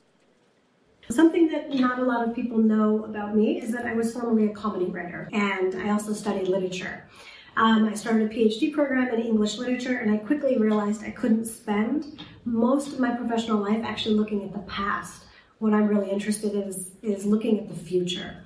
Something 1.09 1.49
that 1.49 1.73
not 1.73 1.99
a 1.99 2.03
lot 2.03 2.25
of 2.25 2.33
people 2.33 2.57
know 2.57 3.03
about 3.03 3.35
me 3.35 3.59
is 3.61 3.73
that 3.73 3.85
I 3.85 3.93
was 3.93 4.13
formerly 4.13 4.45
a 4.45 4.53
comedy 4.53 4.85
writer 4.85 5.27
and 5.33 5.75
I 5.75 5.89
also 5.89 6.13
studied 6.13 6.47
literature. 6.47 7.09
Um, 7.57 7.85
I 7.85 7.95
started 7.95 8.31
a 8.31 8.33
PhD 8.33 8.71
program 8.71 9.09
in 9.09 9.19
English 9.19 9.57
literature, 9.57 9.97
and 9.97 10.09
I 10.09 10.17
quickly 10.17 10.57
realized 10.57 11.03
I 11.03 11.11
couldn't 11.11 11.45
spend 11.45 12.23
most 12.45 12.93
of 12.93 12.99
my 12.99 13.11
professional 13.15 13.59
life 13.59 13.81
actually 13.83 14.15
looking 14.15 14.43
at 14.43 14.53
the 14.53 14.59
past. 14.59 15.23
What 15.59 15.73
I'm 15.73 15.87
really 15.87 16.09
interested 16.09 16.53
in 16.53 16.63
is, 16.63 16.91
is 17.01 17.25
looking 17.25 17.59
at 17.59 17.69
the 17.69 17.75
future. 17.75 18.43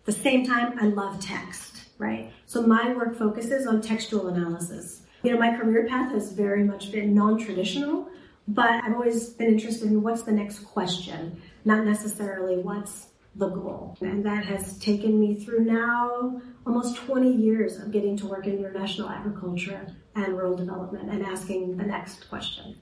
At 0.00 0.04
the 0.04 0.12
same 0.12 0.46
time, 0.46 0.78
I 0.78 0.86
love 0.86 1.20
text, 1.20 1.84
right? 1.98 2.32
So 2.46 2.62
my 2.62 2.92
work 2.94 3.16
focuses 3.16 3.66
on 3.66 3.80
textual 3.80 4.28
analysis. 4.28 5.02
You 5.22 5.32
know, 5.32 5.38
my 5.38 5.56
career 5.56 5.86
path 5.88 6.12
has 6.12 6.32
very 6.32 6.64
much 6.64 6.92
been 6.92 7.14
non 7.14 7.38
traditional, 7.38 8.08
but 8.46 8.70
I've 8.84 8.94
always 8.94 9.30
been 9.30 9.48
interested 9.48 9.88
in 9.90 10.02
what's 10.02 10.22
the 10.22 10.32
next 10.32 10.60
question, 10.60 11.40
not 11.64 11.84
necessarily 11.84 12.58
what's 12.58 13.08
the 13.34 13.48
goal. 13.48 13.96
And 14.00 14.24
that 14.24 14.44
has 14.44 14.78
taken 14.78 15.18
me 15.18 15.34
through 15.36 15.64
now 15.64 16.40
almost 16.66 16.96
20 16.96 17.32
years 17.32 17.78
of 17.78 17.90
getting 17.90 18.16
to 18.18 18.26
work 18.26 18.46
in 18.46 18.58
international 18.58 19.08
agriculture 19.08 19.86
and 20.14 20.36
rural 20.36 20.56
development 20.56 21.10
and 21.10 21.24
asking 21.24 21.76
the 21.76 21.84
next 21.84 22.28
question. 22.28 22.76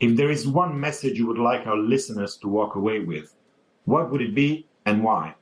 If 0.00 0.16
there 0.16 0.30
is 0.30 0.46
one 0.46 0.78
message 0.78 1.18
you 1.18 1.26
would 1.26 1.38
like 1.38 1.66
our 1.66 1.76
listeners 1.76 2.36
to 2.38 2.48
walk 2.48 2.76
away 2.76 3.00
with, 3.00 3.34
what 3.84 4.12
would 4.12 4.22
it 4.22 4.32
be 4.32 4.66
and 4.86 5.02
why? 5.02 5.34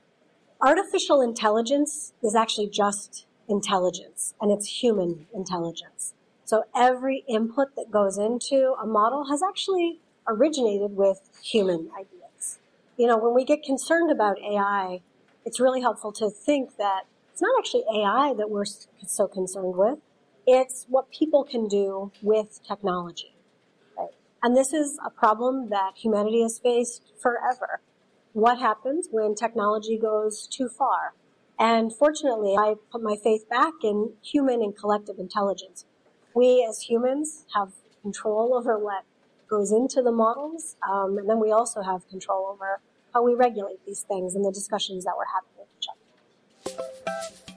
Artificial 0.61 1.21
intelligence 1.21 2.13
is 2.23 2.33
actually 2.33 2.67
just 2.67 3.27
intelligence, 3.47 4.33
and 4.41 4.51
it's 4.51 4.81
human 4.81 5.27
intelligence. 5.31 6.15
So 6.45 6.63
every 6.75 7.23
input 7.27 7.75
that 7.75 7.91
goes 7.91 8.17
into 8.17 8.73
a 8.81 8.87
model 8.87 9.29
has 9.29 9.43
actually 9.43 9.99
originated 10.27 10.95
with 10.95 11.19
human 11.43 11.91
ideas. 11.95 12.57
You 12.97 13.05
know, 13.05 13.17
when 13.17 13.35
we 13.35 13.45
get 13.45 13.61
concerned 13.61 14.09
about 14.09 14.39
AI, 14.39 15.01
it's 15.45 15.59
really 15.59 15.81
helpful 15.81 16.11
to 16.13 16.31
think 16.31 16.77
that 16.77 17.03
it's 17.31 17.43
not 17.43 17.53
actually 17.59 17.83
AI 17.93 18.33
that 18.35 18.49
we're 18.49 18.65
so 18.65 19.27
concerned 19.27 19.75
with. 19.75 19.99
It's 20.47 20.87
what 20.89 21.11
people 21.11 21.43
can 21.43 21.67
do 21.67 22.11
with 22.23 22.59
technology. 22.67 23.36
And 24.43 24.55
this 24.55 24.73
is 24.73 24.99
a 25.05 25.09
problem 25.09 25.69
that 25.69 25.93
humanity 25.95 26.41
has 26.41 26.59
faced 26.59 27.13
forever. 27.19 27.81
What 28.33 28.59
happens 28.59 29.07
when 29.09 29.33
technology 29.33 29.97
goes 29.97 30.47
too 30.47 30.69
far? 30.69 31.13
And 31.59 31.91
fortunately, 31.91 32.55
I 32.55 32.75
put 32.91 33.01
my 33.01 33.15
faith 33.23 33.49
back 33.49 33.73
in 33.83 34.13
human 34.23 34.61
and 34.61 34.77
collective 34.77 35.17
intelligence. 35.17 35.85
We 36.35 36.65
as 36.69 36.81
humans 36.81 37.45
have 37.55 37.71
control 38.03 38.53
over 38.53 38.77
what 38.77 39.05
goes 39.49 39.71
into 39.71 40.03
the 40.03 40.11
models, 40.11 40.75
um, 40.87 41.17
and 41.17 41.27
then 41.27 41.39
we 41.39 41.51
also 41.51 41.81
have 41.81 42.07
control 42.09 42.47
over 42.53 42.79
how 43.13 43.23
we 43.23 43.33
regulate 43.33 43.83
these 43.87 44.01
things 44.01 44.35
and 44.35 44.45
the 44.45 44.51
discussions 44.51 45.03
that 45.05 45.13
we're 45.17 45.25
having 45.33 45.49
with 45.57 45.67
each 45.79 45.87
other. 45.89 47.07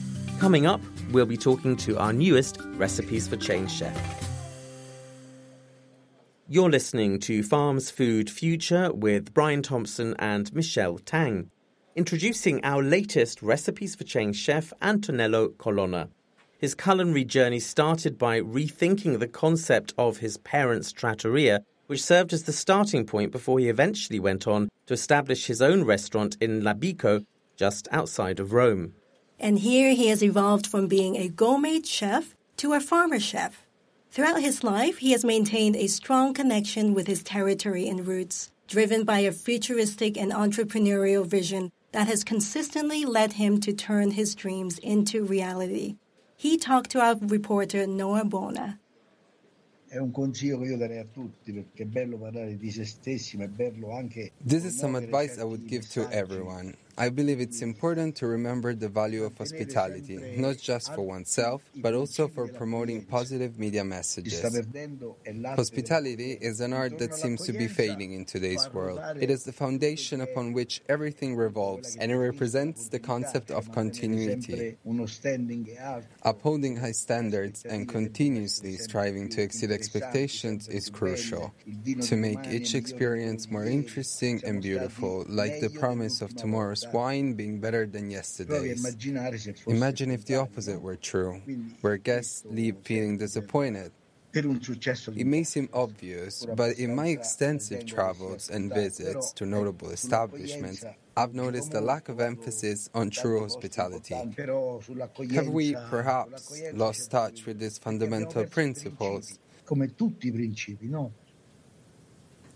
Coming 0.41 0.67
up, 0.67 0.81
we'll 1.13 1.27
be 1.27 1.37
talking 1.37 1.77
to 1.77 1.99
our 1.99 2.13
newest 2.13 2.59
Recipes 2.75 3.29
for 3.29 3.37
Change 3.37 3.71
chef. 3.71 4.30
You're 6.53 6.69
listening 6.69 7.21
to 7.21 7.45
Farms 7.45 7.93
Food 7.93 8.29
Future 8.29 8.93
with 8.93 9.33
Brian 9.33 9.63
Thompson 9.63 10.17
and 10.19 10.53
Michelle 10.53 10.99
Tang. 10.99 11.49
Introducing 11.95 12.65
our 12.65 12.83
latest 12.83 13.41
Recipes 13.41 13.95
for 13.95 14.03
Change 14.03 14.35
chef, 14.35 14.73
Antonello 14.83 15.51
Colonna. 15.59 16.09
His 16.59 16.75
culinary 16.75 17.25
journey 17.25 17.61
started 17.61 18.19
by 18.19 18.41
rethinking 18.41 19.21
the 19.21 19.29
concept 19.29 19.95
of 19.97 20.17
his 20.17 20.39
parents' 20.39 20.91
trattoria, 20.91 21.61
which 21.87 22.03
served 22.03 22.33
as 22.33 22.43
the 22.43 22.53
starting 22.53 23.07
point 23.07 23.31
before 23.31 23.61
he 23.61 23.69
eventually 23.69 24.19
went 24.19 24.49
on 24.49 24.71
to 24.87 24.95
establish 24.95 25.47
his 25.47 25.63
own 25.63 25.85
restaurant 25.85 26.37
in 26.41 26.63
Labico, 26.63 27.25
just 27.55 27.87
outside 27.93 28.41
of 28.41 28.53
Rome. 28.53 28.95
And 29.39 29.61
here 29.61 29.95
he 29.95 30.09
has 30.09 30.21
evolved 30.21 30.67
from 30.67 30.89
being 30.89 31.15
a 31.15 31.29
gourmet 31.29 31.81
chef 31.83 32.35
to 32.57 32.73
a 32.73 32.81
farmer 32.81 33.21
chef. 33.21 33.65
Throughout 34.13 34.41
his 34.41 34.65
life, 34.65 34.99
he 34.99 35.13
has 35.13 35.25
maintained 35.25 35.77
a 35.77 35.87
strong 35.87 36.35
connection 36.35 36.95
with 36.95 37.07
his 37.07 37.23
territory 37.23 37.89
and 37.89 38.05
roots, 38.05 38.51
driven 38.67 39.05
by 39.05 39.21
a 39.21 39.31
futuristic 39.31 40.19
and 40.19 40.33
entrepreneurial 40.33 41.25
vision 41.25 41.71
that 41.93 42.09
has 42.09 42.25
consistently 42.25 43.05
led 43.05 43.35
him 43.35 43.61
to 43.61 43.73
turn 43.73 44.11
his 44.11 44.35
dreams 44.35 44.79
into 44.79 45.25
reality. 45.25 45.95
He 46.37 46.59
talked 46.59 46.91
to 46.91 47.01
our 47.01 47.17
reporter 47.21 47.87
Noah 47.87 48.25
Bona. 48.25 48.81
È 49.89 49.97
un 49.99 50.11
consiglio 50.13 50.59
che 50.59 50.71
io 50.71 50.77
darei 50.77 50.99
a 50.99 51.05
tutti 51.05 51.53
perché 51.53 51.83
è 51.83 51.87
bello 51.87 52.17
parlare 52.17 52.57
di 52.57 52.71
se 52.73 52.85
stessi, 52.85 53.37
ma 53.37 53.45
è 53.45 53.49
bello 53.49 53.93
anche. 53.93 54.33
This 54.45 54.65
is 54.65 54.77
some 54.77 54.97
advice 54.97 55.39
I 55.39 55.45
would 55.45 55.67
give 55.69 55.89
to 55.91 56.09
everyone. 56.11 56.75
I 57.01 57.09
believe 57.09 57.41
it's 57.41 57.63
important 57.63 58.17
to 58.17 58.27
remember 58.27 58.75
the 58.75 58.91
value 58.91 59.25
of 59.25 59.39
hospitality, 59.39 60.19
not 60.37 60.59
just 60.59 60.95
for 60.95 61.01
oneself, 61.01 61.63
but 61.77 61.95
also 61.95 62.29
for 62.29 62.47
promoting 62.47 63.07
positive 63.07 63.59
media 63.59 63.83
messages. 63.83 64.43
Hospitality 65.57 66.33
is 66.33 66.61
an 66.61 66.75
art 66.75 66.99
that 66.99 67.15
seems 67.15 67.47
to 67.47 67.55
be 67.55 67.69
fading 67.69 68.13
in 68.13 68.27
today's 68.27 68.69
world. 68.75 69.01
It 69.19 69.31
is 69.31 69.45
the 69.45 69.53
foundation 69.53 70.21
upon 70.21 70.53
which 70.53 70.83
everything 70.91 71.37
revolves, 71.37 71.97
and 71.97 72.13
it 72.13 72.19
represents 72.19 72.89
the 72.89 72.99
concept 72.99 73.51
of 73.51 73.73
continuity. 73.73 74.77
Upholding 76.23 76.77
high 76.77 76.93
standards 76.93 77.65
and 77.65 77.89
continuously 77.89 78.77
striving 78.77 79.31
to 79.31 79.41
exceed 79.41 79.71
expectations 79.71 80.69
is 80.69 80.91
crucial 80.91 81.55
to 82.03 82.17
make 82.17 82.47
each 82.49 82.75
experience 82.75 83.51
more 83.51 83.65
interesting 83.65 84.43
and 84.45 84.61
beautiful, 84.61 85.25
like 85.29 85.61
the 85.61 85.71
promise 85.71 86.21
of 86.21 86.37
tomorrow's 86.37 86.85
wine 86.93 87.35
being 87.35 87.61
better 87.61 87.87
than 87.87 88.11
yesterday's. 88.11 88.85
Imagine 89.67 90.11
if 90.11 90.25
the 90.25 90.37
opposite 90.37 90.81
were 90.81 90.97
true, 90.97 91.41
where 91.81 91.97
guests 91.97 92.45
leave 92.49 92.79
feeling 92.79 93.19
disappointed. 93.19 93.93
It 94.33 95.27
may 95.27 95.43
seem 95.43 95.69
obvious, 95.73 96.47
but 96.55 96.79
in 96.79 96.95
my 96.95 97.09
extensive 97.09 97.85
travels 97.85 98.49
and 98.49 98.73
visits 98.73 99.33
to 99.33 99.45
notable 99.45 99.91
establishments, 99.91 100.85
I've 101.17 101.35
noticed 101.35 101.75
a 101.75 101.81
lack 101.81 102.09
of 102.09 102.21
emphasis 102.21 102.89
on 102.95 103.11
true 103.11 103.41
hospitality. 103.41 104.15
Have 104.15 105.49
we 105.49 105.75
perhaps 105.89 106.63
lost 106.73 107.11
touch 107.11 107.45
with 107.45 107.59
these 107.59 107.79
fundamental 107.79 108.45
principles? 108.45 109.39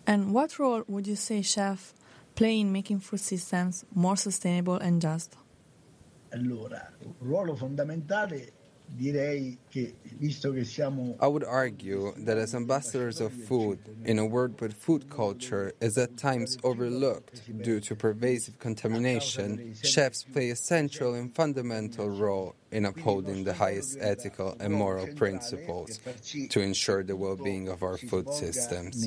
And 0.07 0.33
what 0.33 0.59
role 0.59 0.85
would 0.87 1.07
you 1.07 1.17
say, 1.17 1.43
chef, 1.43 1.93
play 2.35 2.61
in 2.61 2.73
making 2.73 3.01
food 3.01 3.21
systems 3.21 3.85
more 3.95 4.17
sustainable 4.17 4.77
and 4.77 5.01
just? 5.01 5.37
Allora, 6.33 6.93
un 7.05 7.15
ruolo 7.21 7.55
fondamentale 7.55 8.53
direi 8.87 9.59
che 9.69 9.95
visto 10.19 10.53
che 10.53 10.65
siamo 10.65 11.17
I 11.21 11.27
would 11.27 11.45
argue 11.45 12.13
that 12.25 12.37
as 12.37 12.55
ambassadors 12.55 13.21
of 13.21 13.33
food 13.33 13.79
in 14.05 14.19
a 14.19 14.25
world 14.25 14.61
where 14.61 14.71
food 14.71 15.09
culture 15.09 15.73
is 15.81 15.97
at 15.97 16.17
times 16.17 16.59
overlooked 16.63 17.41
due 17.63 17.81
to 17.81 17.97
pervasive 17.97 18.59
contamination, 18.59 19.75
chefs 19.83 20.23
play 20.25 20.51
a 20.51 20.57
central 20.57 21.15
and 21.15 21.35
fundamental 21.35 22.09
role 22.11 22.55
in 22.71 22.85
upholding 22.85 23.45
the 23.45 23.55
highest 23.55 23.97
ethical 24.01 24.55
and 24.61 24.73
moral 24.75 25.07
principles 25.15 25.99
to 26.51 26.61
ensure 26.61 27.03
the 27.03 27.17
well-being 27.17 27.69
of 27.69 27.83
our 27.83 27.97
food 27.97 28.29
systems. 28.33 29.07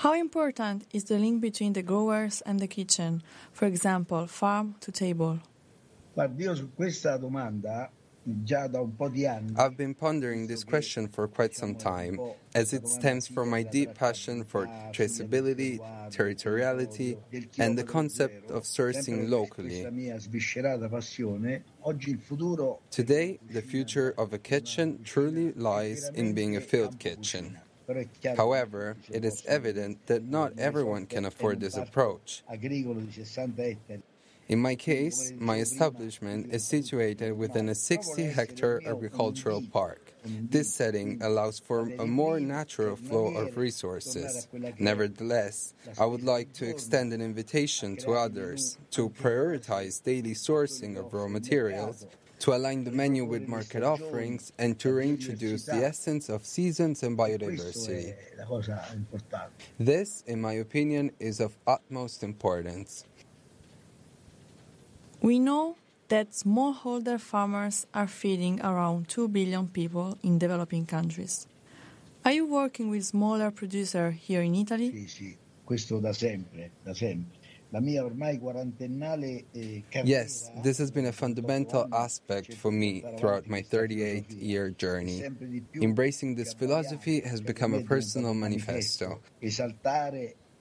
How 0.00 0.12
important 0.12 0.86
is 0.92 1.04
the 1.04 1.18
link 1.18 1.40
between 1.40 1.72
the 1.72 1.80
growers 1.80 2.42
and 2.42 2.60
the 2.60 2.66
kitchen, 2.66 3.22
for 3.50 3.64
example, 3.64 4.26
farm 4.26 4.74
to 4.80 4.92
table? 4.92 5.40
Guardi, 6.14 6.42
io 6.42 6.54
su 6.54 6.70
questa 6.74 7.16
domanda 7.16 7.90
già 8.44 8.66
da 8.66 8.80
un 8.80 8.94
po' 8.94 9.08
di 9.08 9.24
anni 9.24 9.54
I've 9.56 9.74
been 9.76 9.94
pondering 9.94 10.46
this 10.48 10.64
question 10.64 11.08
for 11.08 11.26
quite 11.28 11.54
some 11.54 11.76
time, 11.76 12.18
as 12.54 12.74
it 12.74 12.86
stems 12.88 13.26
from 13.26 13.48
my 13.48 13.62
deep 13.62 13.94
passion 13.94 14.44
for 14.44 14.66
traceability, 14.92 15.78
territoriality, 16.10 17.16
and 17.58 17.78
the 17.78 17.84
concept 17.84 18.50
of 18.50 18.64
sourcing 18.64 19.30
locally. 19.30 19.80
questa 19.80 19.90
mia 19.90 20.18
sviscerata 20.20 20.88
passione, 20.90 21.64
oggi 21.84 22.10
il 22.10 22.18
futuro 22.18 22.80
Today, 22.90 23.38
the 23.50 23.62
future 23.62 24.12
of 24.18 24.34
a 24.34 24.38
kitchen 24.38 25.02
truly 25.04 25.54
lies 25.54 26.10
in 26.14 26.34
being 26.34 26.54
a 26.54 26.60
field 26.60 26.98
kitchen. 26.98 27.58
However, 28.36 28.96
it 29.10 29.24
is 29.24 29.44
evident 29.46 30.06
that 30.06 30.24
not 30.24 30.58
everyone 30.58 31.06
can 31.06 31.24
afford 31.24 31.60
this 31.60 31.76
approach. 31.76 32.42
agricolo 32.48 33.00
di 33.00 33.12
60 33.12 33.62
ettari 33.62 34.02
In 34.48 34.60
my 34.60 34.76
case, 34.76 35.32
my 35.38 35.58
establishment 35.58 36.52
is 36.52 36.64
situated 36.64 37.36
within 37.36 37.68
a 37.68 37.74
60 37.74 38.22
hectare 38.30 38.80
agricultural 38.86 39.62
park. 39.72 40.12
This 40.24 40.72
setting 40.72 41.20
allows 41.20 41.58
for 41.58 41.90
a 41.98 42.06
more 42.06 42.38
natural 42.38 42.94
flow 42.94 43.34
of 43.34 43.56
resources. 43.56 44.46
Nevertheless, 44.78 45.74
I 45.98 46.06
would 46.06 46.22
like 46.22 46.52
to 46.54 46.68
extend 46.68 47.12
an 47.12 47.20
invitation 47.20 47.96
to 47.98 48.12
others 48.12 48.78
to 48.92 49.10
prioritize 49.10 50.02
daily 50.02 50.34
sourcing 50.34 50.96
of 50.96 51.12
raw 51.12 51.26
materials, 51.26 52.06
to 52.46 52.54
align 52.54 52.84
the 52.84 52.92
menu 52.92 53.24
with 53.24 53.48
market 53.48 53.82
offerings, 53.82 54.52
and 54.56 54.78
to 54.78 54.92
reintroduce 54.92 55.64
the 55.64 55.84
essence 55.84 56.28
of 56.28 56.46
seasons 56.46 57.02
and 57.02 57.18
biodiversity. 57.18 58.14
This, 59.80 60.22
in 60.28 60.40
my 60.40 60.52
opinion, 60.52 61.10
is 61.18 61.40
of 61.40 61.56
utmost 61.66 62.22
importance. 62.22 63.04
We 65.20 65.40
know 65.40 65.74
that 66.06 66.30
smallholder 66.30 67.18
farmers 67.18 67.88
are 67.92 68.06
feeding 68.06 68.60
around 68.60 69.08
2 69.08 69.26
billion 69.26 69.66
people 69.66 70.16
in 70.22 70.38
developing 70.38 70.86
countries. 70.86 71.48
Are 72.24 72.32
you 72.32 72.46
working 72.46 72.90
with 72.90 73.04
smaller 73.04 73.50
producers 73.50 74.14
here 74.22 74.42
in 74.42 74.54
Italy? 74.54 74.92
Sì, 74.92 75.08
sì, 75.08 75.36
questo 75.64 75.98
da 75.98 76.12
sempre, 76.12 76.70
da 76.84 76.94
sempre. 76.94 77.35
La 77.70 77.80
mia 77.80 78.04
ormai 78.04 78.38
quarantennale 78.38 79.46
eh, 79.52 79.82
Yes, 80.04 80.50
this 80.62 80.78
has 80.78 80.90
been 80.90 81.06
a 81.06 81.12
fundamental 81.12 81.86
aspect 81.92 82.54
for 82.54 82.70
me 82.70 83.04
throughout 83.18 83.48
my 83.48 83.62
38 83.62 84.30
year 84.30 84.70
journey. 84.70 85.24
Embracing 85.74 86.36
this 86.36 86.54
philosophy 86.54 87.20
has 87.20 87.40
become 87.40 87.74
a 87.74 87.82
personal 87.82 88.34
manifesto. 88.34 89.20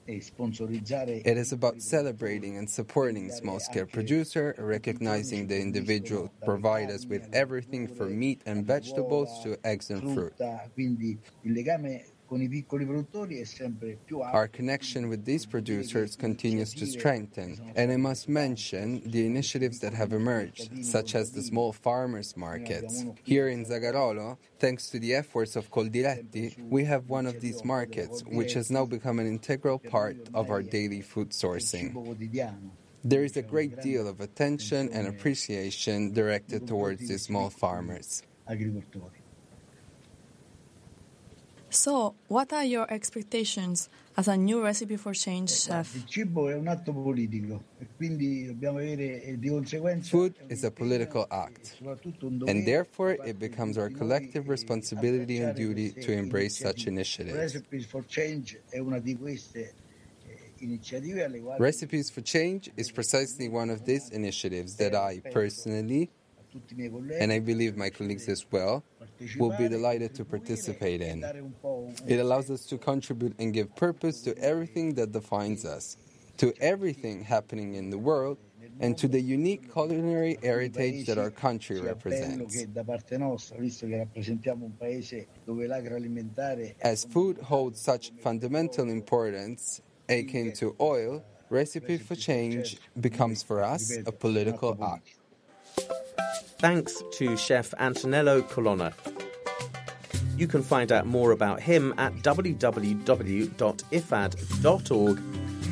It 0.07 1.37
is 1.37 1.51
about 1.51 1.81
celebrating 1.81 2.57
and 2.57 2.69
supporting 2.69 3.31
small 3.31 3.59
scale 3.59 3.87
producer, 3.87 4.53
recognizing 4.57 5.47
the 5.47 5.59
individual 5.59 6.31
provide 6.43 6.91
us 6.91 7.07
with 7.07 7.27
everything 7.33 7.87
from 7.87 8.17
meat 8.19 8.41
and 8.45 8.65
vegetables 8.65 9.29
to 9.43 9.57
eggs 9.65 9.89
and 9.89 10.13
fruit. 10.13 10.33
Frutta, 12.25 12.25
quindi 12.25 12.25
il 12.25 12.25
legame 12.25 12.27
con 12.27 12.41
i 12.41 12.47
piccoli 12.47 12.85
produttori 12.85 13.39
è 13.39 13.45
sempre 13.45 13.97
più 14.03 14.19
alto. 14.19 14.37
Our 14.37 14.49
connection 14.49 15.05
with 15.05 15.23
these 15.23 15.45
producers 15.45 16.15
continues 16.15 16.73
to 16.73 16.85
strengthen, 16.85 17.57
and 17.75 17.91
I 17.91 17.97
must 17.97 18.27
mention 18.27 19.01
the 19.05 19.25
initiatives 19.25 19.79
that 19.79 19.93
have 19.93 20.13
emerged, 20.13 20.83
such 20.83 21.15
as 21.15 21.31
the 21.31 21.41
small 21.41 21.71
farmers 21.71 22.35
markets. 22.35 23.05
Here 23.23 23.47
in 23.47 23.65
Zagarolo, 23.65 24.37
thanks 24.59 24.89
to 24.89 24.99
the 24.99 25.13
efforts 25.13 25.55
of 25.55 25.69
Coldiretti, 25.69 26.55
we 26.69 26.85
have 26.85 27.09
one 27.09 27.27
of 27.27 27.39
these 27.39 27.63
markets, 27.63 28.23
which 28.25 28.53
has 28.53 28.69
now 28.69 28.85
become 28.85 29.19
an 29.19 29.27
integral 29.27 29.79
part 29.79 30.17
of 30.33 30.49
our 30.49 30.61
daily 30.61 31.01
food 31.01 31.31
sourcing. 31.31 31.93
There 33.03 33.23
is 33.23 33.37
a 33.37 33.43
great 33.43 33.81
deal 33.81 34.07
of 34.07 34.19
attention 34.19 34.89
and 34.91 35.07
appreciation 35.07 36.11
directed 36.11 36.67
towards 36.67 37.07
these 37.07 37.23
small 37.23 37.51
farmers. 37.51 38.23
Agricoltori. 41.75 41.83
So, 41.85 42.15
what 42.27 42.51
are 42.53 42.63
your 42.63 42.85
expectations 42.89 43.89
as 44.15 44.27
a 44.27 44.35
new 44.35 44.63
recipe 44.63 44.97
for 44.97 45.13
change 45.13 45.51
chef? 45.51 45.93
Il 45.95 46.05
cibo 46.05 46.49
è 46.49 46.55
un 46.55 46.67
atto 46.67 46.93
politico 46.93 47.63
e 47.79 47.87
quindi 47.95 48.45
dobbiamo 48.45 48.77
avere 48.77 49.21
eh, 49.21 49.37
di 49.37 49.49
conseguenza 49.49 50.09
Food 50.09 50.35
is 50.47 50.63
a 50.63 50.71
political 50.71 51.25
act, 51.29 51.77
and 52.47 52.65
therefore 52.65 53.17
it 53.25 53.37
becomes 53.37 53.77
our 53.77 53.91
collective 53.91 54.49
responsibility 54.49 55.39
and 55.39 55.55
duty 55.55 55.91
to 55.91 56.11
embrace 56.11 56.57
such 56.57 56.87
initiatives. 56.87 57.35
Recipes 57.35 57.85
for 57.85 58.05
Change 58.07 58.61
è 58.69 58.79
una 58.79 58.99
di 58.99 59.15
queste 59.17 59.73
eh, 60.27 60.53
iniziative 60.59 61.23
alle 61.23 61.39
quali 61.39 61.61
Recipes 61.61 62.09
for 62.09 62.23
Change 62.23 62.71
is 62.75 62.91
precisely 62.91 63.47
one 63.47 63.71
of 63.71 63.83
these 63.83 64.09
initiatives 64.13 64.75
that 64.75 64.93
I 64.93 65.21
personally, 65.29 66.09
and 67.19 67.31
I 67.31 67.39
believe 67.39 67.77
my 67.77 67.89
colleagues 67.89 68.27
as 68.29 68.45
well, 68.51 68.83
will 69.37 69.55
be 69.57 69.67
delighted 69.67 70.13
to 70.15 70.25
participate 70.25 71.01
in. 71.01 71.23
It 72.07 72.19
allows 72.19 72.49
us 72.49 72.65
to 72.67 72.77
contribute 72.77 73.35
and 73.39 73.53
give 73.53 73.75
purpose 73.75 74.21
to 74.21 74.37
everything 74.37 74.93
that 74.95 75.11
defines 75.11 75.65
us, 75.65 75.97
to 76.37 76.53
everything 76.59 77.23
happening 77.23 77.75
in 77.75 77.89
the 77.89 77.97
world, 77.97 78.37
and 78.79 78.97
to 78.97 79.07
the 79.07 79.21
unique 79.21 79.71
culinary 79.71 80.37
heritage 80.41 81.05
that 81.05 81.17
our 81.17 81.29
country 81.29 81.79
represents. 81.79 82.65
As 86.81 87.05
food 87.05 87.37
holds 87.37 87.79
such 87.79 88.11
fundamental 88.21 88.89
importance, 88.89 89.81
akin 90.09 90.51
to 90.53 90.75
oil, 90.79 91.23
Recipe 91.49 91.97
for 91.97 92.15
Change 92.15 92.77
becomes 92.99 93.43
for 93.43 93.63
us 93.63 93.95
a 94.05 94.11
political 94.11 94.77
act. 94.83 95.15
Thanks 96.59 97.01
to 97.13 97.35
Chef 97.37 97.71
Antonello 97.79 98.41
Colonna. 98.49 98.93
You 100.37 100.47
can 100.47 100.63
find 100.63 100.91
out 100.91 101.05
more 101.05 101.31
about 101.31 101.61
him 101.61 101.93
at 101.97 102.13
www.ifad.org 102.15 102.59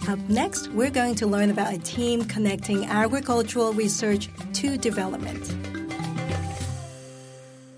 Up 0.07 0.19
next, 0.29 0.69
we're 0.71 0.89
going 0.89 1.15
to 1.15 1.27
learn 1.27 1.49
about 1.49 1.73
a 1.73 1.77
team 1.77 2.23
connecting 2.25 2.85
agricultural 2.85 3.73
research 3.73 4.29
to 4.53 4.77
development. 4.77 5.53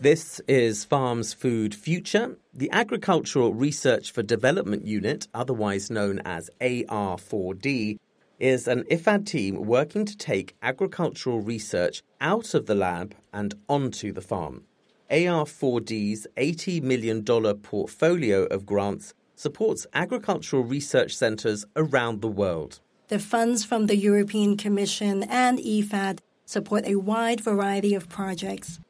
This 0.04 0.42
is 0.50 0.84
Farms 0.84 1.34
Food 1.34 1.74
Future. 1.74 2.38
The 2.54 2.70
Agricultural 2.74 3.54
Research 3.54 4.12
for 4.12 4.22
Development 4.22 4.86
Unit, 4.86 5.30
otherwise 5.34 5.90
known 5.90 6.20
as 6.26 6.50
AR4D, 6.60 7.98
is 8.38 8.68
an 8.68 8.84
IFAD 8.92 9.26
team 9.26 9.64
working 9.66 10.04
to 10.04 10.18
take 10.18 10.58
agricultural 10.62 11.40
research 11.40 12.04
out 12.20 12.54
of 12.54 12.66
the 12.66 12.76
lab 12.76 13.16
and 13.32 13.54
onto 13.70 14.12
the 14.12 14.20
farm. 14.20 14.66
AR4D's 15.10 16.28
$80 16.36 16.82
million 16.82 17.24
portfolio 17.24 18.44
of 18.48 18.66
grants 18.66 19.14
supports 19.38 19.88
agricultural 19.94 20.66
research 20.66 21.16
centres 21.16 21.64
around 21.78 22.20
the 22.20 22.28
world. 22.28 22.82
The 23.08 23.20
funds 23.20 23.64
from 23.64 23.86
the 23.86 23.96
European 23.96 24.58
Commission 24.58 25.24
and 25.30 25.60
IFAD 25.60 26.20
support 26.46 26.86
a 26.86 26.98
wide 26.98 27.40
variety 27.40 27.96
of 27.96 28.10
projects, 28.10 28.82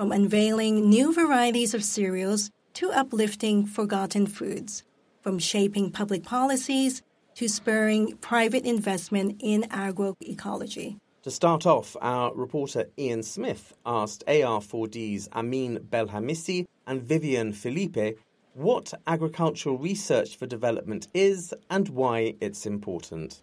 from 0.00 0.12
unveiling 0.12 0.88
new 0.88 1.12
varieties 1.12 1.74
of 1.74 1.84
cereals 1.84 2.50
to 2.72 2.90
uplifting 2.90 3.66
forgotten 3.66 4.26
foods, 4.26 4.82
from 5.20 5.38
shaping 5.38 5.90
public 5.90 6.22
policies 6.22 7.02
to 7.34 7.46
spurring 7.46 8.16
private 8.22 8.64
investment 8.64 9.38
in 9.40 9.60
agroecology. 9.64 10.96
To 11.24 11.30
start 11.30 11.66
off, 11.66 11.98
our 12.00 12.34
reporter 12.34 12.86
Ian 12.98 13.22
Smith 13.22 13.74
asked 13.84 14.24
AR4D's 14.26 15.28
Amin 15.34 15.80
Belhamisi 15.90 16.66
and 16.86 17.02
Vivian 17.02 17.52
Filippi 17.52 18.16
what 18.54 18.94
agricultural 19.06 19.76
research 19.76 20.34
for 20.34 20.46
development 20.46 21.08
is 21.12 21.52
and 21.68 21.90
why 21.90 22.36
it's 22.40 22.64
important. 22.64 23.42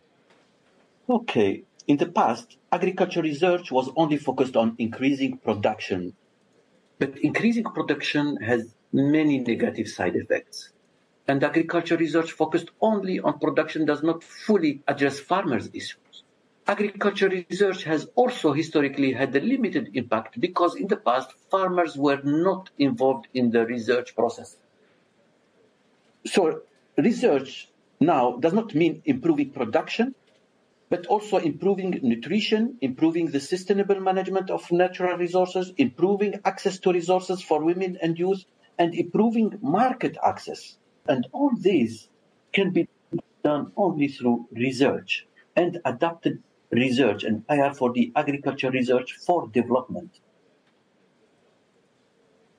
Okay, 1.08 1.66
in 1.88 1.98
the 1.98 2.08
past, 2.08 2.58
agriculture 2.72 3.22
research 3.22 3.72
was 3.72 3.92
only 3.96 4.18
focused 4.18 4.58
on 4.58 4.76
increasing 4.80 5.38
production. 5.38 6.14
But 7.00 7.18
increasing 7.20 7.64
production 7.64 8.38
has 8.38 8.74
many 8.92 9.40
negative 9.40 9.88
side 9.88 10.16
effects. 10.16 10.70
And 11.28 11.44
agriculture 11.44 11.98
research 11.98 12.32
focused 12.32 12.70
only 12.82 13.20
on 13.20 13.40
production 13.40 13.86
does 13.86 14.02
not 14.02 14.24
fully 14.24 14.82
address 14.88 15.20
farmers' 15.20 15.70
issues. 15.74 16.24
Agriculture 16.68 17.30
research 17.30 17.84
has 17.84 18.08
also 18.16 18.52
historically 18.52 19.14
had 19.14 19.36
a 19.36 19.40
limited 19.40 19.92
impact 19.94 20.40
because 20.40 20.76
in 20.76 20.88
the 20.88 20.98
past, 20.98 21.32
farmers 21.50 21.96
were 21.96 22.22
not 22.24 22.70
involved 22.78 23.28
in 23.34 23.52
the 23.52 23.66
research 23.66 24.16
process. 24.16 24.58
So 26.26 26.62
research 26.98 27.70
now 28.00 28.38
does 28.38 28.54
not 28.54 28.76
mean 28.76 29.02
improving 29.06 29.52
production, 29.52 30.14
but 30.90 31.06
also 31.08 31.38
improving 31.38 32.00
nutrition, 32.02 32.78
improving 32.82 33.32
the 33.32 33.40
sustainable 33.40 34.00
management 34.00 34.50
of 34.50 34.72
natural 34.72 35.18
resources, 35.18 35.74
improving 35.78 36.40
access 36.46 36.80
to 36.80 36.94
resources 36.94 37.42
for 37.42 37.64
women 37.64 37.98
and 38.02 38.18
youth, 38.18 38.46
and 38.80 38.96
improving 38.96 39.58
market 39.62 40.18
access. 40.24 40.78
And 41.08 41.28
all 41.32 41.52
these 41.60 42.10
can 42.54 42.72
be 42.72 42.88
done 43.44 43.72
only 43.76 44.08
through 44.08 44.48
research 44.52 45.28
and 45.56 45.80
adapted 45.86 46.42
research 46.72 47.24
and 47.24 47.44
IR 47.50 47.74
for 47.74 47.92
the 47.92 48.12
agriculture 48.16 48.72
research 48.72 49.14
for 49.26 49.48
development. 49.48 50.20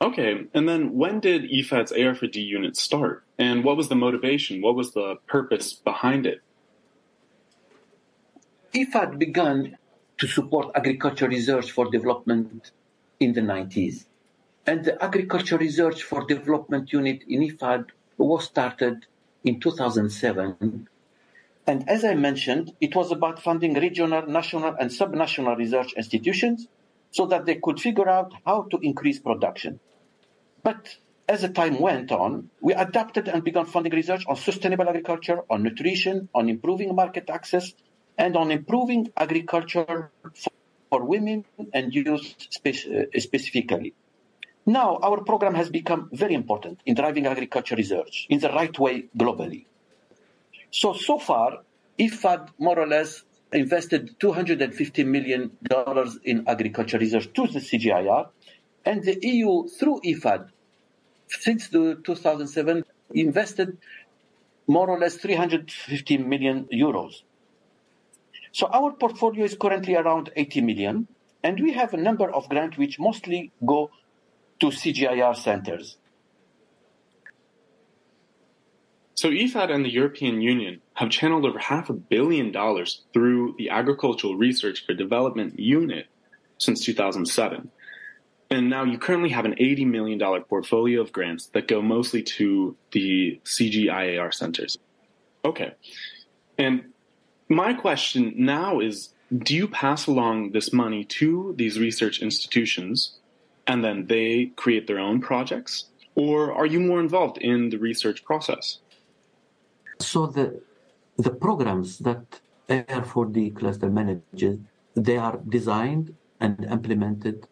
Okay, 0.01 0.47
and 0.55 0.69
then 0.69 0.95
when 0.95 1.19
did 1.21 1.51
IFAD's 1.51 1.93
AR4D 1.93 2.37
unit 2.37 2.77
start? 2.77 3.25
And 3.37 3.65
what 3.65 3.77
was 3.77 3.89
the 3.89 3.97
motivation? 3.97 4.63
What 4.63 4.77
was 4.77 4.93
the 4.93 5.17
purpose 5.27 5.73
behind 5.73 6.25
it? 6.25 6.41
IFAD 8.75 9.19
began 9.19 9.79
to 10.19 10.27
support 10.27 10.73
agriculture 10.75 11.29
research 11.29 11.71
for 11.71 11.91
development 11.91 12.71
in 13.19 13.33
the 13.33 13.41
90s. 13.41 14.05
And 14.67 14.85
the 14.85 15.03
Agriculture 15.03 15.57
Research 15.57 16.03
for 16.03 16.27
Development 16.27 16.93
Unit 16.93 17.23
in 17.27 17.41
IFAD 17.41 17.87
was 18.19 18.45
started 18.45 19.07
in 19.43 19.61
2007. 19.61 20.89
And 21.67 21.89
as 21.89 22.05
I 22.05 22.15
mentioned, 22.15 22.75
it 22.81 22.95
was 22.95 23.11
about 23.11 23.43
funding 23.43 23.75
regional, 23.75 24.27
national, 24.27 24.75
and 24.79 24.91
subnational 24.91 25.57
research 25.57 25.95
institutions 25.97 26.69
so 27.11 27.25
that 27.27 27.47
they 27.47 27.55
could 27.55 27.81
figure 27.81 28.09
out 28.09 28.33
how 28.45 28.63
to 28.71 28.79
increase 28.83 29.19
production. 29.19 29.81
But 30.63 30.97
as 31.27 31.41
the 31.43 31.49
time 31.49 31.79
went 31.79 32.13
on, 32.13 32.51
we 32.61 32.75
adapted 32.75 33.29
and 33.29 33.43
began 33.43 33.65
funding 33.65 33.93
research 33.93 34.25
on 34.27 34.37
sustainable 34.37 34.89
agriculture, 34.89 35.41
on 35.49 35.63
nutrition, 35.63 36.29
on 36.35 36.51
improving 36.51 36.95
market 36.95 37.31
access, 37.31 37.73
and 38.19 38.37
on 38.37 38.51
improving 38.51 39.11
agriculture 39.17 40.11
for 40.91 41.05
women 41.05 41.45
and 41.73 41.95
youth 41.95 42.35
uh, 42.67 42.73
specifically. 43.19 43.95
Now, 44.67 44.99
our 45.03 45.23
program 45.25 45.55
has 45.55 45.71
become 45.71 46.11
very 46.13 46.35
important 46.35 46.81
in 46.85 46.95
driving 46.95 47.27
agriculture 47.27 47.77
research 47.77 48.27
in 48.29 48.41
the 48.41 48.51
right 48.51 48.77
way 48.79 49.07
globally. 49.17 49.65
So, 50.71 50.93
so 50.93 51.19
far, 51.19 51.63
IFAD 51.99 52.49
more 52.59 52.79
or 52.79 52.87
less 52.87 53.25
invested 53.53 54.19
$250 54.21 55.07
million 55.07 55.51
in 56.25 56.45
agriculture 56.47 56.99
research 56.99 57.33
to 57.33 57.47
the 57.47 57.61
CGIAR, 57.61 58.29
and 58.85 59.03
the 59.03 59.19
EU, 59.23 59.69
through 59.69 60.01
IFAD, 60.05 60.49
since 61.29 61.69
the 61.69 61.99
2007, 62.05 62.85
invested 63.15 63.79
more 64.67 64.89
or 64.89 64.99
less 64.99 65.17
350 65.17 66.19
million 66.19 66.69
euros. 66.73 67.23
So 68.53 68.69
our 68.69 68.93
portfolio 68.93 69.45
is 69.45 69.57
currently 69.57 69.95
around 69.95 70.31
80 70.37 70.61
million, 70.63 71.09
and 71.43 71.61
we 71.61 71.73
have 71.73 71.95
a 71.95 71.97
number 71.97 72.31
of 72.31 72.49
grants 72.49 72.77
which 72.79 72.99
mostly 72.99 73.53
go 73.65 73.91
to 74.61 74.67
CGIAR 74.67 75.37
centers. 75.37 75.97
So 79.15 79.31
IFAD 79.31 79.73
and 79.75 79.85
the 79.85 79.91
European 79.91 80.41
Union 80.41 80.81
have 80.95 81.11
channeled 81.11 81.45
over 81.45 81.59
half 81.59 81.91
a 81.91 81.93
billion 81.93 82.53
dollars 82.53 83.03
through 83.13 83.57
the 83.59 83.71
Agricultural 83.71 84.37
Research 84.37 84.87
for 84.87 84.95
Development 84.95 85.59
Unit 85.59 86.07
since 86.59 86.85
2007. 86.85 87.71
And 88.51 88.71
now 88.71 88.85
you 88.85 88.97
currently 88.97 89.31
have 89.31 89.45
an 89.45 89.57
$80 89.57 89.87
million 89.87 90.21
portfolio 90.45 91.01
of 91.01 91.11
grants 91.11 91.47
that 91.49 91.67
go 91.67 91.83
mostly 91.83 92.23
to 92.39 92.77
the 92.93 93.41
CGIAR 93.45 94.33
centers. 94.33 94.79
Okay. 95.45 95.73
And 96.57 96.93
my 97.49 97.73
question 97.75 98.35
now 98.37 98.81
is 98.81 99.11
do 99.45 99.55
you 99.55 99.69
pass 99.69 100.07
along 100.07 100.53
this 100.53 100.73
money 100.73 101.05
to 101.05 101.55
these 101.57 101.79
research 101.79 102.21
institutions 102.21 103.19
and 103.67 103.85
then 103.85 104.07
they 104.07 104.53
create 104.57 104.87
their 104.87 104.99
own 104.99 105.21
projects? 105.21 105.87
Or 106.15 106.53
are 106.53 106.67
you 106.67 106.81
more 106.81 107.01
involved 107.01 107.39
in 107.39 107.69
the 107.69 107.79
research 107.79 108.25
process? 108.25 108.79
So 110.01 110.27
the 110.27 110.61
the 111.17 111.31
programs 111.31 111.99
that 111.99 112.41
AR4D 112.69 113.57
cluster 113.57 113.91
manages, 113.91 114.59
they 114.95 115.17
are 115.17 115.39
designed 115.49 116.15
and 116.41 116.65
implemented 116.65 117.49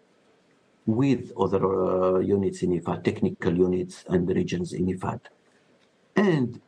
with 0.86 1.32
other 1.36 1.64
uh, 1.64 2.18
units 2.20 2.62
in 2.62 2.80
IFAD, 2.80 3.02
technical 3.02 3.56
units 3.56 4.04
and 4.08 4.28
regions 4.28 4.72
in 4.72 4.86
IFAD. 4.86 5.20
And 6.14 6.60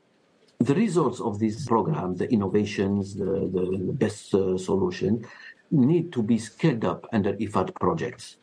the 0.61 0.75
results 0.75 1.21
of 1.21 1.39
this 1.39 1.65
program, 1.67 2.17
the 2.17 2.31
innovations, 2.33 3.15
the, 3.15 3.25
the, 3.25 3.85
the 3.87 3.93
best 3.93 4.35
uh, 4.35 4.59
solution, 4.59 5.25
need 5.71 6.13
to 6.13 6.23
be 6.23 6.39
scaled 6.39 6.85
up 6.85 7.07
under 7.13 7.35
IFAD 7.35 7.75
projects. 7.79 8.37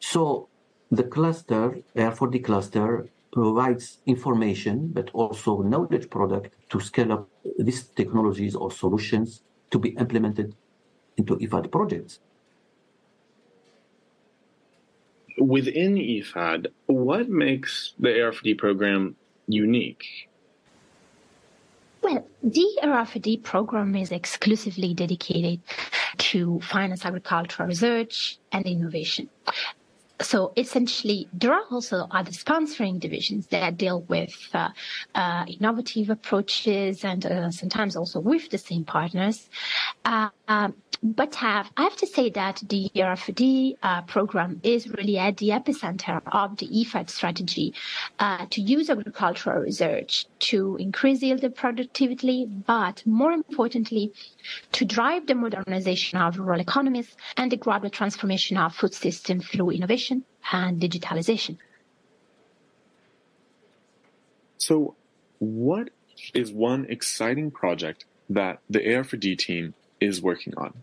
So 0.00 0.48
the 0.90 1.04
cluster, 1.04 1.78
AR4D 1.94 2.44
cluster, 2.44 3.08
provides 3.32 3.98
information, 4.06 4.88
but 4.88 5.10
also 5.12 5.62
knowledge 5.62 6.10
product 6.10 6.54
to 6.70 6.80
scale 6.80 7.12
up 7.12 7.28
these 7.58 7.84
technologies 7.84 8.56
or 8.56 8.72
solutions 8.72 9.42
to 9.70 9.78
be 9.78 9.90
implemented 9.90 10.56
into 11.16 11.36
IFAD 11.36 11.70
projects. 11.70 12.18
Within 15.38 15.94
IFAD, 15.94 16.66
what 16.86 17.28
makes 17.28 17.94
the 18.00 18.08
AR4D 18.08 18.58
program 18.58 19.14
unique? 19.46 20.28
Well, 22.08 22.26
the 22.42 22.66
AR4D 22.82 23.42
program 23.42 23.94
is 23.94 24.12
exclusively 24.12 24.94
dedicated 24.94 25.60
to 26.16 26.58
finance 26.60 27.04
agricultural 27.04 27.68
research 27.68 28.38
and 28.50 28.64
innovation 28.64 29.28
so 30.20 30.52
essentially, 30.56 31.28
there 31.32 31.52
are 31.52 31.64
also 31.70 32.08
other 32.10 32.32
sponsoring 32.32 32.98
divisions 32.98 33.46
that 33.48 33.76
deal 33.76 34.02
with 34.02 34.36
uh, 34.52 34.70
uh, 35.14 35.44
innovative 35.46 36.10
approaches 36.10 37.04
and 37.04 37.24
uh, 37.24 37.50
sometimes 37.50 37.94
also 37.94 38.18
with 38.18 38.50
the 38.50 38.58
same 38.58 38.84
partners. 38.84 39.48
Uh, 40.04 40.30
um, 40.48 40.74
but 41.02 41.34
have, 41.36 41.70
I 41.76 41.84
have 41.84 41.96
to 41.96 42.06
say 42.06 42.30
that 42.30 42.62
the 42.68 42.90
AR4D 42.94 43.76
uh, 43.82 44.02
program 44.02 44.60
is 44.62 44.88
really 44.88 45.18
at 45.18 45.36
the 45.36 45.50
epicenter 45.50 46.20
of 46.26 46.56
the 46.56 46.66
IFAD 46.66 47.10
strategy 47.10 47.74
uh, 48.18 48.46
to 48.50 48.60
use 48.60 48.90
agricultural 48.90 49.62
research 49.62 50.26
to 50.40 50.76
increase 50.76 51.22
yield 51.22 51.44
productivity, 51.54 52.46
but 52.46 53.06
more 53.06 53.32
importantly, 53.32 54.12
to 54.72 54.84
drive 54.84 55.26
the 55.26 55.34
modernization 55.34 56.18
of 56.18 56.38
rural 56.38 56.60
economies 56.60 57.14
and 57.36 57.52
the 57.52 57.56
gradual 57.56 57.90
transformation 57.90 58.56
of 58.56 58.74
food 58.74 58.94
systems 58.94 59.46
through 59.46 59.70
innovation 59.70 60.24
and 60.52 60.80
digitalization. 60.80 61.58
So, 64.56 64.96
what 65.38 65.90
is 66.34 66.52
one 66.52 66.86
exciting 66.88 67.52
project 67.52 68.04
that 68.28 68.58
the 68.68 68.80
AR4D 68.80 69.38
team 69.38 69.74
is 70.00 70.20
working 70.20 70.54
on? 70.56 70.82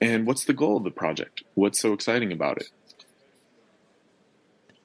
And 0.00 0.26
what's 0.26 0.44
the 0.44 0.52
goal 0.52 0.76
of 0.76 0.84
the 0.84 0.90
project? 0.90 1.42
What's 1.54 1.80
so 1.80 1.92
exciting 1.92 2.32
about 2.32 2.58
it? 2.58 2.68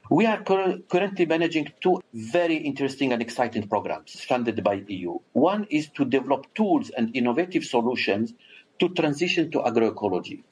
We 0.10 0.26
are 0.26 0.44
cur- 0.44 0.80
currently 0.90 1.26
managing 1.26 1.72
two 1.82 2.02
very 2.14 2.58
interesting 2.58 3.14
and 3.14 3.22
exciting 3.22 3.68
programs 3.68 4.20
funded 4.26 4.62
by 4.64 4.84
EU. 4.88 5.20
One 5.34 5.68
is 5.70 5.90
to 5.96 6.06
develop 6.06 6.54
tools 6.54 6.90
and 6.90 7.16
innovative 7.16 7.64
solutions 7.64 8.34
to 8.80 8.90
transition 8.90 9.52
to 9.52 9.60
agroecology 9.60 10.44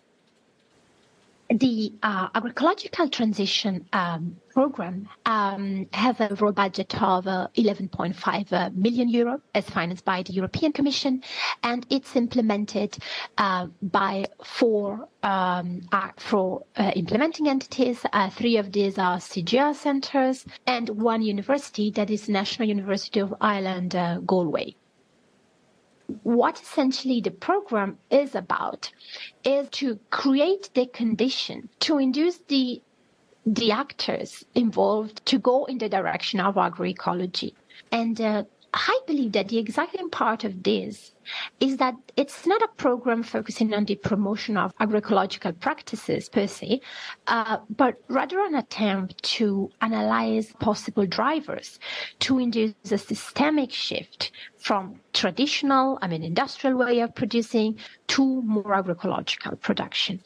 the 1.50 1.92
uh, 2.04 2.30
agroecological 2.30 3.12
transition 3.12 3.88
um, 3.92 4.38
program 4.54 5.10
um, 5.26 5.88
has 5.94 6.20
a 6.20 6.32
overall 6.32 6.52
budget 6.52 6.94
of 7.02 7.26
uh, 7.26 7.48
11.5 7.58 8.54
uh, 8.54 8.70
million 8.76 9.10
euro 9.10 9.42
as 9.56 9.68
financed 9.68 10.06
by 10.06 10.22
the 10.22 10.32
European 10.34 10.72
Commission, 10.72 11.24
and 11.64 11.88
it's 11.90 12.16
implemented 12.16 12.98
uh, 13.40 13.68
by 13.82 14.26
four 14.44 15.08
um, 15.24 15.82
four 16.18 16.64
uh, 16.78 16.92
implementing 16.96 17.50
entities. 17.50 18.06
Uh, 18.14 18.30
three 18.30 18.58
of 18.58 18.72
these 18.72 18.98
are 18.98 19.18
CGIAR 19.18 19.74
centers, 19.76 20.46
and 20.68 20.90
one 20.90 21.22
university 21.24 21.90
that 21.92 22.12
is 22.12 22.30
National 22.30 22.68
University 22.68 23.20
of 23.20 23.34
Ireland, 23.42 23.92
Galway 24.26 24.76
what 26.24 26.62
essentially 26.62 27.22
the 27.22 27.32
program 27.32 27.98
is 28.10 28.36
about 28.36 28.92
is 29.44 29.70
to 29.70 30.00
create 30.10 30.70
the 30.74 30.86
condition 30.88 31.70
to 31.80 31.98
induce 31.98 32.38
the 32.48 32.82
the 33.46 33.72
actors 33.72 34.46
involved 34.54 35.26
to 35.26 35.40
go 35.40 35.66
in 35.66 35.78
the 35.78 35.90
direction 35.90 36.40
of 36.40 36.56
agroecology. 36.56 37.54
And 37.92 38.20
uh, 38.22 38.44
I 38.74 39.00
believe 39.08 39.32
that 39.32 39.48
the 39.48 39.58
exciting 39.58 40.10
part 40.10 40.44
of 40.44 40.64
this 40.64 41.14
is 41.60 41.78
that 41.78 41.96
it's 42.18 42.46
not 42.46 42.62
a 42.62 42.68
program 42.78 43.24
focusing 43.24 43.74
on 43.74 43.86
the 43.86 43.96
promotion 43.96 44.58
of 44.58 44.76
agroecological 44.78 45.60
practices 45.60 46.30
per 46.30 46.48
se, 46.48 46.82
uh, 47.28 47.58
but 47.70 47.96
rather 48.08 48.40
an 48.42 48.56
attempt 48.56 49.22
to 49.24 49.72
analyze 49.82 50.54
possible 50.60 51.06
drivers 51.06 51.80
to 52.20 52.40
induce 52.40 52.74
a 52.92 52.98
systemic 52.98 53.72
shift 53.72 54.32
from 54.58 55.00
traditional, 55.14 55.98
I 56.02 56.08
mean, 56.08 56.24
industrial 56.24 56.78
way 56.78 57.00
of 57.00 57.16
producing 57.16 57.78
to 58.08 58.42
more 58.44 58.64
agroecological 58.64 59.60
production. 59.60 60.22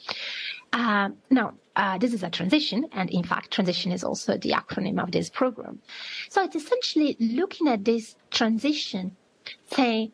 Uh, 0.73 1.09
now, 1.29 1.53
uh, 1.75 1.97
this 1.97 2.13
is 2.13 2.23
a 2.23 2.29
transition, 2.29 2.87
and 2.91 3.09
in 3.09 3.23
fact, 3.23 3.51
transition 3.51 3.91
is 3.91 4.03
also 4.03 4.37
the 4.37 4.51
acronym 4.51 5.01
of 5.01 5.11
this 5.11 5.29
program. 5.29 5.79
So 6.29 6.43
it's 6.43 6.55
essentially 6.55 7.17
looking 7.19 7.67
at 7.67 7.83
this 7.83 8.15
transition, 8.29 9.15
saying, 9.71 10.11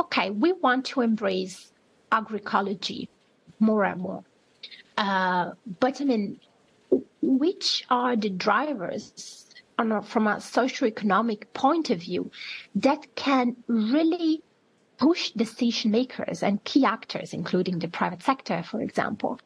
okay, 0.00 0.30
we 0.30 0.52
want 0.52 0.86
to 0.86 1.02
embrace 1.02 1.72
agroecology 2.10 3.08
more 3.58 3.84
and 3.84 4.00
more. 4.00 4.24
Uh, 4.96 5.52
but 5.80 6.00
I 6.00 6.04
mean, 6.04 6.40
which 7.20 7.84
are 7.90 8.16
the 8.16 8.30
drivers 8.30 9.46
a, 9.78 10.02
from 10.02 10.26
a 10.26 10.36
socioeconomic 10.36 11.44
point 11.52 11.90
of 11.90 12.00
view 12.00 12.30
that 12.74 13.14
can 13.14 13.56
really 13.66 14.42
push 14.98 15.30
decision 15.32 15.90
makers 15.90 16.42
and 16.42 16.64
key 16.64 16.84
actors, 16.84 17.34
including 17.34 17.78
the 17.78 17.88
private 17.88 18.22
sector, 18.22 18.62
for 18.62 18.80
example, 18.80 19.38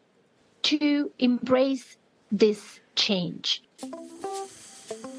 to 0.63 1.11
embrace 1.19 1.97
this 2.31 2.81
change. 2.97 3.63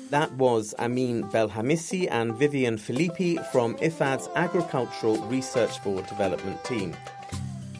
That 0.09 0.31
was 0.33 0.75
Amin 0.77 1.23
Belhamisi 1.23 2.09
and 2.11 2.35
Vivian 2.35 2.77
Filippi 2.77 3.43
from 3.51 3.75
IFAD's 3.77 4.29
Agricultural 4.35 5.17
Research 5.27 5.79
for 5.79 6.01
Development 6.01 6.61
team. 6.65 6.95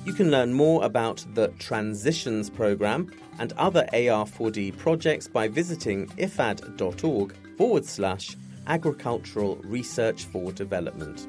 You 0.05 0.13
can 0.13 0.31
learn 0.31 0.53
more 0.53 0.83
about 0.83 1.25
the 1.33 1.49
Transitions 1.59 2.49
programme 2.49 3.11
and 3.37 3.53
other 3.53 3.85
AR4D 3.93 4.77
projects 4.77 5.27
by 5.27 5.47
visiting 5.47 6.07
ifad.org 6.17 7.35
forward 7.57 7.85
slash 7.85 8.37
agricultural 8.67 9.57
research 9.63 10.25
for 10.25 10.51
development. 10.53 11.27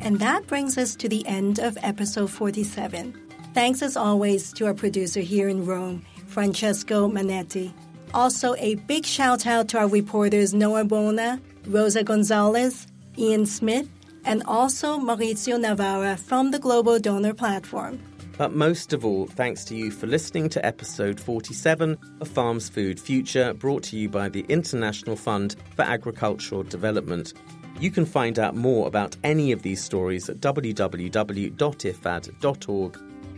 And 0.00 0.20
that 0.20 0.46
brings 0.46 0.78
us 0.78 0.94
to 0.96 1.08
the 1.08 1.26
end 1.26 1.58
of 1.58 1.76
episode 1.82 2.30
47. 2.30 3.25
Thanks 3.56 3.80
as 3.80 3.96
always 3.96 4.52
to 4.52 4.66
our 4.66 4.74
producer 4.74 5.20
here 5.20 5.48
in 5.48 5.64
Rome, 5.64 6.04
Francesco 6.26 7.08
Manetti. 7.08 7.72
Also, 8.12 8.54
a 8.56 8.74
big 8.74 9.06
shout 9.06 9.46
out 9.46 9.70
to 9.70 9.78
our 9.78 9.88
reporters 9.88 10.52
Noah 10.52 10.84
Bona, 10.84 11.40
Rosa 11.66 12.04
Gonzalez, 12.04 12.86
Ian 13.16 13.46
Smith, 13.46 13.88
and 14.26 14.42
also 14.44 14.98
Maurizio 14.98 15.58
Navarra 15.58 16.18
from 16.18 16.50
the 16.50 16.58
Global 16.58 16.98
Donor 16.98 17.32
Platform. 17.32 17.98
But 18.36 18.52
most 18.52 18.92
of 18.92 19.06
all, 19.06 19.26
thanks 19.26 19.64
to 19.64 19.74
you 19.74 19.90
for 19.90 20.06
listening 20.06 20.50
to 20.50 20.62
episode 20.66 21.18
47 21.18 21.96
of 22.20 22.28
Farms 22.28 22.68
Food 22.68 23.00
Future, 23.00 23.54
brought 23.54 23.84
to 23.84 23.96
you 23.96 24.10
by 24.10 24.28
the 24.28 24.44
International 24.50 25.16
Fund 25.16 25.56
for 25.74 25.80
Agricultural 25.80 26.62
Development. 26.64 27.32
You 27.80 27.90
can 27.90 28.04
find 28.04 28.38
out 28.38 28.54
more 28.54 28.86
about 28.86 29.16
any 29.24 29.50
of 29.50 29.62
these 29.62 29.82
stories 29.82 30.28
at 30.28 30.40
www.ifad.org 30.40 31.06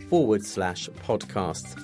forward 0.09 0.45
slash 0.45 0.89
podcasts. 1.05 1.77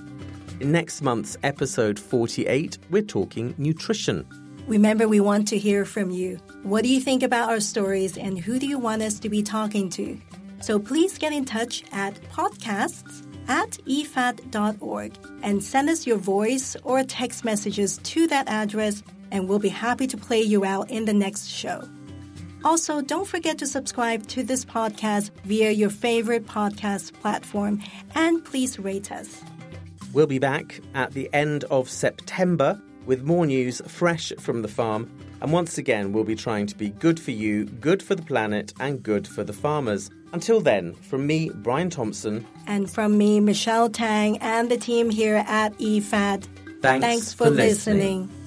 In 0.60 0.72
next 0.72 1.02
month's 1.02 1.38
episode 1.44 2.00
48, 2.00 2.78
we're 2.90 3.02
talking 3.02 3.54
nutrition. 3.58 4.26
Remember, 4.68 5.08
we 5.08 5.20
want 5.20 5.48
to 5.50 5.58
hear 5.58 5.86
from 5.86 6.10
you. 6.10 6.38
What 6.64 6.84
do 6.84 6.90
you 6.90 7.00
think 7.00 7.22
about 7.22 7.50
our 7.50 7.60
stories 7.60 8.18
and 8.18 8.40
who 8.40 8.58
do 8.58 8.66
you 8.66 8.80
want 8.80 9.04
us 9.04 9.20
to 9.20 9.30
be 9.30 9.44
talking 9.44 9.90
to? 9.92 10.20
So 10.62 10.80
please 10.80 11.18
get 11.18 11.34
in 11.34 11.46
touch 11.46 11.84
at 11.92 12.16
podcasts 12.32 13.26
at 13.48 13.72
ifad.org 13.86 15.14
and 15.44 15.64
send 15.64 15.90
us 15.90 16.08
your 16.08 16.18
voice 16.18 16.76
or 16.84 17.04
text 17.04 17.46
messages 17.46 18.00
to 18.00 18.26
that 18.28 18.48
address, 18.48 19.04
and 19.32 19.48
we'll 19.48 19.60
be 19.60 19.70
happy 19.70 20.08
to 20.08 20.18
play 20.18 20.42
you 20.42 20.66
out 20.66 20.90
in 20.90 21.06
the 21.06 21.14
next 21.14 21.48
show. 21.48 21.88
Also, 22.66 23.00
don't 23.00 23.28
forget 23.28 23.60
to 23.60 23.68
subscribe 23.68 24.26
to 24.28 24.42
this 24.42 24.66
podcast 24.66 25.30
via 25.44 25.70
your 25.70 25.92
favorite 25.92 26.48
podcast 26.48 27.14
platform 27.22 27.80
and 28.16 28.44
please 28.44 28.80
rate 28.80 29.12
us. 29.12 29.44
We'll 30.14 30.26
be 30.26 30.40
back 30.40 30.80
at 30.96 31.12
the 31.12 31.30
end 31.32 31.64
of 31.66 31.88
September 31.90 32.82
with 33.06 33.22
more 33.22 33.46
news 33.46 33.84
fresh 33.86 34.34
from 34.40 34.64
the 34.64 34.68
farm. 34.68 35.12
And 35.42 35.52
once 35.52 35.78
again, 35.78 36.12
we'll 36.12 36.24
be 36.24 36.36
trying 36.36 36.66
to 36.66 36.76
be 36.76 36.90
good 36.90 37.20
for 37.20 37.32
you, 37.32 37.66
good 37.66 38.02
for 38.02 38.16
the 38.16 38.24
planet, 38.24 38.74
and 38.80 39.04
good 39.04 39.28
for 39.28 39.44
the 39.44 39.54
farmers. 39.54 40.10
Until 40.34 40.60
then, 40.60 40.96
from 40.96 41.28
me, 41.28 41.52
Brian 41.54 41.92
Thompson. 41.92 42.48
And 42.66 42.90
from 42.90 43.16
me, 43.16 43.40
Michelle 43.42 43.90
Tang, 43.90 44.38
and 44.40 44.72
the 44.72 44.78
team 44.78 45.12
here 45.12 45.44
at 45.48 45.78
IFAD. 45.78 46.48
Thanks, 46.82 47.06
Thanks 47.06 47.34
for, 47.34 47.46
for 47.46 47.50
listening. 47.52 48.22
listening. 48.28 48.45